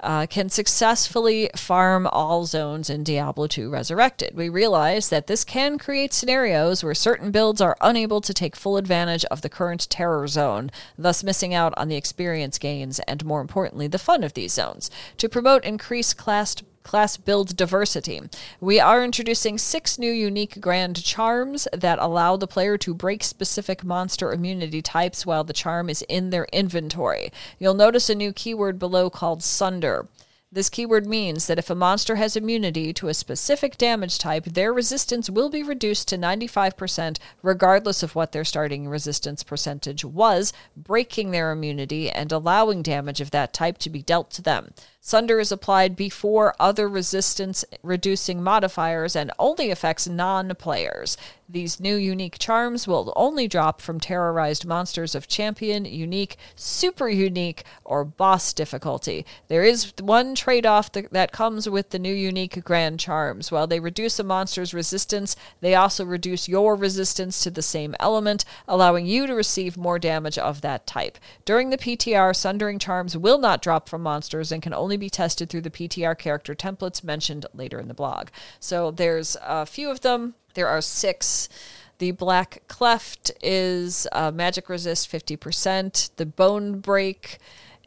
uh, 0.00 0.26
can 0.26 0.48
successfully 0.48 1.48
farm 1.54 2.08
all 2.08 2.44
zones 2.44 2.90
in 2.90 3.04
Diablo 3.04 3.46
2 3.46 3.70
Resurrected. 3.70 4.34
We 4.34 4.48
realize 4.48 5.10
that 5.10 5.28
this 5.28 5.44
can 5.44 5.78
create 5.78 6.12
scenarios 6.12 6.82
where 6.82 6.94
certain 6.94 7.30
builds 7.30 7.60
are 7.60 7.76
unable 7.80 8.20
to 8.20 8.34
take 8.34 8.56
full 8.56 8.76
advantage 8.76 9.24
of 9.26 9.42
the 9.42 9.48
current 9.48 9.88
terror 9.88 10.26
zone, 10.26 10.72
thus 10.98 11.22
missing 11.22 11.54
out 11.54 11.72
on 11.76 11.86
the 11.86 11.94
experience 11.94 12.58
gains 12.58 12.98
and, 13.00 13.24
more 13.24 13.40
importantly, 13.40 13.86
the 13.86 13.96
fun 13.96 14.24
of 14.24 14.34
these 14.34 14.52
zones. 14.52 14.90
To 15.18 15.28
promote 15.28 15.64
increased 15.64 16.16
class 16.16 16.56
class 16.82 17.16
build 17.16 17.56
diversity. 17.56 18.20
We 18.60 18.80
are 18.80 19.04
introducing 19.04 19.58
six 19.58 19.98
new 19.98 20.10
unique 20.10 20.60
grand 20.60 21.02
charms 21.02 21.68
that 21.72 21.98
allow 21.98 22.36
the 22.36 22.46
player 22.46 22.76
to 22.78 22.94
break 22.94 23.22
specific 23.22 23.84
monster 23.84 24.32
immunity 24.32 24.82
types 24.82 25.24
while 25.24 25.44
the 25.44 25.52
charm 25.52 25.88
is 25.88 26.02
in 26.08 26.30
their 26.30 26.46
inventory. 26.52 27.32
You'll 27.58 27.74
notice 27.74 28.10
a 28.10 28.14
new 28.14 28.32
keyword 28.32 28.78
below 28.78 29.10
called 29.10 29.42
Sunder. 29.42 30.08
This 30.54 30.68
keyword 30.68 31.06
means 31.06 31.46
that 31.46 31.58
if 31.58 31.70
a 31.70 31.74
monster 31.74 32.16
has 32.16 32.36
immunity 32.36 32.92
to 32.92 33.08
a 33.08 33.14
specific 33.14 33.78
damage 33.78 34.18
type, 34.18 34.44
their 34.44 34.70
resistance 34.70 35.30
will 35.30 35.48
be 35.48 35.62
reduced 35.62 36.08
to 36.08 36.18
95% 36.18 37.16
regardless 37.42 38.02
of 38.02 38.14
what 38.14 38.32
their 38.32 38.44
starting 38.44 38.86
resistance 38.86 39.42
percentage 39.42 40.04
was, 40.04 40.52
breaking 40.76 41.30
their 41.30 41.52
immunity 41.52 42.10
and 42.10 42.30
allowing 42.30 42.82
damage 42.82 43.22
of 43.22 43.30
that 43.30 43.54
type 43.54 43.78
to 43.78 43.88
be 43.88 44.02
dealt 44.02 44.30
to 44.32 44.42
them. 44.42 44.74
Sunder 45.04 45.40
is 45.40 45.50
applied 45.50 45.96
before 45.96 46.54
other 46.60 46.88
resistance 46.88 47.64
reducing 47.82 48.40
modifiers 48.40 49.16
and 49.16 49.32
only 49.36 49.68
affects 49.68 50.06
non 50.06 50.54
players. 50.54 51.16
These 51.48 51.80
new 51.80 51.96
unique 51.96 52.38
charms 52.38 52.88
will 52.88 53.12
only 53.14 53.46
drop 53.46 53.82
from 53.82 54.00
terrorized 54.00 54.64
monsters 54.64 55.14
of 55.14 55.28
champion, 55.28 55.84
unique, 55.84 56.36
super 56.54 57.10
unique, 57.10 57.64
or 57.84 58.06
boss 58.06 58.54
difficulty. 58.54 59.26
There 59.48 59.62
is 59.62 59.92
one 60.00 60.34
trade 60.34 60.64
off 60.64 60.90
that 60.92 61.32
comes 61.32 61.68
with 61.68 61.90
the 61.90 61.98
new 61.98 62.14
unique 62.14 62.64
grand 62.64 63.00
charms. 63.00 63.52
While 63.52 63.66
they 63.66 63.80
reduce 63.80 64.18
a 64.18 64.24
monster's 64.24 64.72
resistance, 64.72 65.36
they 65.60 65.74
also 65.74 66.06
reduce 66.06 66.48
your 66.48 66.74
resistance 66.74 67.42
to 67.42 67.50
the 67.50 67.60
same 67.60 67.94
element, 68.00 68.46
allowing 68.66 69.04
you 69.04 69.26
to 69.26 69.34
receive 69.34 69.76
more 69.76 69.98
damage 69.98 70.38
of 70.38 70.62
that 70.62 70.86
type. 70.86 71.18
During 71.44 71.68
the 71.68 71.76
PTR, 71.76 72.34
sundering 72.34 72.78
charms 72.78 73.14
will 73.14 73.38
not 73.38 73.60
drop 73.60 73.90
from 73.90 74.02
monsters 74.02 74.52
and 74.52 74.62
can 74.62 74.72
only 74.72 74.91
only 74.92 74.98
be 74.98 75.08
tested 75.08 75.48
through 75.48 75.62
the 75.62 75.70
PTR 75.70 76.18
character 76.18 76.54
templates 76.54 77.02
mentioned 77.02 77.46
later 77.54 77.80
in 77.80 77.88
the 77.88 77.94
blog. 77.94 78.28
So 78.60 78.90
there's 78.90 79.38
a 79.42 79.64
few 79.64 79.90
of 79.90 80.02
them. 80.02 80.34
There 80.52 80.68
are 80.68 80.82
six. 80.82 81.48
The 81.96 82.10
Black 82.10 82.62
Cleft 82.68 83.30
is 83.42 84.06
uh, 84.12 84.30
magic 84.32 84.68
resist 84.68 85.10
50%. 85.10 86.10
The 86.16 86.26
Bone 86.26 86.80
Break 86.80 87.38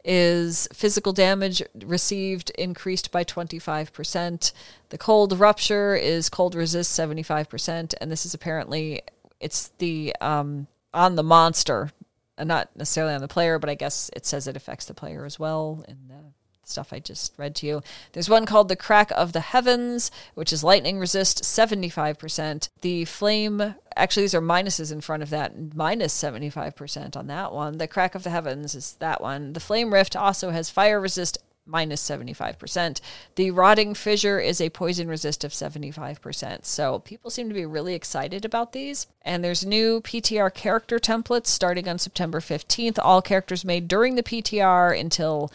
is 0.04 0.66
physical 0.72 1.12
damage 1.12 1.62
received 1.84 2.50
increased 2.58 3.12
by 3.12 3.22
25%. 3.22 4.52
The 4.88 4.98
Cold 4.98 5.38
Rupture 5.38 5.94
is 5.94 6.28
cold 6.28 6.56
resist 6.56 6.98
75%. 6.98 7.94
And 8.00 8.10
this 8.10 8.26
is 8.26 8.34
apparently, 8.34 9.02
it's 9.38 9.68
the, 9.78 10.12
um, 10.20 10.66
on 10.92 11.14
the 11.14 11.22
monster, 11.22 11.92
not 12.36 12.74
necessarily 12.74 13.14
on 13.14 13.20
the 13.20 13.28
player, 13.28 13.60
but 13.60 13.70
I 13.70 13.76
guess 13.76 14.10
it 14.16 14.26
says 14.26 14.48
it 14.48 14.56
affects 14.56 14.86
the 14.86 14.94
player 14.94 15.24
as 15.24 15.38
well 15.38 15.84
in 15.86 16.08
the 16.08 16.35
stuff 16.68 16.92
I 16.92 16.98
just 16.98 17.34
read 17.36 17.54
to 17.56 17.66
you. 17.66 17.82
There's 18.12 18.28
one 18.28 18.46
called 18.46 18.68
The 18.68 18.76
Crack 18.76 19.10
of 19.12 19.32
the 19.32 19.40
Heavens, 19.40 20.10
which 20.34 20.52
is 20.52 20.64
lightning 20.64 20.98
resist 20.98 21.42
75%. 21.42 22.68
The 22.80 23.04
flame, 23.04 23.74
actually, 23.96 24.24
these 24.24 24.34
are 24.34 24.40
minuses 24.40 24.92
in 24.92 25.00
front 25.00 25.22
of 25.22 25.30
that, 25.30 25.74
minus 25.74 26.14
75% 26.14 27.16
on 27.16 27.26
that 27.28 27.52
one. 27.52 27.78
The 27.78 27.88
Crack 27.88 28.14
of 28.14 28.24
the 28.24 28.30
Heavens 28.30 28.74
is 28.74 28.94
that 28.94 29.20
one. 29.20 29.52
The 29.52 29.60
Flame 29.60 29.92
Rift 29.92 30.16
also 30.16 30.50
has 30.50 30.70
fire 30.70 31.00
resist 31.00 31.38
minus 31.66 32.08
75%. 32.08 33.00
The 33.34 33.50
Rotting 33.50 33.94
Fissure 33.94 34.38
is 34.38 34.60
a 34.60 34.70
poison 34.70 35.08
resist 35.08 35.44
of 35.44 35.52
75%. 35.52 36.64
So 36.64 37.00
people 37.00 37.30
seem 37.30 37.48
to 37.48 37.54
be 37.54 37.66
really 37.66 37.94
excited 37.94 38.44
about 38.44 38.72
these. 38.72 39.06
And 39.22 39.42
there's 39.42 39.66
new 39.66 40.00
PTR 40.00 40.54
character 40.54 40.98
templates 40.98 41.48
starting 41.48 41.88
on 41.88 41.98
September 41.98 42.40
15th. 42.40 42.98
All 43.02 43.20
characters 43.20 43.64
made 43.64 43.88
during 43.88 44.14
the 44.14 44.22
PTR 44.22 44.98
until 44.98 45.50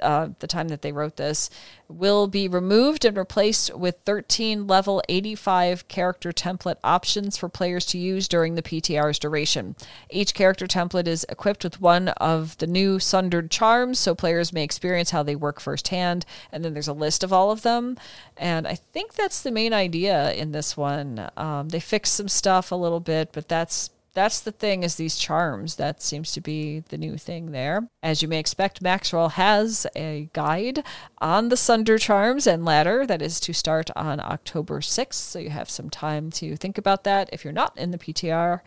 uh, 0.00 0.28
the 0.38 0.46
time 0.46 0.68
that 0.68 0.82
they 0.82 0.92
wrote 0.92 1.16
this, 1.16 1.50
will 1.88 2.26
be 2.26 2.48
removed 2.48 3.04
and 3.04 3.16
replaced 3.16 3.74
with 3.74 4.00
13 4.04 4.66
level 4.66 5.02
85 5.08 5.86
character 5.88 6.32
template 6.32 6.76
options 6.82 7.36
for 7.36 7.48
players 7.48 7.86
to 7.86 7.98
use 7.98 8.26
during 8.28 8.54
the 8.54 8.62
PTR's 8.62 9.18
duration. 9.18 9.76
Each 10.10 10.34
character 10.34 10.66
template 10.66 11.06
is 11.06 11.24
equipped 11.28 11.64
with 11.64 11.80
one 11.80 12.08
of 12.08 12.58
the 12.58 12.66
new 12.66 12.98
Sundered 12.98 13.50
charms, 13.50 13.98
so 13.98 14.14
players 14.14 14.52
may 14.52 14.64
experience 14.64 15.10
how 15.10 15.22
they 15.22 15.36
work 15.36 15.60
firsthand. 15.60 16.26
And 16.50 16.64
then 16.64 16.74
there's 16.74 16.88
a 16.88 16.92
list 16.92 17.22
of 17.22 17.32
all 17.32 17.50
of 17.50 17.62
them. 17.62 17.96
And 18.36 18.66
I 18.66 18.74
think 18.74 19.14
that's 19.14 19.42
the 19.42 19.50
main 19.50 19.72
idea 19.72 20.32
in 20.32 20.52
this 20.52 20.76
one. 20.76 21.30
Um, 21.36 21.68
they 21.68 21.80
fixed 21.80 22.14
some 22.14 22.28
stuff 22.28 22.72
a 22.72 22.76
little 22.76 23.00
bit, 23.00 23.30
but 23.32 23.48
that's 23.48 23.90
that's 24.16 24.40
the 24.40 24.50
thing 24.50 24.82
is 24.82 24.96
these 24.96 25.16
charms. 25.16 25.76
That 25.76 26.02
seems 26.02 26.32
to 26.32 26.40
be 26.40 26.80
the 26.88 26.96
new 26.96 27.18
thing 27.18 27.52
there. 27.52 27.88
As 28.02 28.22
you 28.22 28.28
may 28.28 28.38
expect, 28.38 28.82
Maxroll 28.82 29.32
has 29.32 29.86
a 29.94 30.30
guide 30.32 30.82
on 31.18 31.50
the 31.50 31.56
Sunder 31.56 31.98
charms 31.98 32.46
and 32.46 32.64
ladder 32.64 33.06
that 33.06 33.20
is 33.20 33.38
to 33.40 33.52
start 33.52 33.90
on 33.94 34.18
October 34.18 34.80
6th. 34.80 35.12
So 35.12 35.38
you 35.38 35.50
have 35.50 35.68
some 35.68 35.90
time 35.90 36.30
to 36.30 36.56
think 36.56 36.78
about 36.78 37.04
that. 37.04 37.28
If 37.30 37.44
you're 37.44 37.52
not 37.52 37.76
in 37.76 37.90
the 37.90 37.98
PTR, 37.98 38.60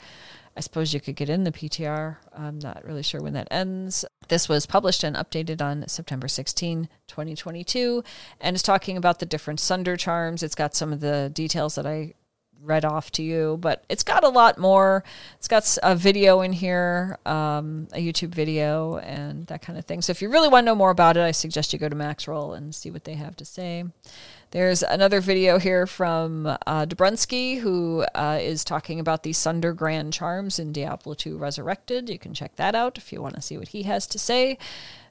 I 0.55 0.59
suppose 0.61 0.93
you 0.93 0.99
could 0.99 1.15
get 1.15 1.29
in 1.29 1.45
the 1.45 1.51
PTR. 1.51 2.17
I'm 2.37 2.59
not 2.59 2.85
really 2.85 3.01
sure 3.01 3.21
when 3.21 3.33
that 3.33 3.47
ends. 3.49 4.05
This 4.27 4.47
was 4.47 4.67
published 4.67 5.03
and 5.03 5.15
updated 5.15 5.61
on 5.61 5.87
September 5.87 6.27
16, 6.27 6.89
2022, 7.07 8.03
and 8.39 8.55
is 8.55 8.61
talking 8.61 8.97
about 8.97 9.17
the 9.17 9.25
different 9.25 9.59
Sunder 9.59 9.97
charms. 9.97 10.43
It's 10.43 10.53
got 10.55 10.75
some 10.75 10.93
of 10.93 10.99
the 10.99 11.31
details 11.33 11.73
that 11.73 11.87
I 11.87 12.13
read 12.61 12.85
off 12.85 13.11
to 13.13 13.23
you, 13.23 13.57
but 13.61 13.83
it's 13.89 14.03
got 14.03 14.23
a 14.23 14.29
lot 14.29 14.57
more. 14.57 15.03
It's 15.37 15.47
got 15.47 15.77
a 15.83 15.95
video 15.95 16.41
in 16.41 16.53
here, 16.53 17.17
um, 17.25 17.87
a 17.93 18.05
YouTube 18.05 18.29
video, 18.29 18.97
and 18.97 19.47
that 19.47 19.61
kind 19.61 19.77
of 19.77 19.85
thing. 19.85 20.01
So 20.01 20.11
if 20.11 20.21
you 20.21 20.29
really 20.29 20.49
want 20.49 20.65
to 20.65 20.71
know 20.71 20.75
more 20.75 20.91
about 20.91 21.17
it, 21.17 21.21
I 21.21 21.31
suggest 21.31 21.73
you 21.73 21.79
go 21.79 21.89
to 21.89 21.95
Maxroll 21.95 22.55
and 22.57 22.73
see 22.73 22.91
what 22.91 23.03
they 23.03 23.15
have 23.15 23.35
to 23.37 23.45
say. 23.45 23.85
There's 24.51 24.81
another 24.81 25.21
video 25.21 25.59
here 25.59 25.85
from 25.85 26.47
uh, 26.47 26.85
Dobrunsky, 26.87 27.59
who 27.59 28.03
uh, 28.15 28.39
is 28.41 28.63
talking 28.63 28.99
about 28.99 29.21
the 29.21 29.31
Sunder 29.31 29.73
Grand 29.73 30.11
Charms 30.11 30.57
in 30.57 30.71
Diablo 30.71 31.15
II 31.23 31.33
Resurrected. 31.33 32.09
You 32.09 32.17
can 32.17 32.33
check 32.33 32.55
that 32.55 32.73
out 32.73 32.97
if 32.97 33.13
you 33.13 33.21
want 33.21 33.35
to 33.35 33.41
see 33.41 33.59
what 33.59 33.67
he 33.67 33.83
has 33.83 34.07
to 34.07 34.17
say. 34.17 34.57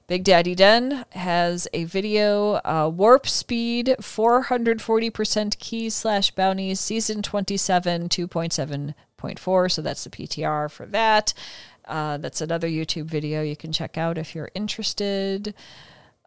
Big 0.09 0.25
Daddy 0.25 0.57
Den 0.57 1.05
has 1.11 1.69
a 1.73 1.85
video, 1.85 2.55
uh, 2.65 2.91
Warp 2.93 3.29
Speed 3.29 3.95
440% 4.01 5.59
keys 5.61 5.95
slash 5.95 6.33
bounties, 6.33 6.81
season 6.81 7.23
27, 7.23 8.09
2.7.4. 8.09 9.71
So 9.71 9.83
that's 9.83 10.03
the 10.03 10.11
PTR 10.11 10.69
for 10.69 10.87
that. 10.87 11.33
Uh, 11.85 12.17
that's 12.17 12.41
another 12.41 12.69
YouTube 12.69 13.05
video 13.05 13.43
you 13.43 13.55
can 13.55 13.71
check 13.71 13.97
out 13.97 14.19
if 14.19 14.35
you're 14.35 14.51
interested. 14.55 15.55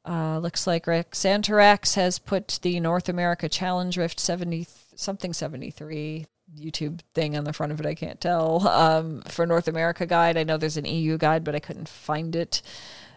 Uh, 0.04 0.40
looks 0.40 0.66
like 0.66 0.86
Xantarax 0.86 1.96
has 1.96 2.18
put 2.18 2.60
the 2.64 2.80
North 2.80 3.08
America 3.08 3.48
Challenge 3.48 3.96
Rift 3.98 4.20
70 4.20 4.68
something 4.96 5.34
73 5.34 6.26
YouTube 6.58 7.02
thing 7.14 7.38
on 7.38 7.44
the 7.44 7.54
front 7.54 7.72
of 7.72 7.80
it. 7.80 7.86
I 7.86 7.96
can't 7.96 8.20
tell. 8.20 8.68
Um, 8.68 9.22
for 9.22 9.46
North 9.46 9.68
America 9.68 10.06
guide, 10.06 10.38
I 10.38 10.44
know 10.44 10.58
there's 10.58 10.78
an 10.78 10.86
EU 10.86 11.18
guide, 11.18 11.44
but 11.44 11.56
I 11.56 11.60
couldn't 11.60 11.90
find 11.90 12.36
it 12.36 12.62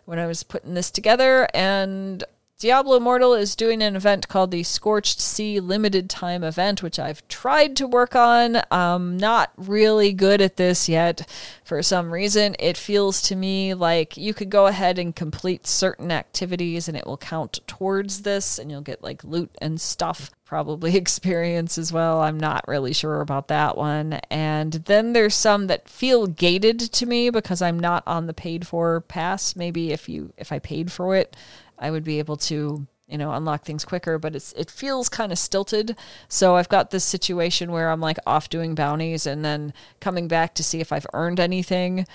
when 0.04 0.18
I 0.18 0.26
was 0.26 0.42
putting 0.42 0.74
this 0.74 0.90
together. 0.90 1.48
And 1.54 2.22
Diablo 2.64 2.96
Immortal 2.96 3.34
is 3.34 3.56
doing 3.56 3.82
an 3.82 3.94
event 3.94 4.26
called 4.26 4.50
the 4.50 4.62
Scorched 4.62 5.20
Sea 5.20 5.60
Limited 5.60 6.08
Time 6.08 6.42
event, 6.42 6.82
which 6.82 6.98
I've 6.98 7.28
tried 7.28 7.76
to 7.76 7.86
work 7.86 8.16
on. 8.16 8.62
I'm 8.70 9.18
not 9.18 9.52
really 9.58 10.14
good 10.14 10.40
at 10.40 10.56
this 10.56 10.88
yet 10.88 11.28
for 11.62 11.82
some 11.82 12.10
reason. 12.10 12.56
It 12.58 12.78
feels 12.78 13.20
to 13.28 13.36
me 13.36 13.74
like 13.74 14.16
you 14.16 14.32
could 14.32 14.48
go 14.48 14.66
ahead 14.66 14.98
and 14.98 15.14
complete 15.14 15.66
certain 15.66 16.10
activities 16.10 16.88
and 16.88 16.96
it 16.96 17.06
will 17.06 17.18
count 17.18 17.60
towards 17.66 18.22
this, 18.22 18.58
and 18.58 18.70
you'll 18.70 18.80
get 18.80 19.02
like 19.02 19.22
loot 19.24 19.50
and 19.60 19.78
stuff 19.78 20.30
probably 20.44 20.96
experience 20.96 21.76
as 21.78 21.92
well. 21.92 22.20
I'm 22.20 22.38
not 22.38 22.66
really 22.68 22.92
sure 22.92 23.20
about 23.20 23.48
that 23.48 23.76
one. 23.76 24.20
And 24.30 24.72
then 24.72 25.12
there's 25.12 25.34
some 25.34 25.66
that 25.66 25.88
feel 25.88 26.26
gated 26.26 26.78
to 26.78 27.06
me 27.06 27.28
because 27.28 27.60
I'm 27.60 27.78
not 27.78 28.04
on 28.06 28.26
the 28.26 28.34
paid 28.34 28.66
for 28.66 29.00
pass. 29.02 29.56
Maybe 29.56 29.92
if 29.92 30.08
you 30.08 30.32
if 30.38 30.52
I 30.52 30.60
paid 30.60 30.92
for 30.92 31.16
it, 31.16 31.36
I 31.78 31.90
would 31.90 32.04
be 32.04 32.18
able 32.18 32.36
to 32.36 32.86
you 33.06 33.18
know 33.18 33.32
unlock 33.32 33.64
things 33.64 33.84
quicker 33.84 34.18
but 34.18 34.34
it's 34.34 34.54
it 34.54 34.70
feels 34.70 35.10
kind 35.10 35.30
of 35.30 35.38
stilted 35.38 35.94
so 36.26 36.56
i've 36.56 36.70
got 36.70 36.90
this 36.90 37.04
situation 37.04 37.70
where 37.70 37.90
i'm 37.90 38.00
like 38.00 38.16
off 38.26 38.48
doing 38.48 38.74
bounties 38.74 39.26
and 39.26 39.44
then 39.44 39.74
coming 40.00 40.26
back 40.26 40.54
to 40.54 40.64
see 40.64 40.80
if 40.80 40.90
i've 40.90 41.06
earned 41.12 41.38
anything 41.38 42.06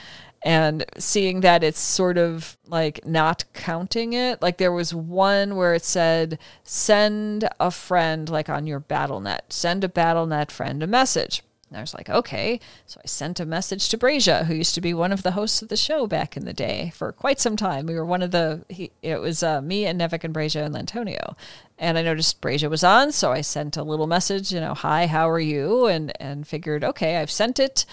and 0.41 0.85
seeing 0.97 1.41
that 1.41 1.63
it's 1.63 1.79
sort 1.79 2.17
of 2.17 2.57
like 2.65 3.05
not 3.05 3.43
counting 3.53 4.13
it. 4.13 4.41
Like 4.41 4.57
there 4.57 4.71
was 4.71 4.93
one 4.93 5.55
where 5.55 5.73
it 5.73 5.83
said, 5.83 6.39
send 6.63 7.49
a 7.59 7.71
friend, 7.71 8.29
like 8.29 8.49
on 8.49 8.65
your 8.65 8.79
BattleNet, 8.79 9.41
send 9.49 9.83
a 9.83 9.89
BattleNet 9.89 10.51
friend 10.51 10.81
a 10.81 10.87
message. 10.87 11.43
And 11.69 11.77
I 11.77 11.81
was 11.81 11.93
like, 11.93 12.09
okay. 12.09 12.59
So 12.87 12.99
I 13.03 13.07
sent 13.07 13.39
a 13.39 13.45
message 13.45 13.89
to 13.89 13.97
Brazia, 13.97 14.45
who 14.45 14.55
used 14.55 14.73
to 14.75 14.81
be 14.81 14.93
one 14.93 15.11
of 15.11 15.21
the 15.21 15.31
hosts 15.31 15.61
of 15.61 15.69
the 15.69 15.77
show 15.77 16.07
back 16.07 16.35
in 16.35 16.45
the 16.45 16.53
day 16.53 16.91
for 16.95 17.11
quite 17.11 17.39
some 17.39 17.55
time. 17.55 17.85
We 17.85 17.95
were 17.95 18.05
one 18.05 18.23
of 18.23 18.31
the, 18.31 18.65
he, 18.69 18.91
it 19.03 19.21
was 19.21 19.43
uh, 19.43 19.61
me 19.61 19.85
and 19.85 20.01
Nevik 20.01 20.23
and 20.23 20.33
Brazia 20.33 20.65
and 20.65 20.73
Lantonio. 20.73 21.35
And 21.77 21.97
I 21.97 22.01
noticed 22.01 22.41
Brazia 22.41 22.69
was 22.69 22.83
on, 22.83 23.11
so 23.11 23.31
I 23.31 23.41
sent 23.41 23.77
a 23.77 23.83
little 23.83 24.07
message, 24.07 24.51
you 24.51 24.59
know, 24.59 24.73
hi, 24.73 25.05
how 25.05 25.29
are 25.29 25.39
you? 25.39 25.85
And, 25.85 26.11
and 26.19 26.47
figured, 26.47 26.83
okay, 26.83 27.17
I've 27.17 27.31
sent 27.31 27.59
it. 27.59 27.85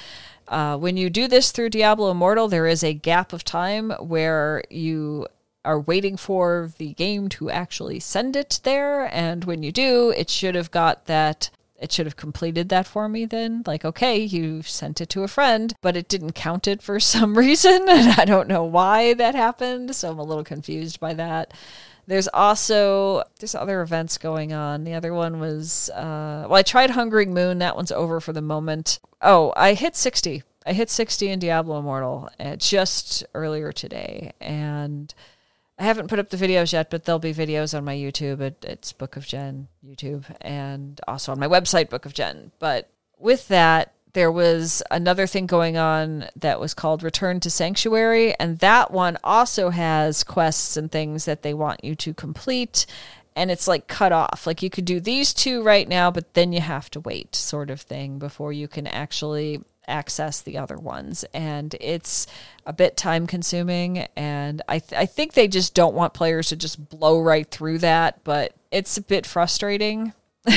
Uh, 0.48 0.76
when 0.78 0.96
you 0.96 1.10
do 1.10 1.28
this 1.28 1.50
through 1.50 1.70
Diablo 1.70 2.10
Immortal, 2.10 2.48
there 2.48 2.66
is 2.66 2.82
a 2.82 2.94
gap 2.94 3.32
of 3.32 3.44
time 3.44 3.90
where 4.00 4.62
you 4.70 5.26
are 5.64 5.80
waiting 5.80 6.16
for 6.16 6.70
the 6.78 6.94
game 6.94 7.28
to 7.28 7.50
actually 7.50 8.00
send 8.00 8.36
it 8.36 8.60
there. 8.62 9.12
And 9.12 9.44
when 9.44 9.62
you 9.62 9.72
do, 9.72 10.14
it 10.16 10.30
should 10.30 10.54
have 10.54 10.70
got 10.70 11.06
that. 11.06 11.50
It 11.78 11.92
should 11.92 12.06
have 12.06 12.16
completed 12.16 12.68
that 12.70 12.86
for 12.86 13.08
me 13.08 13.26
then. 13.26 13.62
Like, 13.66 13.84
okay, 13.84 14.18
you 14.18 14.62
sent 14.62 15.00
it 15.00 15.08
to 15.10 15.22
a 15.22 15.28
friend, 15.28 15.74
but 15.82 15.96
it 15.96 16.08
didn't 16.08 16.32
count 16.32 16.66
it 16.66 16.82
for 16.82 16.98
some 17.14 17.36
reason. 17.36 17.86
And 17.96 18.20
I 18.20 18.24
don't 18.24 18.48
know 18.48 18.64
why 18.64 19.14
that 19.14 19.34
happened. 19.34 19.94
So 19.96 20.10
I'm 20.10 20.18
a 20.18 20.22
little 20.24 20.44
confused 20.44 21.00
by 21.00 21.14
that. 21.14 21.54
There's 22.06 22.28
also 22.28 23.24
there's 23.40 23.54
other 23.54 23.80
events 23.82 24.16
going 24.18 24.52
on. 24.52 24.84
The 24.84 24.94
other 24.94 25.12
one 25.12 25.40
was 25.40 25.90
uh, 25.90 26.46
well, 26.48 26.54
I 26.54 26.62
tried 26.62 26.90
Hungering 26.90 27.34
Moon. 27.34 27.58
That 27.58 27.74
one's 27.74 27.90
over 27.90 28.20
for 28.20 28.32
the 28.32 28.42
moment. 28.42 29.00
Oh, 29.20 29.52
I 29.56 29.74
hit 29.74 29.96
60. 29.96 30.42
I 30.64 30.72
hit 30.72 30.90
60 30.90 31.28
in 31.28 31.38
Diablo 31.38 31.78
Immortal 31.78 32.28
uh, 32.38 32.56
just 32.56 33.24
earlier 33.34 33.72
today, 33.72 34.32
and 34.40 35.12
I 35.78 35.84
haven't 35.84 36.08
put 36.08 36.18
up 36.18 36.30
the 36.30 36.36
videos 36.36 36.72
yet, 36.72 36.90
but 36.90 37.04
there'll 37.04 37.18
be 37.18 37.34
videos 37.34 37.76
on 37.76 37.84
my 37.84 37.94
YouTube. 37.94 38.40
It, 38.40 38.64
it's 38.66 38.92
Book 38.92 39.16
of 39.16 39.26
Jen 39.26 39.68
YouTube, 39.86 40.24
and 40.40 41.00
also 41.06 41.32
on 41.32 41.38
my 41.38 41.48
website, 41.48 41.90
Book 41.90 42.06
of 42.06 42.14
Jen. 42.14 42.50
But 42.58 42.88
with 43.18 43.48
that, 43.48 43.92
there 44.14 44.32
was 44.32 44.82
another 44.90 45.26
thing 45.26 45.44
going 45.46 45.76
on 45.76 46.28
that 46.36 46.58
was 46.58 46.72
called 46.72 47.02
Return 47.02 47.40
to 47.40 47.50
Sanctuary, 47.50 48.34
and 48.40 48.58
that 48.60 48.90
one 48.90 49.18
also 49.22 49.68
has 49.68 50.24
quests 50.24 50.78
and 50.78 50.90
things 50.90 51.26
that 51.26 51.42
they 51.42 51.52
want 51.52 51.84
you 51.84 51.94
to 51.96 52.14
complete. 52.14 52.86
And 53.34 53.50
it's 53.50 53.68
like 53.68 53.86
cut 53.86 54.12
off. 54.12 54.46
Like 54.46 54.62
you 54.62 54.70
could 54.70 54.86
do 54.86 54.98
these 54.98 55.34
two 55.34 55.62
right 55.62 55.86
now, 55.86 56.10
but 56.10 56.32
then 56.32 56.54
you 56.54 56.62
have 56.62 56.88
to 56.92 57.00
wait, 57.00 57.36
sort 57.36 57.68
of 57.68 57.82
thing, 57.82 58.18
before 58.18 58.50
you 58.50 58.66
can 58.66 58.86
actually 58.86 59.60
access 59.88 60.40
the 60.40 60.58
other 60.58 60.76
ones. 60.76 61.24
And 61.32 61.74
it's 61.80 62.26
a 62.64 62.72
bit 62.72 62.96
time 62.96 63.26
consuming. 63.26 64.06
And 64.16 64.62
I, 64.68 64.78
th- 64.78 64.98
I 64.98 65.06
think 65.06 65.32
they 65.32 65.48
just 65.48 65.74
don't 65.74 65.94
want 65.94 66.14
players 66.14 66.48
to 66.48 66.56
just 66.56 66.88
blow 66.88 67.20
right 67.20 67.50
through 67.50 67.78
that. 67.78 68.22
But 68.24 68.54
it's 68.70 68.96
a 68.96 69.02
bit 69.02 69.26
frustrating. 69.26 70.12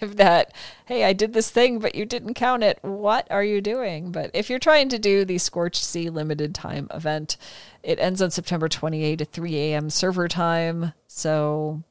that 0.00 0.52
hey 0.84 1.04
i 1.04 1.14
did 1.14 1.32
this 1.32 1.50
thing 1.50 1.78
but 1.78 1.94
you 1.94 2.04
didn't 2.04 2.34
count 2.34 2.62
it 2.62 2.78
what 2.82 3.26
are 3.30 3.44
you 3.44 3.62
doing 3.62 4.12
but 4.12 4.30
if 4.34 4.50
you're 4.50 4.58
trying 4.58 4.88
to 4.88 4.98
do 4.98 5.24
the 5.24 5.38
scorched 5.38 5.82
sea 5.82 6.10
limited 6.10 6.54
time 6.54 6.88
event 6.92 7.38
it 7.82 7.98
ends 7.98 8.20
on 8.20 8.30
september 8.30 8.68
28 8.68 9.22
at 9.22 9.32
3 9.32 9.56
a.m 9.56 9.88
server 9.88 10.28
time 10.28 10.92
so 11.06 11.82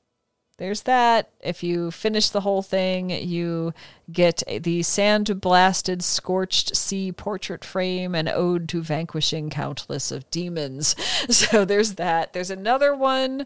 there's 0.57 0.83
that. 0.83 1.29
If 1.43 1.63
you 1.63 1.91
finish 1.91 2.29
the 2.29 2.41
whole 2.41 2.61
thing, 2.61 3.09
you 3.09 3.73
get 4.11 4.43
the 4.47 4.83
sand 4.83 5.39
blasted, 5.39 6.03
scorched 6.03 6.75
sea 6.75 7.11
portrait 7.11 7.63
frame 7.63 8.13
and 8.15 8.27
ode 8.27 8.67
to 8.69 8.81
vanquishing 8.81 9.49
countless 9.49 10.11
of 10.11 10.29
demons. 10.31 10.95
So 11.33 11.65
there's 11.65 11.95
that. 11.95 12.33
There's 12.33 12.49
another 12.49 12.95
one. 12.95 13.45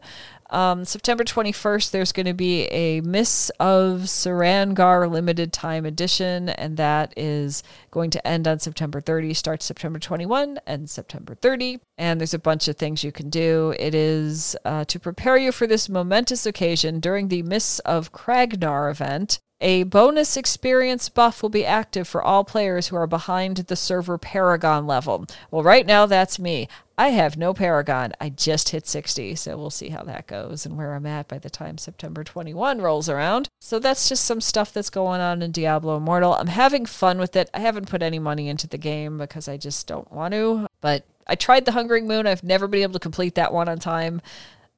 Um, 0.49 0.85
September 0.85 1.23
21st, 1.23 1.91
there's 1.91 2.11
going 2.11 2.25
to 2.25 2.33
be 2.33 2.63
a 2.65 3.01
Miss 3.01 3.49
of 3.59 4.01
Sarangar 4.01 5.09
limited 5.09 5.51
time 5.51 5.85
edition, 5.85 6.49
and 6.49 6.77
that 6.77 7.13
is 7.17 7.63
going 7.91 8.09
to 8.11 8.27
end 8.27 8.47
on 8.47 8.59
September 8.59 9.01
30, 9.01 9.33
starts 9.33 9.65
September 9.65 9.99
21 9.99 10.59
and 10.65 10.89
September 10.89 11.35
30. 11.35 11.79
And 11.97 12.19
there's 12.19 12.33
a 12.33 12.39
bunch 12.39 12.67
of 12.67 12.77
things 12.77 13.03
you 13.03 13.11
can 13.11 13.29
do. 13.29 13.73
It 13.77 13.93
is 13.93 14.55
uh, 14.63 14.85
to 14.85 14.99
prepare 14.99 15.37
you 15.37 15.51
for 15.51 15.67
this 15.67 15.89
momentous 15.89 16.45
occasion 16.45 16.99
during 16.99 17.27
the 17.27 17.43
Miss 17.43 17.81
of 17.88 18.11
Kragnar 18.11 18.91
event. 18.91 19.39
A 19.59 19.83
bonus 19.83 20.38
experience 20.38 21.09
buff 21.09 21.41
will 21.41 21.49
be 21.49 21.65
active 21.65 22.07
for 22.07 22.21
all 22.21 22.43
players 22.43 22.88
who 22.88 22.95
are 22.95 23.07
behind 23.07 23.57
the 23.57 23.75
server 23.75 24.19
Paragon 24.19 24.85
level. 24.85 25.25
Well, 25.49 25.63
right 25.63 25.85
now 25.85 26.05
that's 26.05 26.38
me. 26.38 26.67
I 26.95 27.09
have 27.09 27.38
no 27.38 27.55
Paragon. 27.55 28.13
I 28.21 28.29
just 28.29 28.69
hit 28.69 28.85
60, 28.85 29.33
so 29.33 29.57
we'll 29.57 29.71
see 29.71 29.89
how 29.89 30.03
that 30.03 30.27
goes 30.27 30.65
and 30.65 30.77
where 30.77 30.93
I'm 30.93 31.07
at 31.07 31.27
by 31.27 31.39
the 31.39 31.49
time 31.49 31.79
September 31.79 32.23
21 32.23 32.81
rolls 32.81 33.09
around. 33.09 33.49
So 33.59 33.79
that's 33.79 34.09
just 34.09 34.25
some 34.25 34.41
stuff 34.41 34.71
that's 34.73 34.91
going 34.91 35.21
on 35.21 35.41
in 35.41 35.51
Diablo 35.51 35.97
Immortal. 35.97 36.35
I'm 36.35 36.47
having 36.47 36.85
fun 36.85 37.17
with 37.17 37.35
it. 37.35 37.49
I 37.51 37.59
haven't 37.59 37.89
put 37.89 38.03
any 38.03 38.19
money 38.19 38.49
into 38.49 38.67
the 38.67 38.77
game 38.77 39.17
because 39.17 39.47
I 39.47 39.57
just 39.57 39.88
don't 39.88 40.11
want 40.11 40.33
to, 40.33 40.67
but 40.81 41.03
I 41.25 41.35
tried 41.35 41.65
the 41.65 41.71
Hungering 41.71 42.07
Moon. 42.07 42.27
I've 42.27 42.43
never 42.43 42.67
been 42.67 42.83
able 42.83 42.93
to 42.93 42.99
complete 42.99 43.35
that 43.35 43.53
one 43.53 43.69
on 43.69 43.79
time. 43.79 44.21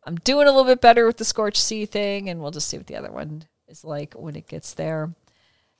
I'm 0.09 0.15
doing 0.15 0.47
a 0.47 0.51
little 0.51 0.65
bit 0.65 0.81
better 0.81 1.05
with 1.05 1.17
the 1.17 1.23
Scorch 1.23 1.61
Sea 1.61 1.85
thing, 1.85 2.29
and 2.29 2.41
we'll 2.41 2.49
just 2.49 2.67
see 2.67 2.77
what 2.77 2.87
the 2.87 2.95
other 2.95 3.11
one 3.11 3.43
is 3.67 3.83
like 3.83 4.15
when 4.15 4.35
it 4.35 4.47
gets 4.47 4.73
there. 4.73 5.13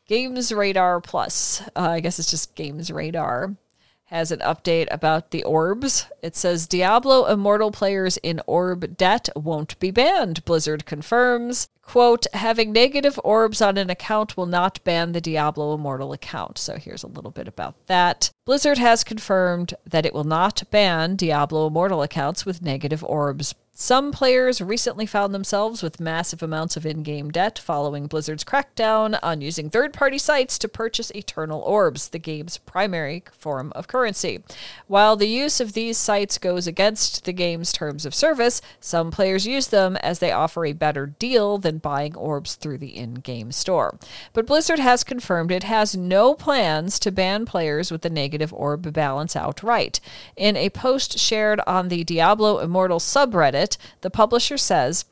Games 0.06 0.52
Radar 0.52 1.02
Plus, 1.02 1.64
uh, 1.76 1.90
I 1.90 2.00
guess 2.00 2.20
it's 2.20 2.30
just 2.30 2.54
Games 2.54 2.92
Radar, 2.92 3.56
has 4.04 4.32
an 4.32 4.38
update 4.42 4.88
about 4.92 5.32
the 5.32 5.44
orbs. 5.44 6.06
It 6.22 6.36
says 6.36 6.68
Diablo 6.68 7.26
Immortal 7.26 7.72
players 7.72 8.18
in 8.18 8.40
orb 8.46 8.98
debt 8.98 9.30
won't 9.36 9.80
be 9.80 9.90
banned, 9.90 10.46
Blizzard 10.46 10.86
confirms. 10.86 11.68
Quote, 11.82 12.28
having 12.34 12.72
negative 12.72 13.20
orbs 13.24 13.64
on 13.64 13.78
an 13.80 13.90
account 13.90 14.38
will 14.38 14.46
not 14.46 14.84
ban 14.84 15.12
the 15.12 15.22
Diablo 15.22 15.74
Immortal 15.74 16.14
account. 16.14 16.60
So 16.60 16.76
here's 16.78 17.02
a 17.02 17.08
little 17.08 17.32
bit 17.32 17.48
about 17.48 17.88
that. 17.88 18.30
Blizzard 18.46 18.78
has 18.78 19.04
confirmed 19.04 19.74
that 19.88 20.06
it 20.06 20.14
will 20.14 20.24
not 20.24 20.62
ban 20.70 21.16
Diablo 21.16 21.66
Immortal 21.66 22.04
accounts 22.04 22.46
with 22.46 22.62
negative 22.62 23.04
orbs. 23.04 23.56
Some 23.82 24.12
players 24.12 24.60
recently 24.60 25.06
found 25.06 25.34
themselves 25.34 25.82
with 25.82 26.02
massive 26.02 26.44
amounts 26.44 26.76
of 26.76 26.86
in 26.86 27.02
game 27.02 27.32
debt 27.32 27.58
following 27.58 28.08
Blizzard's 28.08 28.44
crackdown 28.44 29.18
on 29.24 29.40
using 29.40 29.70
third 29.70 29.94
party 29.94 30.18
sites 30.18 30.60
to 30.60 30.68
purchase 30.68 31.14
Eternal 31.16 31.62
Orbs, 31.62 32.10
the 32.10 32.20
game's 32.20 32.58
primary 32.58 33.24
form 33.32 33.72
of 33.76 33.88
currency. 33.88 34.44
While 34.88 35.16
the 35.16 35.30
use 35.30 35.62
of 35.62 35.72
these 35.72 35.98
sites 35.98 36.38
goes 36.38 36.68
against 36.68 37.24
the 37.24 37.32
game's 37.32 37.72
terms 37.72 38.06
of 38.06 38.14
service, 38.14 38.62
some 38.82 39.12
players 39.12 39.48
use 39.48 39.68
them 39.68 39.96
as 40.04 40.20
they 40.20 40.34
offer 40.34 40.66
a 40.66 40.74
better 40.74 41.06
deal 41.06 41.58
than 41.58 41.78
buying 41.78 42.18
orbs 42.18 42.56
through 42.56 42.80
the 42.80 42.98
in 42.98 43.14
game 43.14 43.54
store. 43.54 43.98
But 44.34 44.46
Blizzard 44.46 44.80
has 44.80 45.06
confirmed 45.06 45.54
it 45.54 45.64
has 45.64 45.96
no 45.96 46.34
plans 46.34 47.00
to 47.00 47.14
ban 47.14 47.46
players 47.46 47.92
with 47.92 48.02
the 48.02 48.10
negative 48.10 48.54
orb 48.54 48.92
balance 48.92 49.38
outright. 49.38 50.02
In 50.36 50.58
a 50.58 50.70
post 50.70 51.18
shared 51.18 51.62
on 51.66 51.88
the 51.88 52.04
Diablo 52.04 52.60
Immortal 52.60 53.00
subreddit, 53.00 53.69
it, 53.70 53.78
the 54.02 54.10
publisher 54.10 54.58
says, 54.58 55.06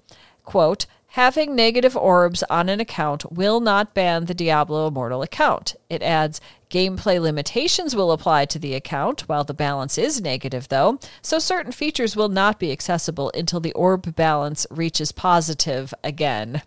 quote, 0.43 0.85
Having 1.11 1.55
negative 1.55 1.95
orbs 1.95 2.43
on 2.43 2.69
an 2.69 2.79
account 2.79 3.31
will 3.31 3.59
not 3.59 3.93
ban 3.93 4.25
the 4.25 4.33
Diablo 4.33 4.87
Immortal 4.87 5.23
account. 5.23 5.75
It 5.89 6.03
adds, 6.03 6.41
Gameplay 6.69 7.19
limitations 7.19 7.95
will 7.95 8.11
apply 8.11 8.45
to 8.45 8.59
the 8.59 8.75
account 8.75 9.21
while 9.21 9.45
the 9.45 9.53
balance 9.53 9.97
is 9.97 10.21
negative, 10.21 10.67
though, 10.67 10.99
so 11.21 11.39
certain 11.39 11.71
features 11.71 12.15
will 12.15 12.27
not 12.29 12.59
be 12.59 12.73
accessible 12.73 13.31
until 13.33 13.61
the 13.61 13.71
orb 13.71 14.15
balance 14.15 14.67
reaches 14.69 15.11
positive 15.13 15.93
again. 16.03 16.61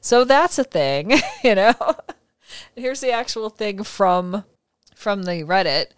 So 0.00 0.24
that's 0.24 0.58
a 0.58 0.64
thing, 0.64 1.12
you 1.44 1.54
know? 1.54 1.74
Here's 2.74 3.00
the 3.00 3.12
actual 3.12 3.50
thing 3.50 3.84
from 3.84 4.44
from 4.94 5.22
the 5.22 5.44
Reddit. 5.44 5.88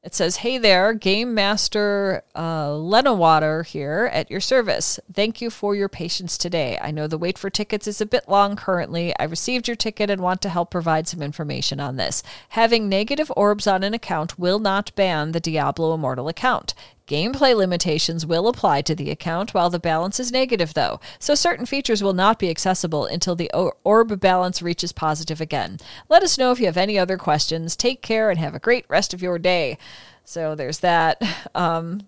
It 0.00 0.14
says, 0.14 0.36
Hey 0.36 0.58
there, 0.58 0.94
Game 0.94 1.34
Master 1.34 2.22
uh, 2.34 2.68
Lenawater 2.68 3.66
here 3.66 4.08
at 4.12 4.30
your 4.30 4.40
service. 4.40 5.00
Thank 5.12 5.40
you 5.40 5.50
for 5.50 5.74
your 5.74 5.88
patience 5.88 6.38
today. 6.38 6.78
I 6.80 6.92
know 6.92 7.08
the 7.08 7.18
wait 7.18 7.36
for 7.36 7.50
tickets 7.50 7.88
is 7.88 8.00
a 8.00 8.06
bit 8.06 8.28
long 8.28 8.54
currently. 8.54 9.12
I 9.18 9.24
received 9.24 9.66
your 9.66 9.74
ticket 9.74 10.08
and 10.08 10.20
want 10.20 10.40
to 10.42 10.50
help 10.50 10.70
provide 10.70 11.08
some 11.08 11.20
information 11.20 11.80
on 11.80 11.96
this. 11.96 12.22
Having 12.50 12.88
negative 12.88 13.32
orbs 13.36 13.66
on 13.66 13.82
an 13.82 13.92
account 13.92 14.38
will 14.38 14.60
not 14.60 14.94
ban 14.94 15.32
the 15.32 15.40
Diablo 15.40 15.92
Immortal 15.92 16.28
account. 16.28 16.74
Gameplay 17.08 17.56
limitations 17.56 18.26
will 18.26 18.48
apply 18.48 18.82
to 18.82 18.94
the 18.94 19.10
account 19.10 19.54
while 19.54 19.70
the 19.70 19.78
balance 19.78 20.20
is 20.20 20.30
negative, 20.30 20.74
though, 20.74 21.00
so 21.18 21.34
certain 21.34 21.64
features 21.64 22.02
will 22.02 22.12
not 22.12 22.38
be 22.38 22.50
accessible 22.50 23.06
until 23.06 23.34
the 23.34 23.50
orb 23.82 24.20
balance 24.20 24.60
reaches 24.60 24.92
positive 24.92 25.40
again. 25.40 25.78
Let 26.10 26.22
us 26.22 26.36
know 26.36 26.52
if 26.52 26.60
you 26.60 26.66
have 26.66 26.76
any 26.76 26.98
other 26.98 27.16
questions. 27.16 27.76
Take 27.76 28.02
care 28.02 28.28
and 28.28 28.38
have 28.38 28.54
a 28.54 28.58
great 28.58 28.84
rest 28.90 29.14
of 29.14 29.22
your 29.22 29.38
day. 29.38 29.78
So 30.24 30.54
there's 30.54 30.80
that. 30.80 31.22
Um, 31.54 32.06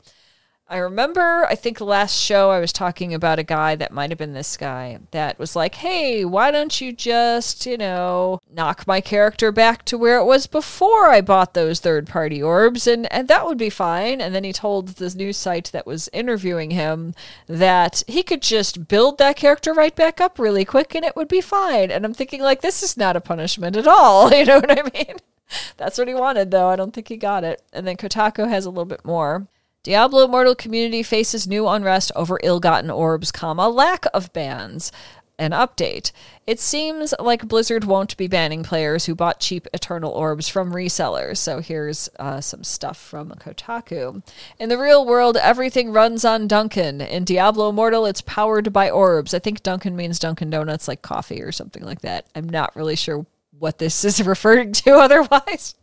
I 0.69 0.77
remember, 0.77 1.45
I 1.45 1.55
think 1.55 1.77
the 1.77 1.85
last 1.85 2.19
show 2.19 2.49
I 2.49 2.59
was 2.59 2.71
talking 2.71 3.13
about 3.13 3.37
a 3.37 3.43
guy 3.43 3.75
that 3.75 3.91
might 3.91 4.09
have 4.11 4.17
been 4.17 4.33
this 4.33 4.55
guy 4.55 4.97
that 5.11 5.37
was 5.37 5.55
like, 5.57 5.75
hey, 5.75 6.23
why 6.23 6.51
don't 6.51 6.79
you 6.79 6.93
just, 6.93 7.65
you 7.65 7.77
know, 7.77 8.39
knock 8.51 8.87
my 8.87 9.01
character 9.01 9.51
back 9.51 9.83
to 9.85 9.97
where 9.97 10.17
it 10.17 10.25
was 10.25 10.47
before 10.47 11.09
I 11.09 11.19
bought 11.19 11.53
those 11.53 11.79
third 11.81 12.07
party 12.07 12.41
orbs 12.41 12.87
and, 12.87 13.11
and 13.13 13.27
that 13.27 13.45
would 13.45 13.57
be 13.57 13.69
fine. 13.69 14.21
And 14.21 14.33
then 14.33 14.45
he 14.45 14.53
told 14.53 14.87
this 14.87 15.15
news 15.15 15.37
site 15.37 15.69
that 15.73 15.85
was 15.85 16.09
interviewing 16.13 16.71
him 16.71 17.13
that 17.45 18.01
he 18.07 18.23
could 18.23 18.41
just 18.41 18.87
build 18.87 19.17
that 19.17 19.35
character 19.35 19.73
right 19.73 19.95
back 19.95 20.21
up 20.21 20.39
really 20.39 20.65
quick 20.65 20.95
and 20.95 21.05
it 21.05 21.15
would 21.17 21.27
be 21.27 21.41
fine. 21.41 21.91
And 21.91 22.05
I'm 22.05 22.13
thinking, 22.13 22.41
like, 22.41 22.61
this 22.61 22.81
is 22.81 22.97
not 22.97 23.17
a 23.17 23.21
punishment 23.21 23.75
at 23.75 23.87
all. 23.87 24.33
You 24.43 24.45
know 24.45 24.59
what 24.59 24.71
I 24.71 24.89
mean? 24.93 25.17
That's 25.77 25.97
what 25.97 26.07
he 26.07 26.13
wanted, 26.13 26.51
though. 26.51 26.69
I 26.69 26.75
don't 26.75 26.93
think 26.93 27.07
he 27.07 27.17
got 27.17 27.43
it. 27.43 27.61
And 27.71 27.85
then 27.87 27.97
Kotaku 27.97 28.47
has 28.49 28.65
a 28.65 28.69
little 28.69 28.85
bit 28.85 29.05
more. 29.05 29.47
Diablo 29.83 30.23
Immortal 30.23 30.55
community 30.55 31.03
faces 31.03 31.45
new 31.45 31.67
unrest 31.67 32.11
over 32.15 32.39
ill-gotten 32.41 32.89
orbs, 32.89 33.31
comma 33.33 33.67
lack 33.67 34.05
of 34.13 34.31
bans. 34.31 34.91
An 35.39 35.49
update. 35.49 36.11
It 36.45 36.59
seems 36.59 37.11
like 37.19 37.47
Blizzard 37.47 37.85
won't 37.85 38.15
be 38.17 38.27
banning 38.27 38.63
players 38.63 39.05
who 39.07 39.15
bought 39.15 39.39
cheap 39.39 39.67
Eternal 39.73 40.11
Orbs 40.11 40.47
from 40.47 40.71
resellers. 40.71 41.37
So 41.37 41.59
here's 41.59 42.07
uh, 42.19 42.39
some 42.39 42.63
stuff 42.63 42.97
from 42.97 43.31
Kotaku. 43.31 44.21
In 44.59 44.69
the 44.69 44.77
real 44.77 45.03
world, 45.05 45.35
everything 45.35 45.91
runs 45.91 46.23
on 46.23 46.47
Duncan. 46.47 47.01
In 47.01 47.23
Diablo 47.23 47.69
Immortal, 47.69 48.05
it's 48.05 48.21
powered 48.21 48.71
by 48.71 48.91
orbs. 48.91 49.33
I 49.33 49.39
think 49.39 49.63
Duncan 49.63 49.95
means 49.95 50.19
Dunkin' 50.19 50.51
Donuts, 50.51 50.87
like 50.87 51.01
coffee 51.01 51.41
or 51.41 51.51
something 51.51 51.83
like 51.83 52.01
that. 52.01 52.27
I'm 52.35 52.47
not 52.47 52.75
really 52.75 52.95
sure 52.95 53.25
what 53.63 53.79
this 53.79 54.05
is 54.05 54.21
referring 54.25 54.73
to 54.73 54.91
otherwise. 55.05 55.73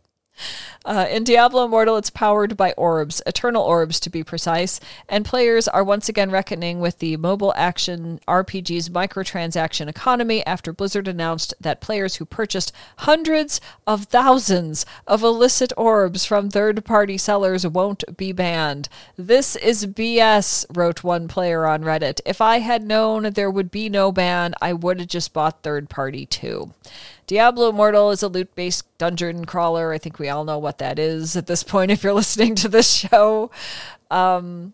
Uh, 0.83 1.05
in 1.11 1.23
Diablo 1.23 1.65
Immortal, 1.65 1.97
it's 1.97 2.09
powered 2.09 2.57
by 2.57 2.71
orbs, 2.73 3.21
eternal 3.27 3.61
orbs 3.61 3.99
to 3.99 4.09
be 4.09 4.23
precise, 4.23 4.79
and 5.07 5.23
players 5.23 5.67
are 5.67 5.83
once 5.83 6.09
again 6.09 6.31
reckoning 6.31 6.79
with 6.79 6.97
the 6.97 7.17
mobile 7.17 7.53
action 7.55 8.19
RPG's 8.27 8.89
microtransaction 8.89 9.87
economy 9.87 10.43
after 10.47 10.73
Blizzard 10.73 11.07
announced 11.07 11.53
that 11.61 11.81
players 11.81 12.15
who 12.15 12.25
purchased 12.25 12.71
hundreds 12.97 13.61
of 13.85 14.05
thousands 14.05 14.83
of 15.05 15.21
illicit 15.21 15.71
orbs 15.77 16.25
from 16.25 16.49
third 16.49 16.83
party 16.83 17.17
sellers 17.17 17.67
won't 17.67 18.03
be 18.17 18.31
banned. 18.31 18.89
This 19.17 19.55
is 19.57 19.85
BS, 19.85 20.65
wrote 20.75 21.03
one 21.03 21.27
player 21.27 21.67
on 21.67 21.83
Reddit. 21.83 22.21
If 22.25 22.41
I 22.41 22.57
had 22.57 22.83
known 22.83 23.33
there 23.33 23.51
would 23.51 23.69
be 23.69 23.87
no 23.87 24.11
ban, 24.11 24.55
I 24.59 24.73
would 24.73 24.99
have 24.99 25.09
just 25.09 25.31
bought 25.31 25.61
third 25.61 25.89
party 25.89 26.25
too. 26.25 26.73
Diablo 27.31 27.69
Immortal 27.69 28.11
is 28.11 28.23
a 28.23 28.27
loot 28.27 28.53
based 28.55 28.85
dungeon 28.97 29.45
crawler. 29.45 29.93
I 29.93 29.99
think 29.99 30.19
we 30.19 30.27
all 30.27 30.43
know 30.43 30.57
what 30.57 30.79
that 30.79 30.99
is 30.99 31.37
at 31.37 31.47
this 31.47 31.63
point 31.63 31.89
if 31.91 32.03
you're 32.03 32.11
listening 32.11 32.55
to 32.55 32.67
this 32.67 32.91
show. 32.91 33.51
Um, 34.09 34.73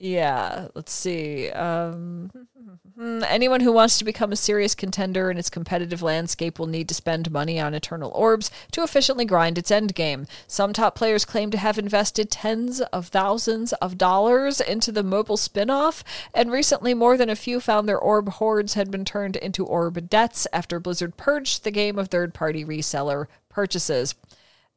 yeah, 0.00 0.66
let's 0.74 0.90
see. 0.90 1.48
Um, 1.50 2.32
Mm, 3.02 3.26
anyone 3.28 3.62
who 3.62 3.72
wants 3.72 3.98
to 3.98 4.04
become 4.04 4.30
a 4.30 4.36
serious 4.36 4.76
contender 4.76 5.28
in 5.28 5.36
its 5.36 5.50
competitive 5.50 6.02
landscape 6.02 6.56
will 6.56 6.68
need 6.68 6.86
to 6.86 6.94
spend 6.94 7.32
money 7.32 7.58
on 7.58 7.74
eternal 7.74 8.12
orbs 8.12 8.48
to 8.70 8.84
efficiently 8.84 9.24
grind 9.24 9.58
its 9.58 9.72
endgame. 9.72 10.28
Some 10.46 10.72
top 10.72 10.94
players 10.94 11.24
claim 11.24 11.50
to 11.50 11.58
have 11.58 11.80
invested 11.80 12.30
tens 12.30 12.80
of 12.80 13.08
thousands 13.08 13.72
of 13.74 13.98
dollars 13.98 14.60
into 14.60 14.92
the 14.92 15.02
mobile 15.02 15.36
spin 15.36 15.68
off, 15.68 16.04
and 16.32 16.52
recently 16.52 16.94
more 16.94 17.16
than 17.16 17.28
a 17.28 17.34
few 17.34 17.58
found 17.58 17.88
their 17.88 17.98
orb 17.98 18.28
hoards 18.34 18.74
had 18.74 18.88
been 18.88 19.04
turned 19.04 19.34
into 19.34 19.66
orb 19.66 20.08
debts 20.08 20.46
after 20.52 20.78
Blizzard 20.78 21.16
purged 21.16 21.64
the 21.64 21.72
game 21.72 21.98
of 21.98 22.06
third 22.06 22.32
party 22.32 22.64
reseller 22.64 23.26
purchases. 23.48 24.14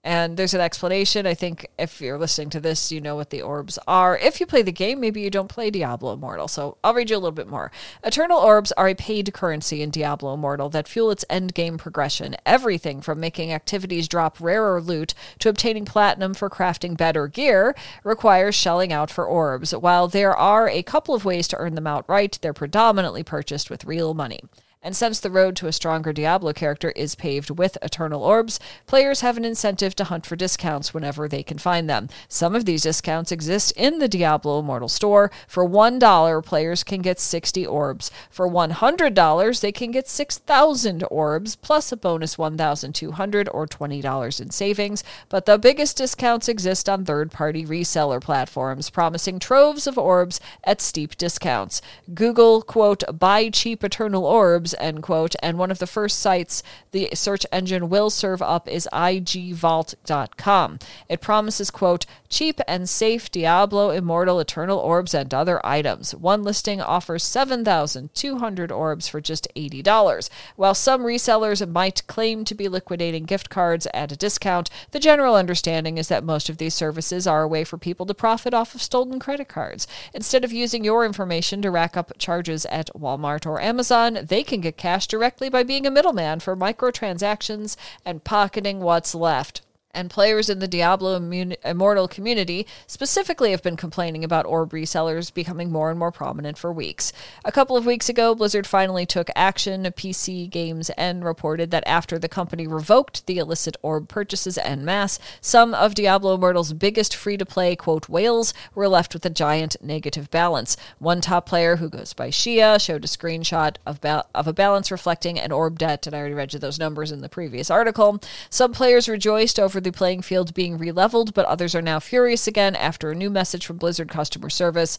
And 0.05 0.37
there's 0.37 0.53
an 0.53 0.61
explanation. 0.61 1.25
I 1.25 1.33
think 1.33 1.65
if 1.79 1.99
you're 1.99 2.19
listening 2.19 2.51
to 2.51 2.59
this, 2.59 2.91
you 2.91 3.01
know 3.01 3.15
what 3.15 3.31
the 3.31 3.41
orbs 3.41 3.79
are. 3.87 4.15
If 4.15 4.39
you 4.39 4.45
play 4.45 4.61
the 4.61 4.71
game, 4.71 4.99
maybe 4.99 5.19
you 5.19 5.31
don't 5.31 5.47
play 5.47 5.71
Diablo 5.71 6.13
Immortal. 6.13 6.47
So 6.47 6.77
I'll 6.83 6.93
read 6.93 7.09
you 7.09 7.15
a 7.15 7.17
little 7.17 7.31
bit 7.31 7.47
more. 7.47 7.71
Eternal 8.03 8.37
orbs 8.37 8.71
are 8.73 8.87
a 8.87 8.93
paid 8.93 9.33
currency 9.33 9.81
in 9.81 9.89
Diablo 9.89 10.35
Immortal 10.35 10.69
that 10.69 10.87
fuel 10.87 11.09
its 11.09 11.25
end 11.27 11.55
game 11.55 11.79
progression. 11.79 12.35
Everything 12.45 13.01
from 13.01 13.19
making 13.19 13.51
activities 13.51 14.07
drop 14.07 14.39
rarer 14.39 14.79
loot 14.79 15.15
to 15.39 15.49
obtaining 15.49 15.85
platinum 15.85 16.35
for 16.35 16.51
crafting 16.51 16.95
better 16.95 17.27
gear 17.27 17.75
requires 18.03 18.53
shelling 18.53 18.93
out 18.93 19.09
for 19.09 19.25
orbs. 19.25 19.71
While 19.73 20.07
there 20.07 20.35
are 20.35 20.69
a 20.69 20.83
couple 20.83 21.15
of 21.15 21.25
ways 21.25 21.47
to 21.47 21.57
earn 21.57 21.73
them 21.73 21.87
outright, 21.87 22.37
they're 22.43 22.53
predominantly 22.53 23.23
purchased 23.23 23.71
with 23.71 23.85
real 23.85 24.13
money. 24.13 24.41
And 24.85 24.95
since 24.95 25.19
the 25.19 25.31
road 25.31 25.55
to 25.55 25.67
a 25.67 25.71
stronger 25.71 26.13
Diablo 26.13 26.53
character 26.53 26.91
is 26.91 27.15
paved 27.15 27.49
with 27.49 27.75
eternal 27.81 28.21
orbs, 28.21 28.59
players 28.85 29.21
have 29.21 29.35
an 29.35 29.43
incentive 29.43 29.95
to 29.95 30.03
hunt 30.03 30.27
for 30.27 30.35
discounts 30.35 30.93
whenever 30.93 31.27
they 31.27 31.41
can 31.41 31.57
find 31.57 31.89
them. 31.89 32.07
Some 32.27 32.53
of 32.53 32.65
these 32.65 32.83
discounts 32.83 33.31
exist 33.31 33.71
in 33.75 33.97
the 33.97 34.07
Diablo 34.07 34.59
Immortal 34.59 34.87
store. 34.87 35.31
For 35.47 35.67
$1, 35.67 36.45
players 36.45 36.83
can 36.83 37.01
get 37.01 37.19
60 37.19 37.65
orbs. 37.65 38.11
For 38.29 38.47
$100, 38.47 39.59
they 39.59 39.71
can 39.71 39.89
get 39.89 40.07
6,000 40.07 41.03
orbs, 41.09 41.55
plus 41.55 41.91
a 41.91 41.97
bonus 41.97 42.37
1,200 42.37 43.49
or 43.51 43.65
$20 43.65 44.39
in 44.39 44.51
savings. 44.51 45.03
But 45.29 45.47
the 45.47 45.57
biggest 45.57 45.97
discounts 45.97 46.47
exist 46.47 46.87
on 46.87 47.05
third 47.05 47.31
party 47.31 47.65
reseller 47.65 48.21
platforms, 48.21 48.91
promising 48.91 49.39
troves 49.39 49.87
of 49.87 49.97
orbs 49.97 50.39
at 50.63 50.79
steep 50.79 51.17
discounts. 51.17 51.81
Google, 52.13 52.61
quote, 52.61 53.03
buy 53.17 53.49
cheap 53.49 53.83
eternal 53.83 54.27
orbs 54.27 54.74
end 54.79 55.03
quote. 55.03 55.35
And 55.41 55.57
one 55.57 55.71
of 55.71 55.79
the 55.79 55.87
first 55.87 56.19
sites 56.19 56.63
the 56.91 57.09
search 57.13 57.45
engine 57.51 57.89
will 57.89 58.09
serve 58.09 58.41
up 58.41 58.67
is 58.67 58.87
igvault.com. 58.93 60.79
It 61.09 61.21
promises, 61.21 61.71
quote, 61.71 62.05
cheap 62.29 62.59
and 62.67 62.89
safe 62.89 63.31
Diablo 63.31 63.91
Immortal 63.91 64.39
Eternal 64.39 64.77
Orbs 64.77 65.13
and 65.13 65.33
other 65.33 65.65
items. 65.65 66.13
One 66.13 66.43
listing 66.43 66.81
offers 66.81 67.23
7,200 67.23 68.71
orbs 68.71 69.07
for 69.07 69.21
just 69.21 69.47
$80. 69.55 70.29
While 70.55 70.75
some 70.75 71.01
resellers 71.01 71.67
might 71.67 72.05
claim 72.07 72.45
to 72.45 72.55
be 72.55 72.67
liquidating 72.67 73.23
gift 73.23 73.49
cards 73.49 73.87
at 73.93 74.11
a 74.11 74.17
discount, 74.17 74.69
the 74.91 74.99
general 74.99 75.35
understanding 75.35 75.97
is 75.97 76.07
that 76.09 76.23
most 76.23 76.49
of 76.49 76.57
these 76.57 76.73
services 76.73 77.27
are 77.27 77.43
a 77.43 77.47
way 77.47 77.63
for 77.63 77.77
people 77.77 78.05
to 78.05 78.13
profit 78.13 78.53
off 78.53 78.75
of 78.75 78.81
stolen 78.81 79.19
credit 79.19 79.47
cards. 79.47 79.87
Instead 80.13 80.43
of 80.43 80.51
using 80.51 80.83
your 80.83 81.05
information 81.05 81.61
to 81.61 81.71
rack 81.71 81.95
up 81.95 82.11
charges 82.17 82.65
at 82.67 82.89
Walmart 82.93 83.45
or 83.45 83.61
Amazon, 83.61 84.19
they 84.23 84.43
can 84.43 84.54
get 84.61 84.77
cash 84.77 85.07
directly 85.07 85.49
by 85.49 85.63
being 85.63 85.85
a 85.85 85.91
middleman 85.91 86.39
for 86.39 86.55
microtransactions 86.55 87.75
and 88.05 88.23
pocketing 88.23 88.79
what's 88.79 89.15
left 89.15 89.61
and 89.95 90.09
players 90.09 90.49
in 90.49 90.59
the 90.59 90.67
Diablo 90.67 91.15
Immortal 91.15 92.07
community 92.07 92.67
specifically 92.85 93.51
have 93.51 93.63
been 93.63 93.77
complaining 93.77 94.23
about 94.23 94.45
orb 94.45 94.71
resellers 94.71 95.33
becoming 95.33 95.71
more 95.71 95.89
and 95.89 95.97
more 95.97 96.11
prominent 96.11 96.57
for 96.57 96.71
weeks. 96.71 97.13
A 97.43 97.51
couple 97.51 97.77
of 97.77 97.85
weeks 97.85 98.09
ago, 98.09 98.35
Blizzard 98.35 98.67
finally 98.67 99.05
took 99.05 99.29
action. 99.35 99.83
PC 99.85 100.49
Games 100.49 100.91
N 100.97 101.21
reported 101.21 101.71
that 101.71 101.87
after 101.87 102.19
the 102.19 102.27
company 102.27 102.67
revoked 102.67 103.25
the 103.25 103.37
illicit 103.37 103.77
orb 103.81 104.09
purchases 104.09 104.57
en 104.57 104.83
masse, 104.83 105.17
some 105.39 105.73
of 105.73 105.95
Diablo 105.95 106.35
Immortal's 106.35 106.73
biggest 106.73 107.15
free 107.15 107.37
to 107.37 107.45
play, 107.45 107.75
quote, 107.75 108.09
whales 108.09 108.53
were 108.73 108.89
left 108.89 109.13
with 109.13 109.25
a 109.25 109.29
giant 109.29 109.77
negative 109.81 110.29
balance. 110.29 110.75
One 110.99 111.21
top 111.21 111.45
player 111.45 111.77
who 111.77 111.89
goes 111.89 112.13
by 112.13 112.29
Shia 112.29 112.83
showed 112.83 113.05
a 113.05 113.07
screenshot 113.07 113.77
of, 113.85 114.01
ba- 114.01 114.25
of 114.35 114.47
a 114.47 114.53
balance 114.53 114.91
reflecting 114.91 115.39
an 115.39 115.53
orb 115.53 115.79
debt, 115.79 116.05
and 116.05 116.15
I 116.15 116.19
already 116.19 116.35
read 116.35 116.53
you 116.53 116.59
those 116.59 116.79
numbers 116.79 117.11
in 117.11 117.21
the 117.21 117.29
previous 117.29 117.71
article. 117.71 118.21
Some 118.49 118.73
players 118.73 119.07
rejoiced 119.07 119.59
over 119.59 119.79
the 119.85 119.91
playing 119.91 120.21
field 120.21 120.53
being 120.53 120.77
releveled, 120.77 121.33
but 121.33 121.45
others 121.45 121.73
are 121.73 121.81
now 121.81 121.99
furious 121.99 122.47
again 122.47 122.75
after 122.75 123.11
a 123.11 123.15
new 123.15 123.29
message 123.29 123.65
from 123.65 123.77
Blizzard 123.77 124.09
customer 124.09 124.49
service 124.49 124.97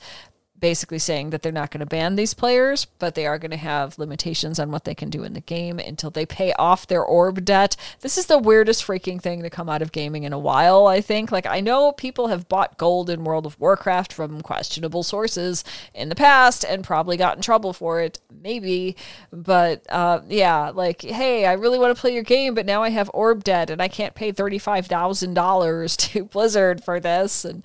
basically 0.59 0.99
saying 0.99 1.31
that 1.31 1.43
they're 1.43 1.53
not 1.53 1.71
going 1.71 1.81
to 1.81 1.87
ban 1.87 2.17
these 2.17 2.35
players, 2.35 2.87
but 2.99 3.15
they 3.15 3.27
are 3.27 3.39
going 3.39 3.51
to 3.51 3.57
have 3.57 3.99
limitations 3.99 4.59
on 4.59 4.71
what 4.71 4.85
they 4.85 4.95
can 4.95 5.11
do 5.11 5.23
in 5.23 5.33
the 5.33 5.41
game 5.41 5.79
until 5.79 6.11
they 6.11 6.27
pay 6.27 6.53
off 6.55 6.87
their 6.87 7.03
orb 7.03 7.45
debt. 7.45 7.77
This 8.01 8.17
is 8.17 8.27
the 8.27 8.39
weirdest 8.39 8.87
freaking 8.87 9.21
thing 9.21 9.43
to 9.43 9.51
come 9.51 9.69
out 9.69 9.83
of 9.83 9.93
gaming 9.93 10.25
in 10.25 10.33
a 10.33 10.39
while, 10.39 10.87
I 10.87 11.01
think. 11.01 11.31
Like, 11.31 11.47
I 11.47 11.61
know 11.61 11.93
people 11.93 12.29
have 12.29 12.49
bought 12.49 12.79
gold 12.79 13.11
in 13.11 13.25
World 13.25 13.47
of 13.47 13.59
Warcraft 13.61 14.13
from 14.13 14.41
questionable 14.41 15.03
sources 15.03 15.65
in 15.95 16.09
the 16.09 16.15
past 16.15 16.65
and 16.65 16.85
probably 16.85 17.17
got 17.17 17.37
in 17.37 17.43
trouble 17.43 17.73
for 17.73 18.01
it, 18.01 18.19
maybe. 18.43 18.97
But 19.33 19.87
uh, 19.91 20.21
yeah, 20.29 20.71
like, 20.71 21.03
hey, 21.03 21.47
I 21.47 21.53
really 21.53 21.79
want 21.79 21.95
to 21.95 22.01
play 22.01 22.15
your 22.15 22.23
game, 22.23 22.55
but 22.55 22.67
now 22.67 22.83
I 22.83 22.91
have 22.91 23.11
orb 23.13 23.45
debt 23.45 23.71
and 23.71 23.83
I 23.83 23.89
can't 23.89 24.15
pay 24.15 24.33
$35,000 24.33 25.97
to 26.13 26.25
Blizzard 26.25 26.83
for 26.83 27.01
this. 27.01 27.45
And 27.45 27.63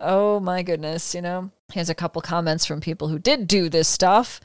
oh 0.00 0.40
my 0.40 0.62
goodness, 0.62 1.14
you 1.14 1.22
know? 1.22 1.50
Here's 1.72 1.90
a 1.90 1.94
couple 1.94 2.22
comments 2.22 2.64
from 2.64 2.80
people 2.80 3.08
who 3.08 3.18
did 3.18 3.48
do 3.48 3.68
this 3.68 3.88
stuff. 3.88 4.40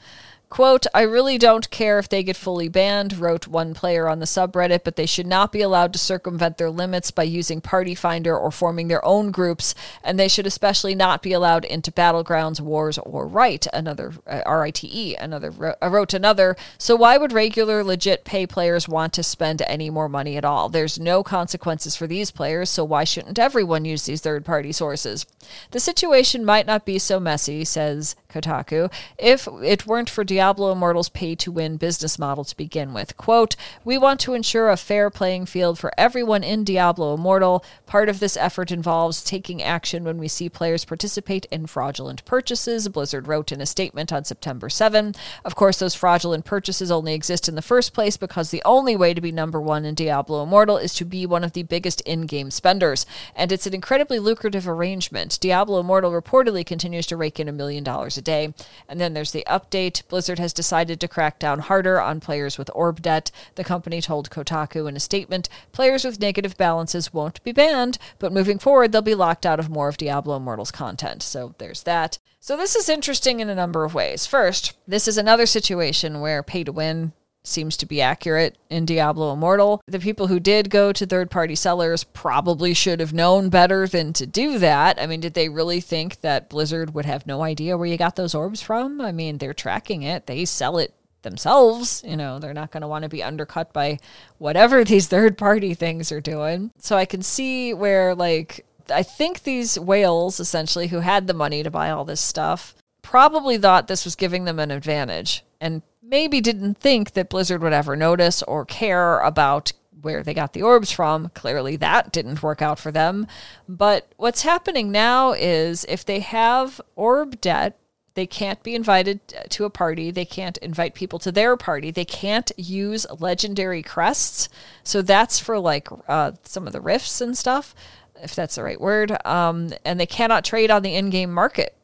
Quote, 0.52 0.84
I 0.92 1.00
really 1.00 1.38
don't 1.38 1.70
care 1.70 1.98
if 1.98 2.10
they 2.10 2.22
get 2.22 2.36
fully 2.36 2.68
banned, 2.68 3.16
wrote 3.16 3.48
one 3.48 3.72
player 3.72 4.06
on 4.06 4.18
the 4.18 4.26
subreddit, 4.26 4.84
but 4.84 4.96
they 4.96 5.06
should 5.06 5.26
not 5.26 5.50
be 5.50 5.62
allowed 5.62 5.94
to 5.94 5.98
circumvent 5.98 6.58
their 6.58 6.68
limits 6.68 7.10
by 7.10 7.22
using 7.22 7.62
Party 7.62 7.94
Finder 7.94 8.36
or 8.36 8.50
forming 8.50 8.88
their 8.88 9.02
own 9.02 9.30
groups, 9.30 9.74
and 10.04 10.20
they 10.20 10.28
should 10.28 10.46
especially 10.46 10.94
not 10.94 11.22
be 11.22 11.32
allowed 11.32 11.64
into 11.64 11.90
battlegrounds, 11.90 12.60
wars, 12.60 12.98
or 12.98 13.26
right. 13.26 13.66
Another 13.72 14.12
uh, 14.26 14.42
R-I-T-E, 14.44 15.16
another 15.16 15.74
uh, 15.80 15.88
wrote 15.88 16.12
another. 16.12 16.54
So 16.76 16.96
why 16.96 17.16
would 17.16 17.32
regular 17.32 17.82
legit 17.82 18.24
pay 18.24 18.46
players 18.46 18.86
want 18.86 19.14
to 19.14 19.22
spend 19.22 19.62
any 19.62 19.88
more 19.88 20.06
money 20.10 20.36
at 20.36 20.44
all? 20.44 20.68
There's 20.68 21.00
no 21.00 21.22
consequences 21.22 21.96
for 21.96 22.06
these 22.06 22.30
players, 22.30 22.68
so 22.68 22.84
why 22.84 23.04
shouldn't 23.04 23.38
everyone 23.38 23.86
use 23.86 24.04
these 24.04 24.20
third-party 24.20 24.72
sources? 24.72 25.24
The 25.70 25.80
situation 25.80 26.44
might 26.44 26.66
not 26.66 26.84
be 26.84 26.98
so 26.98 27.18
messy, 27.18 27.64
says 27.64 28.16
Kotaku, 28.32 28.92
if 29.18 29.46
it 29.62 29.86
weren't 29.86 30.10
for 30.10 30.24
Diablo 30.24 30.72
Immortal's 30.72 31.08
pay 31.08 31.34
to 31.36 31.52
win 31.52 31.76
business 31.76 32.18
model 32.18 32.44
to 32.44 32.56
begin 32.56 32.92
with. 32.94 33.16
Quote, 33.16 33.56
We 33.84 33.98
want 33.98 34.20
to 34.20 34.34
ensure 34.34 34.70
a 34.70 34.76
fair 34.76 35.10
playing 35.10 35.46
field 35.46 35.78
for 35.78 35.92
everyone 35.98 36.42
in 36.42 36.64
Diablo 36.64 37.14
Immortal. 37.14 37.64
Part 37.86 38.08
of 38.08 38.20
this 38.20 38.36
effort 38.36 38.70
involves 38.70 39.22
taking 39.22 39.62
action 39.62 40.04
when 40.04 40.18
we 40.18 40.28
see 40.28 40.48
players 40.48 40.84
participate 40.84 41.46
in 41.46 41.66
fraudulent 41.66 42.24
purchases, 42.24 42.88
Blizzard 42.88 43.28
wrote 43.28 43.52
in 43.52 43.60
a 43.60 43.66
statement 43.66 44.12
on 44.12 44.24
September 44.24 44.68
7. 44.68 45.14
Of 45.44 45.54
course, 45.54 45.78
those 45.78 45.94
fraudulent 45.94 46.44
purchases 46.44 46.90
only 46.90 47.14
exist 47.14 47.48
in 47.48 47.54
the 47.54 47.62
first 47.62 47.92
place 47.92 48.16
because 48.16 48.50
the 48.50 48.62
only 48.64 48.96
way 48.96 49.14
to 49.14 49.20
be 49.20 49.32
number 49.32 49.60
one 49.60 49.84
in 49.84 49.94
Diablo 49.94 50.42
Immortal 50.42 50.78
is 50.78 50.94
to 50.94 51.04
be 51.04 51.26
one 51.26 51.44
of 51.44 51.52
the 51.52 51.62
biggest 51.62 52.00
in 52.02 52.22
game 52.22 52.50
spenders. 52.50 53.04
And 53.36 53.52
it's 53.52 53.66
an 53.66 53.74
incredibly 53.74 54.18
lucrative 54.18 54.68
arrangement. 54.68 55.38
Diablo 55.40 55.80
Immortal 55.80 56.12
reportedly 56.12 56.64
continues 56.64 57.06
to 57.06 57.16
rake 57.16 57.38
in 57.38 57.48
a 57.48 57.52
million 57.52 57.84
dollars 57.84 58.16
a 58.16 58.21
day. 58.22 58.54
And 58.88 59.00
then 59.00 59.14
there's 59.14 59.32
the 59.32 59.44
update. 59.48 60.06
Blizzard 60.08 60.38
has 60.38 60.52
decided 60.52 61.00
to 61.00 61.08
crack 61.08 61.38
down 61.38 61.60
harder 61.60 62.00
on 62.00 62.20
players 62.20 62.58
with 62.58 62.70
orb 62.74 63.02
debt. 63.02 63.30
The 63.54 63.64
company 63.64 64.00
told 64.00 64.30
Kotaku 64.30 64.88
in 64.88 64.96
a 64.96 65.00
statement 65.00 65.48
players 65.72 66.04
with 66.04 66.20
negative 66.20 66.56
balances 66.56 67.12
won't 67.12 67.42
be 67.42 67.52
banned, 67.52 67.98
but 68.18 68.32
moving 68.32 68.58
forward, 68.58 68.92
they'll 68.92 69.02
be 69.02 69.14
locked 69.14 69.46
out 69.46 69.60
of 69.60 69.70
more 69.70 69.88
of 69.88 69.96
Diablo 69.96 70.36
Immortal's 70.36 70.70
content. 70.70 71.22
So 71.22 71.54
there's 71.58 71.82
that. 71.84 72.18
So 72.40 72.56
this 72.56 72.74
is 72.74 72.88
interesting 72.88 73.40
in 73.40 73.48
a 73.48 73.54
number 73.54 73.84
of 73.84 73.94
ways. 73.94 74.26
First, 74.26 74.72
this 74.86 75.06
is 75.06 75.16
another 75.16 75.46
situation 75.46 76.20
where 76.20 76.42
pay 76.42 76.64
to 76.64 76.72
win 76.72 77.12
seems 77.44 77.76
to 77.76 77.86
be 77.86 78.00
accurate 78.00 78.56
in 78.70 78.84
Diablo 78.84 79.32
Immortal. 79.32 79.82
The 79.86 79.98
people 79.98 80.28
who 80.28 80.40
did 80.40 80.70
go 80.70 80.92
to 80.92 81.06
third 81.06 81.30
party 81.30 81.54
sellers 81.54 82.04
probably 82.04 82.74
should 82.74 83.00
have 83.00 83.12
known 83.12 83.48
better 83.48 83.86
than 83.86 84.12
to 84.14 84.26
do 84.26 84.58
that. 84.58 85.00
I 85.00 85.06
mean, 85.06 85.20
did 85.20 85.34
they 85.34 85.48
really 85.48 85.80
think 85.80 86.20
that 86.20 86.48
Blizzard 86.48 86.94
would 86.94 87.04
have 87.04 87.26
no 87.26 87.42
idea 87.42 87.76
where 87.76 87.88
you 87.88 87.96
got 87.96 88.16
those 88.16 88.34
orbs 88.34 88.62
from? 88.62 89.00
I 89.00 89.12
mean, 89.12 89.38
they're 89.38 89.54
tracking 89.54 90.02
it, 90.02 90.26
they 90.26 90.44
sell 90.44 90.78
it 90.78 90.94
themselves. 91.22 92.02
You 92.06 92.16
know, 92.16 92.38
they're 92.38 92.54
not 92.54 92.70
going 92.70 92.82
to 92.82 92.88
want 92.88 93.02
to 93.04 93.08
be 93.08 93.22
undercut 93.22 93.72
by 93.72 93.98
whatever 94.38 94.84
these 94.84 95.08
third 95.08 95.38
party 95.38 95.74
things 95.74 96.12
are 96.12 96.20
doing. 96.20 96.70
So 96.78 96.96
I 96.96 97.04
can 97.04 97.22
see 97.22 97.74
where, 97.74 98.14
like, 98.14 98.64
I 98.90 99.02
think 99.02 99.42
these 99.42 99.78
whales 99.78 100.40
essentially 100.40 100.88
who 100.88 101.00
had 101.00 101.26
the 101.26 101.34
money 101.34 101.62
to 101.62 101.70
buy 101.70 101.90
all 101.90 102.04
this 102.04 102.20
stuff 102.20 102.74
probably 103.00 103.58
thought 103.58 103.88
this 103.88 104.04
was 104.04 104.16
giving 104.16 104.44
them 104.44 104.58
an 104.58 104.70
advantage 104.70 105.44
and 105.60 105.82
maybe 106.12 106.42
didn't 106.42 106.76
think 106.76 107.14
that 107.14 107.30
Blizzard 107.30 107.62
would 107.62 107.72
ever 107.72 107.96
notice 107.96 108.42
or 108.42 108.66
care 108.66 109.18
about 109.20 109.72
where 110.02 110.22
they 110.22 110.34
got 110.34 110.52
the 110.52 110.62
orbs 110.62 110.92
from. 110.92 111.30
Clearly, 111.30 111.74
that 111.76 112.12
didn't 112.12 112.42
work 112.42 112.60
out 112.60 112.78
for 112.78 112.92
them. 112.92 113.26
But 113.66 114.12
what's 114.18 114.42
happening 114.42 114.92
now 114.92 115.32
is 115.32 115.86
if 115.88 116.04
they 116.04 116.20
have 116.20 116.82
orb 116.96 117.40
debt, 117.40 117.78
they 118.14 118.26
can't 118.26 118.62
be 118.62 118.74
invited 118.74 119.20
to 119.48 119.64
a 119.64 119.70
party. 119.70 120.10
They 120.10 120.26
can't 120.26 120.58
invite 120.58 120.92
people 120.94 121.18
to 121.20 121.32
their 121.32 121.56
party. 121.56 121.90
They 121.90 122.04
can't 122.04 122.52
use 122.58 123.06
legendary 123.18 123.82
crests. 123.82 124.50
So 124.84 125.00
that's 125.00 125.38
for 125.38 125.58
like 125.58 125.88
uh, 126.08 126.32
some 126.42 126.66
of 126.66 126.74
the 126.74 126.82
rifts 126.82 127.22
and 127.22 127.38
stuff, 127.38 127.74
if 128.22 128.34
that's 128.34 128.56
the 128.56 128.64
right 128.64 128.78
word. 128.78 129.16
Um, 129.26 129.72
and 129.82 129.98
they 129.98 130.04
cannot 130.04 130.44
trade 130.44 130.70
on 130.70 130.82
the 130.82 130.94
in 130.94 131.08
game 131.08 131.32
market. 131.32 131.74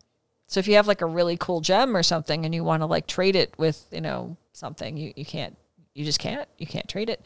So 0.48 0.58
if 0.60 0.66
you 0.66 0.74
have 0.76 0.88
like 0.88 1.02
a 1.02 1.06
really 1.06 1.36
cool 1.36 1.60
gem 1.60 1.96
or 1.96 2.02
something 2.02 2.44
and 2.44 2.54
you 2.54 2.64
want 2.64 2.80
to 2.82 2.86
like 2.86 3.06
trade 3.06 3.36
it 3.36 3.54
with, 3.58 3.86
you 3.92 4.00
know, 4.00 4.36
something, 4.52 4.96
you, 4.96 5.12
you 5.14 5.24
can't, 5.24 5.56
you 5.94 6.04
just 6.04 6.18
can't, 6.18 6.48
you 6.56 6.66
can't 6.66 6.88
trade 6.88 7.10
it. 7.10 7.24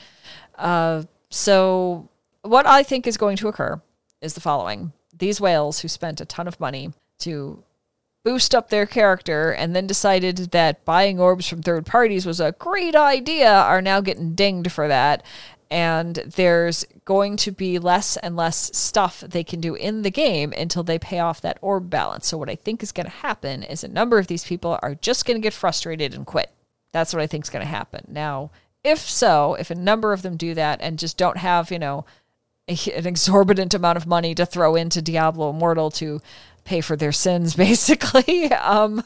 Uh, 0.56 1.04
so 1.30 2.08
what 2.42 2.66
I 2.66 2.82
think 2.82 3.06
is 3.06 3.16
going 3.16 3.36
to 3.38 3.48
occur 3.48 3.80
is 4.20 4.34
the 4.34 4.40
following. 4.40 4.92
These 5.16 5.40
whales 5.40 5.80
who 5.80 5.88
spent 5.88 6.20
a 6.20 6.24
ton 6.26 6.48
of 6.48 6.58
money 6.58 6.92
to 7.20 7.62
boost 8.24 8.54
up 8.54 8.70
their 8.70 8.86
character 8.86 9.52
and 9.52 9.74
then 9.74 9.86
decided 9.86 10.36
that 10.52 10.84
buying 10.84 11.20
orbs 11.20 11.48
from 11.48 11.62
third 11.62 11.86
parties 11.86 12.26
was 12.26 12.40
a 12.40 12.52
great 12.52 12.94
idea 12.94 13.52
are 13.52 13.82
now 13.82 14.00
getting 14.00 14.34
dinged 14.34 14.70
for 14.70 14.88
that 14.88 15.24
and 15.72 16.16
there's 16.16 16.84
going 17.06 17.38
to 17.38 17.50
be 17.50 17.78
less 17.78 18.18
and 18.18 18.36
less 18.36 18.76
stuff 18.76 19.20
they 19.20 19.42
can 19.42 19.58
do 19.58 19.74
in 19.74 20.02
the 20.02 20.10
game 20.10 20.52
until 20.52 20.82
they 20.82 20.98
pay 20.98 21.18
off 21.18 21.40
that 21.40 21.56
orb 21.62 21.88
balance. 21.88 22.26
So 22.26 22.36
what 22.36 22.50
I 22.50 22.56
think 22.56 22.82
is 22.82 22.92
going 22.92 23.06
to 23.06 23.10
happen 23.10 23.62
is 23.62 23.82
a 23.82 23.88
number 23.88 24.18
of 24.18 24.26
these 24.26 24.44
people 24.44 24.78
are 24.82 24.94
just 24.94 25.24
going 25.24 25.38
to 25.38 25.42
get 25.42 25.54
frustrated 25.54 26.12
and 26.12 26.26
quit. 26.26 26.52
That's 26.92 27.14
what 27.14 27.22
I 27.22 27.26
think 27.26 27.46
is 27.46 27.50
going 27.50 27.64
to 27.64 27.70
happen. 27.70 28.04
Now, 28.06 28.50
if 28.84 28.98
so, 28.98 29.54
if 29.54 29.70
a 29.70 29.74
number 29.74 30.12
of 30.12 30.20
them 30.20 30.36
do 30.36 30.52
that 30.52 30.82
and 30.82 30.98
just 30.98 31.16
don't 31.16 31.38
have, 31.38 31.70
you 31.70 31.78
know, 31.78 32.04
a, 32.68 32.76
an 32.94 33.06
exorbitant 33.06 33.72
amount 33.72 33.96
of 33.96 34.06
money 34.06 34.34
to 34.34 34.44
throw 34.44 34.74
into 34.74 35.00
Diablo 35.00 35.48
Immortal 35.48 35.90
to 35.92 36.20
pay 36.64 36.82
for 36.82 36.96
their 36.96 37.12
sins, 37.12 37.54
basically, 37.56 38.52
um, 38.52 39.02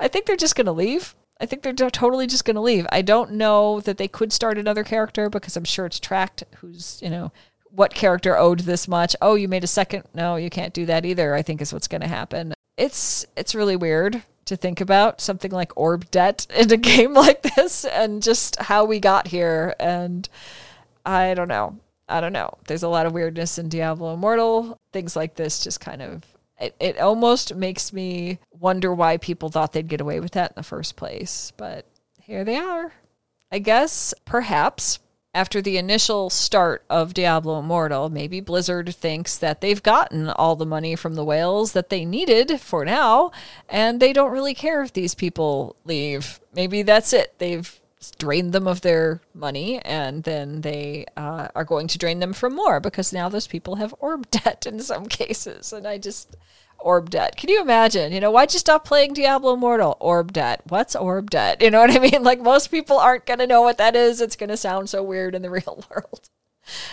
I 0.00 0.08
think 0.08 0.26
they're 0.26 0.34
just 0.34 0.56
going 0.56 0.66
to 0.66 0.72
leave. 0.72 1.14
I 1.40 1.46
think 1.46 1.62
they're 1.62 1.72
totally 1.90 2.26
just 2.26 2.44
going 2.44 2.54
to 2.54 2.60
leave. 2.60 2.86
I 2.92 3.02
don't 3.02 3.32
know 3.32 3.80
that 3.80 3.98
they 3.98 4.08
could 4.08 4.32
start 4.32 4.56
another 4.56 4.84
character 4.84 5.28
because 5.28 5.56
I'm 5.56 5.64
sure 5.64 5.84
it's 5.84 5.98
tracked 5.98 6.44
who's, 6.56 7.00
you 7.02 7.10
know, 7.10 7.32
what 7.70 7.92
character 7.92 8.36
owed 8.36 8.60
this 8.60 8.86
much. 8.86 9.16
Oh, 9.20 9.34
you 9.34 9.48
made 9.48 9.64
a 9.64 9.68
second. 9.68 10.04
No, 10.14 10.36
you 10.36 10.48
can't 10.48 10.72
do 10.72 10.86
that 10.86 11.04
either. 11.04 11.34
I 11.34 11.42
think 11.42 11.60
is 11.60 11.72
what's 11.72 11.88
going 11.88 12.02
to 12.02 12.08
happen. 12.08 12.54
It's 12.76 13.26
it's 13.36 13.54
really 13.54 13.76
weird 13.76 14.22
to 14.46 14.56
think 14.56 14.80
about 14.80 15.20
something 15.20 15.50
like 15.50 15.72
orb 15.76 16.10
debt 16.10 16.46
in 16.56 16.72
a 16.72 16.76
game 16.76 17.14
like 17.14 17.42
this 17.42 17.84
and 17.84 18.22
just 18.22 18.56
how 18.56 18.84
we 18.84 19.00
got 19.00 19.28
here 19.28 19.74
and 19.80 20.28
I 21.04 21.34
don't 21.34 21.48
know. 21.48 21.78
I 22.08 22.20
don't 22.20 22.32
know. 22.32 22.58
There's 22.66 22.82
a 22.82 22.88
lot 22.88 23.06
of 23.06 23.12
weirdness 23.12 23.58
in 23.58 23.68
Diablo 23.68 24.14
Immortal. 24.14 24.76
Things 24.92 25.16
like 25.16 25.34
this 25.34 25.64
just 25.64 25.80
kind 25.80 26.02
of 26.02 26.22
it, 26.58 26.74
it 26.78 26.98
almost 26.98 27.54
makes 27.54 27.92
me 27.92 28.38
wonder 28.58 28.94
why 28.94 29.16
people 29.16 29.48
thought 29.48 29.72
they'd 29.72 29.88
get 29.88 30.00
away 30.00 30.20
with 30.20 30.32
that 30.32 30.52
in 30.52 30.54
the 30.56 30.62
first 30.62 30.96
place. 30.96 31.52
But 31.56 31.86
here 32.20 32.44
they 32.44 32.56
are. 32.56 32.92
I 33.50 33.58
guess 33.58 34.14
perhaps 34.24 34.98
after 35.34 35.60
the 35.60 35.78
initial 35.78 36.30
start 36.30 36.84
of 36.88 37.12
Diablo 37.12 37.58
Immortal, 37.58 38.08
maybe 38.08 38.40
Blizzard 38.40 38.94
thinks 38.94 39.36
that 39.38 39.60
they've 39.60 39.82
gotten 39.82 40.30
all 40.30 40.54
the 40.54 40.64
money 40.64 40.94
from 40.94 41.14
the 41.14 41.24
whales 41.24 41.72
that 41.72 41.90
they 41.90 42.04
needed 42.04 42.60
for 42.60 42.84
now, 42.84 43.32
and 43.68 43.98
they 43.98 44.12
don't 44.12 44.30
really 44.30 44.54
care 44.54 44.82
if 44.82 44.92
these 44.92 45.14
people 45.14 45.74
leave. 45.84 46.40
Maybe 46.54 46.82
that's 46.82 47.12
it. 47.12 47.34
They've 47.38 47.80
drained 48.12 48.52
them 48.52 48.66
of 48.66 48.80
their 48.80 49.20
money, 49.34 49.80
and 49.80 50.24
then 50.24 50.60
they 50.60 51.06
uh, 51.16 51.48
are 51.54 51.64
going 51.64 51.86
to 51.88 51.98
drain 51.98 52.20
them 52.20 52.32
for 52.32 52.50
more 52.50 52.80
because 52.80 53.12
now 53.12 53.28
those 53.28 53.46
people 53.46 53.76
have 53.76 53.94
orb 53.98 54.30
debt 54.30 54.66
in 54.66 54.80
some 54.80 55.06
cases. 55.06 55.72
And 55.72 55.86
I 55.86 55.98
just 55.98 56.36
orb 56.78 57.10
debt. 57.10 57.36
Can 57.36 57.48
you 57.48 57.60
imagine? 57.60 58.12
You 58.12 58.20
know, 58.20 58.30
why'd 58.30 58.52
you 58.52 58.58
stop 58.58 58.84
playing 58.84 59.14
Diablo 59.14 59.54
Immortal? 59.54 59.96
Orb 60.00 60.32
debt. 60.32 60.62
What's 60.68 60.94
orb 60.94 61.30
debt? 61.30 61.62
You 61.62 61.70
know 61.70 61.80
what 61.80 61.90
I 61.90 61.98
mean? 61.98 62.12
Like 62.24 62.40
most 62.40 62.70
people 62.70 62.98
aren't 62.98 63.26
going 63.26 63.38
to 63.40 63.46
know 63.46 63.62
what 63.62 63.78
that 63.78 63.94
is. 63.94 64.20
It's 64.20 64.36
going 64.36 64.48
to 64.50 64.56
sound 64.56 64.88
so 64.88 65.02
weird 65.02 65.34
in 65.34 65.42
the 65.42 65.50
real 65.58 65.84
world. 65.90 66.30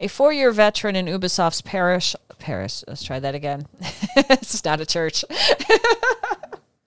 A 0.00 0.08
four 0.08 0.32
year 0.32 0.50
veteran 0.50 0.96
in 0.96 1.06
Ubisoft's 1.06 1.62
Paris, 1.62 2.16
Paris, 2.38 2.84
let's 2.88 3.04
try 3.04 3.20
that 3.20 3.36
again. 3.36 3.66
it's 4.16 4.64
not 4.64 4.80
a 4.80 4.86
church. 4.86 5.24